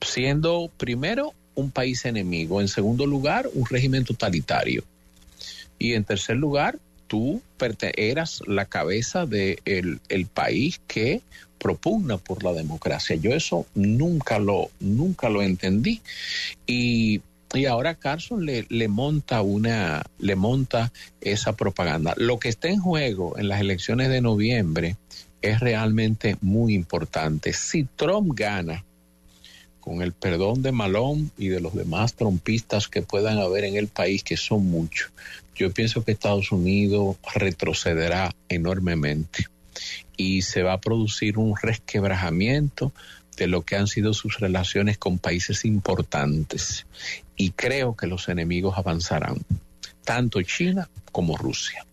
[0.00, 4.84] Siendo primero un país enemigo, en segundo lugar un régimen totalitario
[5.78, 7.42] y en tercer lugar tú
[7.96, 11.22] eras la cabeza del de país que
[11.58, 13.16] propugna por la democracia.
[13.16, 16.00] Yo eso nunca lo, nunca lo entendí.
[16.66, 17.20] Y
[17.52, 22.14] y ahora Carson le, monta una, le monta esa propaganda.
[22.16, 24.96] Lo que está en juego en las elecciones de noviembre
[25.42, 27.52] es realmente muy importante.
[27.52, 28.84] Si Trump gana,
[29.80, 33.88] con el perdón de Malone y de los demás trompistas que puedan haber en el
[33.88, 35.10] país, que son muchos,
[35.56, 39.46] yo pienso que Estados Unidos retrocederá enormemente
[40.16, 42.92] y se va a producir un resquebrajamiento
[43.36, 46.86] de lo que han sido sus relaciones con países importantes.
[47.40, 49.36] Y creo que los enemigos avanzarán,
[50.04, 51.86] tanto China como Rusia.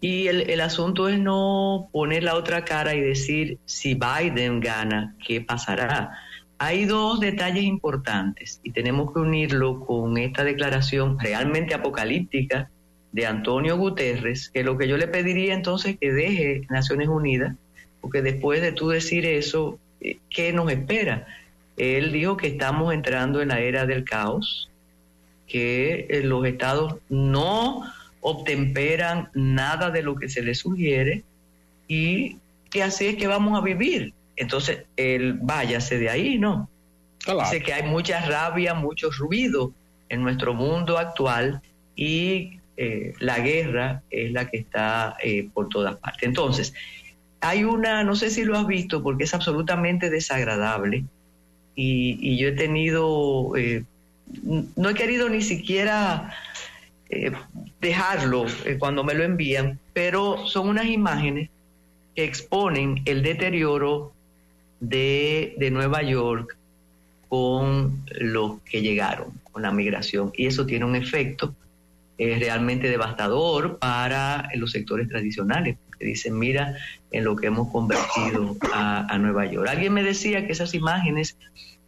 [0.00, 5.40] Y el, asunto es no poner la otra cara y decir, si Biden gana, ¿qué
[5.40, 6.12] pasará?
[6.58, 12.70] Hay dos detalles importantes y tenemos que unirlo con esta declaración realmente apocalíptica
[13.10, 17.56] de Antonio Guterres, que lo que yo le pediría entonces que deje Naciones Unidas,
[18.00, 21.26] porque después de tú decir eso, eh, ¿qué nos espera?
[21.76, 24.70] Él dijo que estamos entrando en la era del caos,
[25.46, 27.82] que eh, los estados no
[28.20, 31.24] obtemperan nada de lo que se les sugiere
[31.88, 32.38] y
[32.70, 34.14] que así es que vamos a vivir.
[34.36, 36.68] Entonces, él váyase de ahí, ¿no?
[37.26, 39.72] Dice que hay mucha rabia, mucho ruido
[40.08, 41.62] en nuestro mundo actual
[41.96, 46.22] y eh, la guerra es la que está eh, por todas partes.
[46.22, 46.74] Entonces,
[47.40, 51.04] hay una, no sé si lo has visto porque es absolutamente desagradable
[51.74, 53.84] y, yo he tenido, eh,
[54.76, 56.32] no he querido ni siquiera
[57.10, 57.32] eh,
[57.80, 61.50] dejarlo eh, cuando me lo envían, pero son unas imágenes
[62.14, 64.12] que exponen el deterioro
[64.80, 66.56] de, de Nueva York
[67.28, 70.32] con los que llegaron, con la migración.
[70.36, 71.54] Y eso tiene un efecto
[72.16, 75.76] realmente devastador para los sectores tradicionales,
[76.08, 76.76] dicen, mira
[77.10, 79.68] en lo que hemos convertido a, Nueva York.
[79.68, 81.36] Alguien me decía que esas imágenes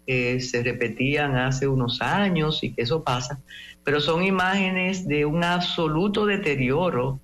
[0.07, 3.41] eh, se repetían hace unos años y que eso pasa,
[3.85, 7.21] pero son imágenes de un absoluto deterioro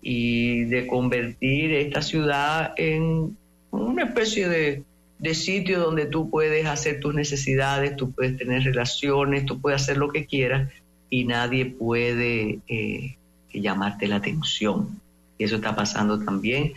[0.00, 3.36] y de convertir esta ciudad en
[3.70, 4.84] una especie de,
[5.34, 10.08] sitio donde tú puedes hacer tus necesidades, tú puedes tener relaciones, tú puedes hacer lo
[10.08, 10.70] que quieras
[11.10, 13.16] y nadie puede eh,
[13.52, 15.00] llamarte la atención.
[15.38, 16.74] Y eso está pasando también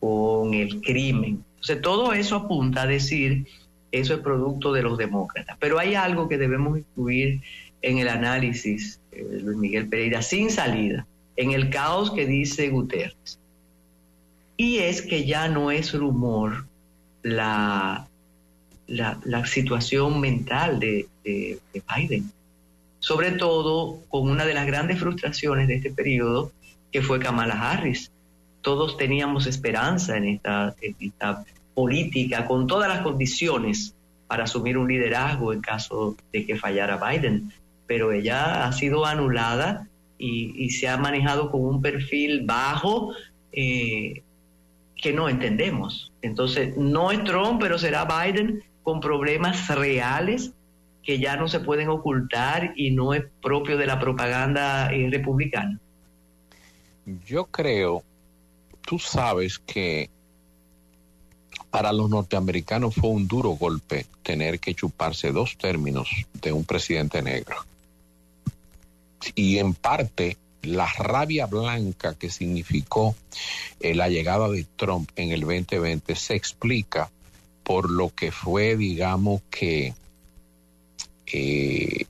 [0.00, 1.44] con el crimen.
[1.56, 3.46] Entonces, todo eso apunta a decir,
[3.92, 5.56] eso es producto de los demócratas.
[5.58, 7.40] Pero hay algo que debemos incluir
[7.82, 11.06] en el análisis, eh, Luis Miguel Pereira, sin salida,
[11.36, 13.38] en el caos que dice Guterres.
[14.56, 16.66] Y es que ya no es rumor
[17.22, 18.08] la,
[18.86, 21.60] la, situación mental de, de,
[21.94, 22.30] Biden,
[23.00, 26.52] sobre todo con una de las grandes frustraciones de este periodo,
[26.96, 28.10] que fue Kamala Harris.
[28.62, 30.74] Todos teníamos esperanza en esta,
[31.74, 33.94] política, con todas las condiciones
[34.26, 37.52] para asumir un liderazgo en caso de que fallara Biden,
[37.86, 39.86] pero ella ha sido anulada
[40.16, 43.12] y, se ha manejado con un perfil bajo
[43.52, 44.22] eh,
[44.96, 46.10] que no entendemos.
[46.22, 50.54] Entonces, no es Trump, pero será Biden con problemas reales
[51.02, 55.78] que ya no se pueden ocultar y no es propio de la propaganda eh, republicana.
[57.26, 58.02] Yo creo,
[58.82, 60.10] tú sabes que
[61.70, 66.08] para los norteamericanos fue un duro golpe tener que chuparse dos términos
[66.42, 67.56] de un presidente negro.
[69.34, 73.14] Y en parte la rabia blanca que significó
[73.78, 77.10] eh, la llegada de Trump en el 2020 se explica
[77.62, 79.94] por lo que fue, digamos que,
[81.26, 82.06] eh,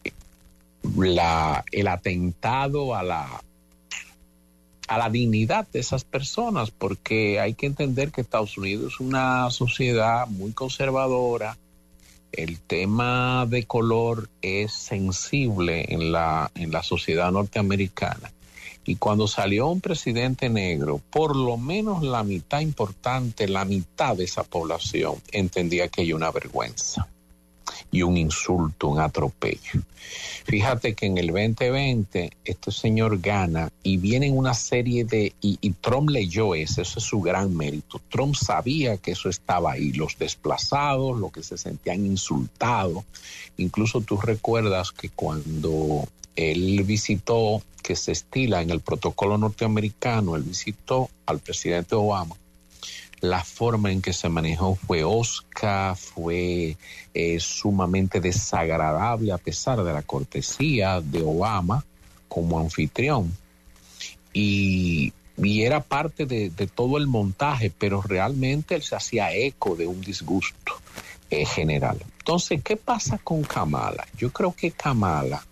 [0.96, 3.42] la, el atentado a la
[4.86, 9.50] a la dignidad de esas personas, porque hay que entender que Estados Unidos es una
[9.50, 11.56] sociedad muy conservadora.
[12.32, 18.32] El tema de color es sensible en la, en la sociedad norteamericana.
[18.84, 24.24] Y cuando salió un presidente negro, por lo menos la mitad importante, la mitad de
[24.24, 27.08] esa población entendía que hay una vergüenza
[27.96, 29.80] y un insulto, un atropello.
[30.44, 36.10] Fíjate que en el 2020 este señor gana y vienen una serie de, y, Trump
[36.10, 38.00] leyó eso, eso es su gran mérito.
[38.10, 43.04] Trump sabía que eso estaba ahí, los desplazados, los que se sentían insultados.
[43.56, 46.06] Incluso tú recuerdas que cuando
[46.36, 52.36] él visitó, que se estila en el protocolo norteamericano, él visitó al presidente Obama
[53.20, 56.76] la forma en que se manejó fue osca, fue
[57.14, 61.84] eh, sumamente desagradable a pesar de la cortesía de Obama
[62.28, 63.36] como anfitrión.
[64.32, 70.00] Y, era parte de, todo el montaje, pero realmente él se hacía eco de un
[70.00, 70.72] disgusto
[71.30, 71.98] eh, general.
[72.18, 74.06] Entonces, ¿qué pasa con Kamala?
[74.16, 75.44] Yo creo que Kamala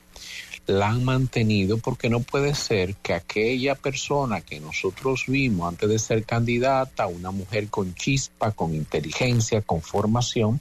[0.67, 5.99] la han mantenido porque no puede ser que aquella persona que nosotros vimos antes de
[5.99, 10.61] ser candidata, una mujer con chispa, con inteligencia, con formación,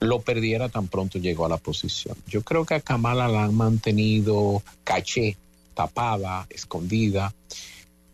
[0.00, 2.16] lo perdiera tan pronto llegó a la posición.
[2.26, 5.36] Yo creo que a Kamala la han mantenido caché,
[5.74, 7.34] tapada, escondida,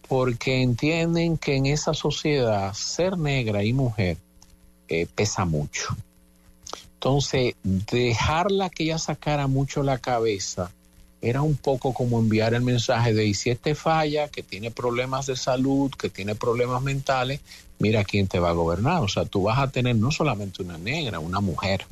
[0.09, 4.19] porque entienden que en esa sociedad ser negra y mujer
[4.89, 5.97] eh, pesa mucho.
[6.95, 10.71] Entonces, dejarla que ella sacara mucho la cabeza
[11.25, 15.37] era un poco como enviar el mensaje de, si este falla, que tiene problemas de
[15.37, 17.41] salud, que tiene problemas mentales,
[17.79, 19.03] mira quién te va a gobernar.
[19.03, 21.87] O sea, tú vas a tener no solamente una negra, una mujer.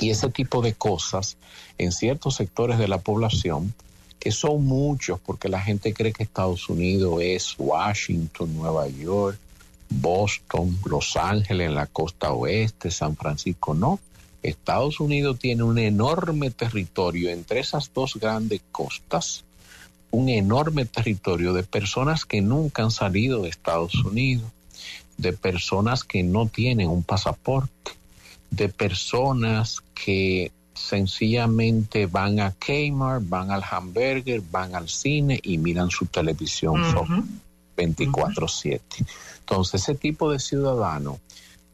[0.00, 1.36] Y ese tipo de cosas
[1.78, 3.72] en ciertos sectores de la población,
[4.18, 9.38] que son muchos, porque la gente cree que Estados Unidos es Washington, Nueva York,
[9.88, 14.00] Boston, Los Ángeles en la costa oeste, San Francisco, no.
[14.42, 19.44] Estados Unidos tiene un enorme territorio entre esas dos grandes costas,
[20.10, 24.50] un enorme territorio de personas que nunca han salido de Estados Unidos,
[25.16, 27.92] de personas que no tienen un pasaporte,
[28.50, 35.90] de personas que sencillamente van a Kmart, van al hamburger, van al cine y miran
[35.90, 36.82] su televisión
[37.76, 38.80] 24/7.
[39.40, 41.18] Entonces, ese tipo de ciudadano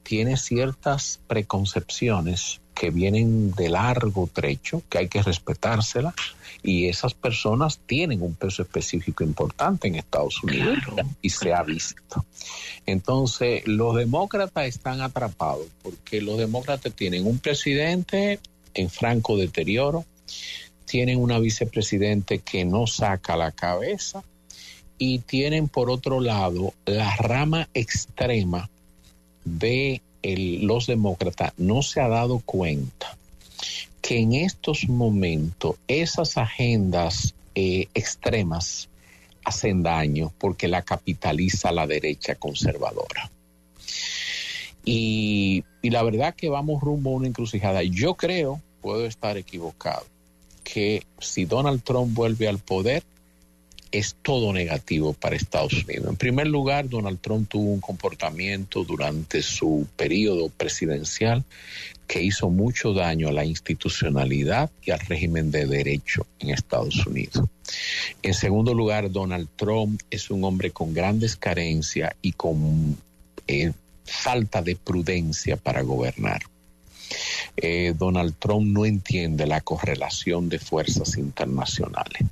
[0.03, 6.15] tiene ciertas preconcepciones que vienen de largo trecho, que hay que respetársela,
[6.63, 10.79] y esas personas tienen un peso específico importante en Estados Unidos
[11.21, 12.25] y se ha visto.
[12.87, 18.41] Entonces, los demócratas están atrapados porque los demócratas tienen un presidente
[18.75, 20.05] en franco deterioro,
[20.85, 24.23] tienen una vicepresidente que no saca la cabeza
[24.99, 28.71] y tienen por otro lado la rama extrema
[29.45, 33.17] de los demócratas no se ha dado cuenta
[34.01, 38.89] que en estos momentos esas agendas eh, extremas
[39.45, 43.31] hacen daño porque la capitaliza la derecha conservadora.
[44.85, 47.83] Y, y la verdad que vamos rumbo a una encrucijada.
[47.83, 50.05] Yo creo, puedo estar equivocado,
[50.65, 53.05] que si Donald Trump vuelve al poder,
[53.93, 56.09] es todo negativo para Estados Unidos.
[56.09, 61.45] En primer lugar, Donald Trump tuvo un comportamiento durante su periodo presidencial
[62.07, 67.47] que hizo mucho daño a la institucionalidad y al régimen de derecho en Estados Unidos.
[68.23, 72.97] En segundo lugar, Donald Trump es un hombre con grandes carencias y con
[73.47, 73.73] eh,
[74.05, 76.43] falta de prudencia para gobernar.
[77.57, 82.23] Eh, Donald Trump no entiende la correlación de fuerzas internacionales.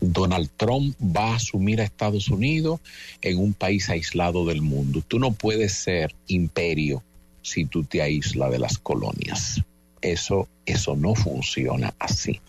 [0.00, 2.80] Donald Trump va a asumir a Estados Unidos
[3.22, 5.02] en un país aislado del mundo.
[5.06, 7.02] Tú no puedes ser imperio
[7.42, 9.62] si tú te aíslas de las colonias.
[10.00, 12.40] Eso, eso no funciona así.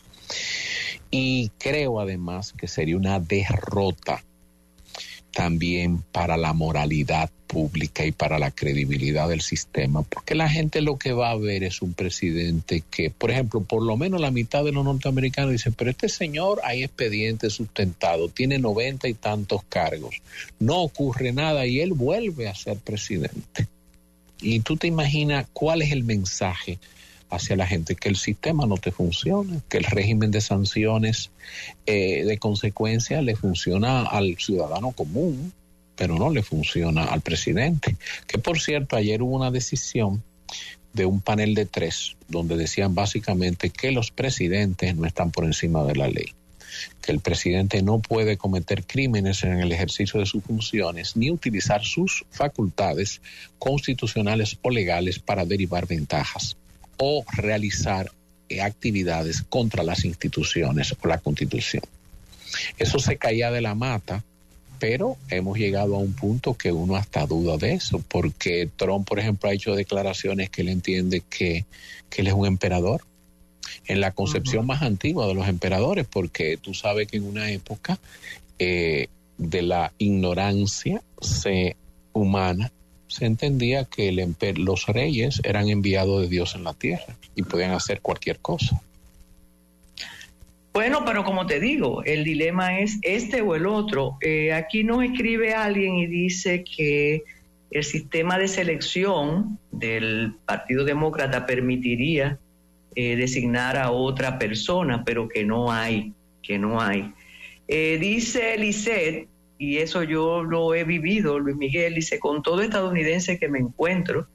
[1.09, 4.23] Y creo además que sería una derrota
[5.33, 10.97] también para la moralidad pública y para la credibilidad del sistema, porque la gente lo
[10.97, 14.63] que va a ver es un presidente que, por ejemplo, por lo menos la mitad
[14.63, 20.15] de los norteamericanos dicen, pero este señor hay expediente sustentado, tiene noventa y tantos cargos,
[20.59, 23.67] no ocurre nada y él vuelve a ser presidente.
[24.41, 26.79] Y tú te imaginas cuál es el mensaje
[27.31, 31.31] hacia la gente, que el sistema no te funciona, que el régimen de sanciones
[31.85, 35.53] eh, de consecuencia le funciona al ciudadano común,
[35.95, 37.95] pero no le funciona al presidente.
[38.27, 40.23] Que por cierto, ayer hubo una decisión
[40.93, 45.83] de un panel de tres donde decían básicamente que los presidentes no están por encima
[45.83, 46.33] de la ley
[47.01, 51.83] que el presidente no puede cometer crímenes en el ejercicio de sus funciones ni utilizar
[51.83, 53.21] sus facultades
[53.59, 56.55] constitucionales o legales para derivar ventajas
[57.03, 58.11] o realizar
[58.47, 61.81] eh, actividades contra las instituciones o la constitución.
[62.77, 64.23] Eso se caía de la mata,
[64.77, 69.17] pero hemos llegado a un punto que uno hasta duda de eso, porque Trump, por
[69.17, 71.65] ejemplo, ha hecho declaraciones que él entiende que,
[72.17, 73.01] él es un emperador,
[73.87, 77.99] en la concepción más antigua de los emperadores, porque tú sabes que en una época
[78.59, 79.07] eh,
[79.39, 81.75] de la ignorancia se,
[82.13, 82.71] humana
[83.11, 84.11] se entendía que
[84.55, 88.81] los reyes eran enviados de Dios en la tierra y podían hacer cualquier cosa.
[90.73, 94.17] Bueno, pero como te digo, el dilema es este o el otro.
[94.21, 97.23] Eh, aquí nos escribe alguien y dice que
[97.71, 102.39] el sistema de selección del Partido Demócrata permitiría
[102.95, 107.11] eh, designar a otra persona, pero que no hay, que no hay.
[107.67, 109.27] Eh, dice Lisette
[109.61, 114.27] y eso yo lo he vivido, Luis Miguel dice, con todo estadounidense que me encuentro,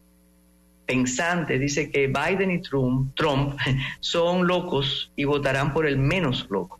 [0.87, 3.59] pensante, dice que Biden y Trump, Trump
[3.99, 6.79] son locos y votarán por el menos loco.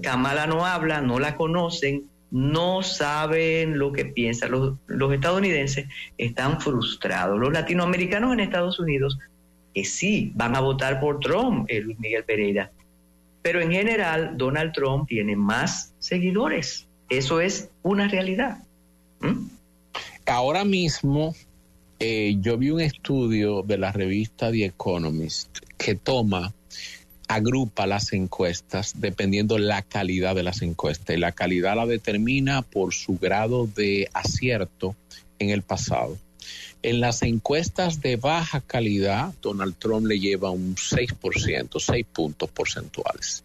[0.00, 4.46] Kamala no habla, no la conocen, no saben lo que piensa.
[4.46, 5.88] Los, los, estadounidenses
[6.18, 7.36] están frustrados.
[7.36, 9.18] Los latinoamericanos en Estados Unidos,
[9.74, 12.70] que sí, van a votar por Trump, eh, Luis Miguel Pereira.
[13.42, 16.87] Pero en general, Donald Trump tiene más seguidores.
[17.08, 18.62] Eso es una realidad.
[19.20, 19.48] ¿Mm?
[20.26, 21.34] Ahora mismo
[22.00, 26.52] eh, yo vi un estudio de la revista The Economist que toma
[27.28, 32.94] agrupa las encuestas dependiendo la calidad de las encuestas y la calidad la determina por
[32.94, 34.96] su grado de acierto
[35.38, 36.16] en el pasado.
[36.82, 43.44] En las encuestas de baja calidad, Donald Trump le lleva un 6%, 6 puntos porcentuales.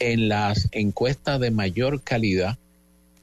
[0.00, 2.58] En las encuestas de mayor calidad,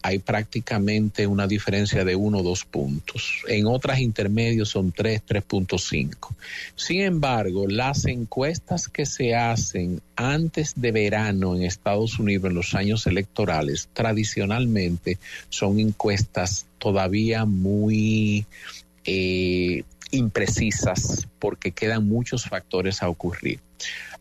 [0.04, 3.44] hay prácticamente una diferencia de uno o dos puntos.
[3.48, 6.36] En otras intermedios son 3, 3.5.
[6.76, 12.74] Sin embargo, las encuestas que se hacen antes de verano en Estados Unidos en los
[12.74, 15.18] años electorales, tradicionalmente
[15.50, 18.46] son encuestas todavía muy
[19.06, 23.60] eh, imprecisas porque quedan muchos factores a ocurrir.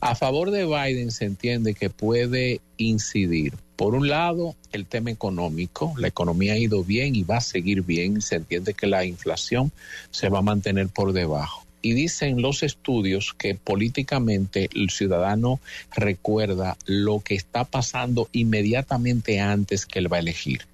[0.01, 5.95] A favor de Biden se entiende que puede incidir, por un lado, el tema económico.
[5.97, 8.21] La economía ha ido bien y va a seguir bien.
[8.21, 9.73] Se entiende que la inflación
[10.11, 11.65] se va a mantener por debajo.
[11.81, 15.61] Y dicen los estudios que políticamente el ciudadano
[15.97, 20.67] recuerda lo que está pasando inmediatamente antes que él va a elegir,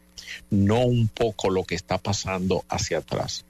[0.51, 3.45] no un poco lo que está pasando hacia atrás.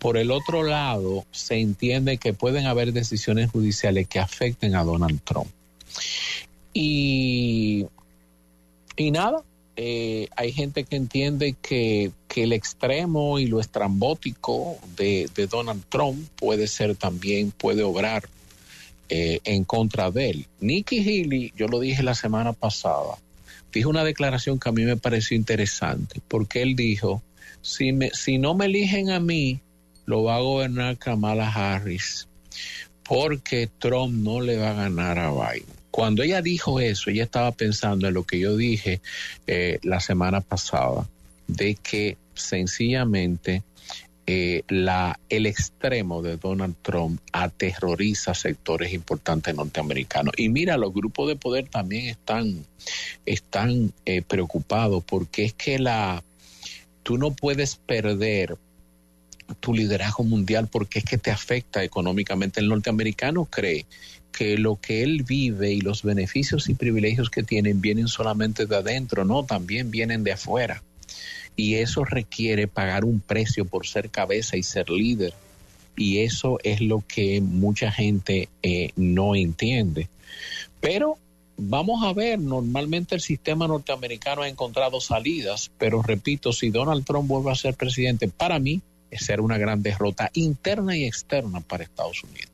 [0.00, 5.20] Por el otro lado, se entiende que pueden haber decisiones judiciales que afecten a Donald
[5.22, 5.46] Trump.
[6.74, 7.86] Y,
[8.96, 9.44] y nada,
[9.78, 16.66] eh, hay gente que entiende que, el extremo y lo estrambótico de, Donald Trump puede
[16.66, 18.28] ser también, puede obrar
[19.08, 20.46] eh, en contra de él.
[20.60, 23.16] Nikki Haley, yo lo dije la semana pasada,
[23.72, 27.22] dijo una declaración que a mí me pareció interesante, porque él dijo,
[27.62, 29.60] si, me, si no me eligen a mí,
[30.04, 32.28] lo va a gobernar Kamala Harris,
[33.02, 35.75] porque Trump no le va a ganar a Biden.
[35.96, 39.00] Cuando ella dijo eso, ella estaba pensando en lo que yo dije
[39.46, 41.08] eh, la semana pasada,
[41.46, 43.62] de que sencillamente
[44.26, 50.34] eh, el extremo de Donald Trump aterroriza sectores importantes norteamericanos.
[50.36, 52.66] Y mira, los grupos de poder también están,
[53.24, 56.22] están eh, preocupados porque es que la,
[57.04, 58.58] tú no puedes perder
[59.60, 62.60] tu liderazgo mundial porque es que te afecta económicamente.
[62.60, 63.86] El norteamericano cree
[64.32, 68.76] que lo que él vive y los beneficios y privilegios que tienen vienen solamente de
[68.76, 70.82] adentro, no, también vienen de afuera.
[71.56, 75.32] Y eso requiere pagar un precio por ser cabeza y ser líder.
[75.96, 80.08] Y eso es lo que mucha gente eh, no entiende.
[80.80, 81.16] Pero
[81.56, 87.26] vamos a ver, normalmente el sistema norteamericano ha encontrado salidas, pero repito, si Donald Trump
[87.26, 88.82] vuelve a ser presidente, para mí,
[89.12, 92.50] ser una gran derrota interna y externa para Estados Unidos.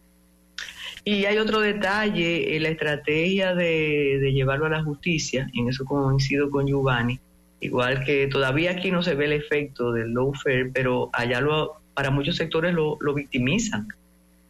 [1.05, 6.49] Y hay otro detalle, eh, la estrategia de, llevarlo a la justicia, en eso coincido
[6.49, 7.19] con Giovanni,
[7.61, 12.11] igual que todavía aquí no se ve el efecto del lawfare, pero allá lo, para
[12.11, 13.89] muchos sectores lo, victimizan.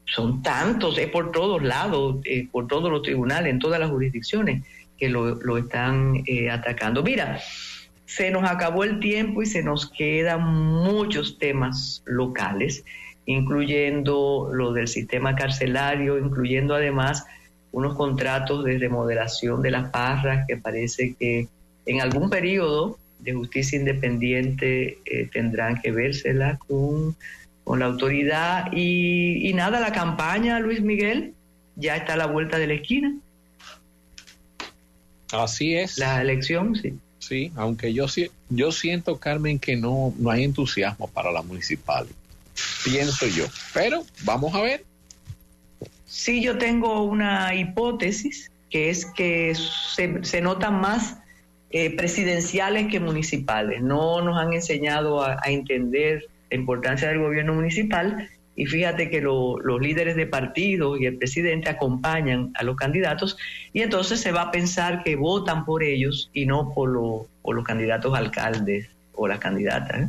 [0.05, 4.63] Son tantos, es por todos lados, eh, por todos los tribunales, en todas las jurisdicciones
[4.99, 7.03] que lo, están eh, atacando.
[7.03, 7.41] Mira,
[8.15, 12.85] se nos acabó el tiempo y se nos quedan muchos temas locales,
[13.25, 17.25] incluyendo lo del sistema carcelario, incluyendo además
[17.71, 21.49] unos contratos de remodelación de las parras que parece que
[21.87, 27.17] en algún periodo de justicia independiente eh, tendrán que vérsela con,
[27.65, 28.67] con la autoridad.
[28.73, 31.33] Y, y nada, la campaña, Luis Miguel,
[31.77, 33.15] ya está a la vuelta de la esquina.
[35.33, 35.97] Así es.
[35.97, 36.93] La elección, sí.
[37.33, 38.05] Sí, aunque yo,
[38.51, 42.07] yo siento, Carmen, que no, no hay entusiasmo para la municipal.
[42.85, 43.47] Pienso yo.
[43.73, 44.85] Pero vamos a ver.
[46.05, 51.21] Sí, yo tengo una hipótesis que es que se, notan más
[51.71, 53.81] eh, presidenciales que municipales.
[53.81, 59.21] No nos han enseñado a, a entender la importancia del gobierno municipal y fíjate que
[59.23, 63.37] los líderes de partido y el presidente acompañan a los candidatos
[63.73, 68.15] y entonces se va a pensar que votan por ellos y no por, los candidatos
[68.15, 70.03] alcaldes o las candidatas.
[70.03, 70.09] ¿eh?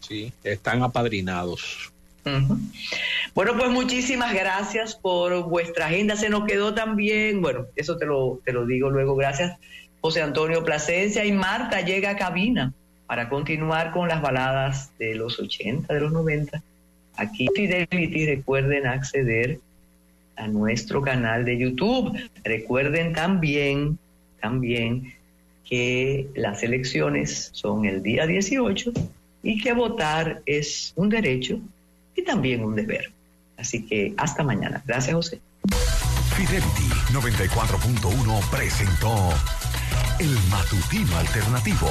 [0.00, 1.92] Sí, están apadrinados.
[3.34, 6.16] Bueno, pues muchísimas gracias por vuestra agenda.
[6.16, 9.56] Se nos quedó también, bueno, eso te lo, te lo digo luego, gracias
[10.00, 12.72] José Antonio Plasencia y Marta llega a cabina
[13.06, 16.62] para continuar con las baladas de los 80, de los 90
[17.16, 19.60] Aquí Fidelity recuerden acceder
[20.36, 22.16] a nuestro canal de YouTube.
[22.44, 23.98] Recuerden también,
[24.40, 25.14] también
[25.64, 28.92] que las elecciones son el día 18
[29.42, 31.58] y que votar es un derecho
[32.14, 33.10] y también un deber.
[33.56, 34.82] Así que hasta mañana.
[34.86, 35.40] Gracias, José.
[36.36, 39.30] Fidelity 94.1 presentó
[40.20, 41.88] el matutino alternativo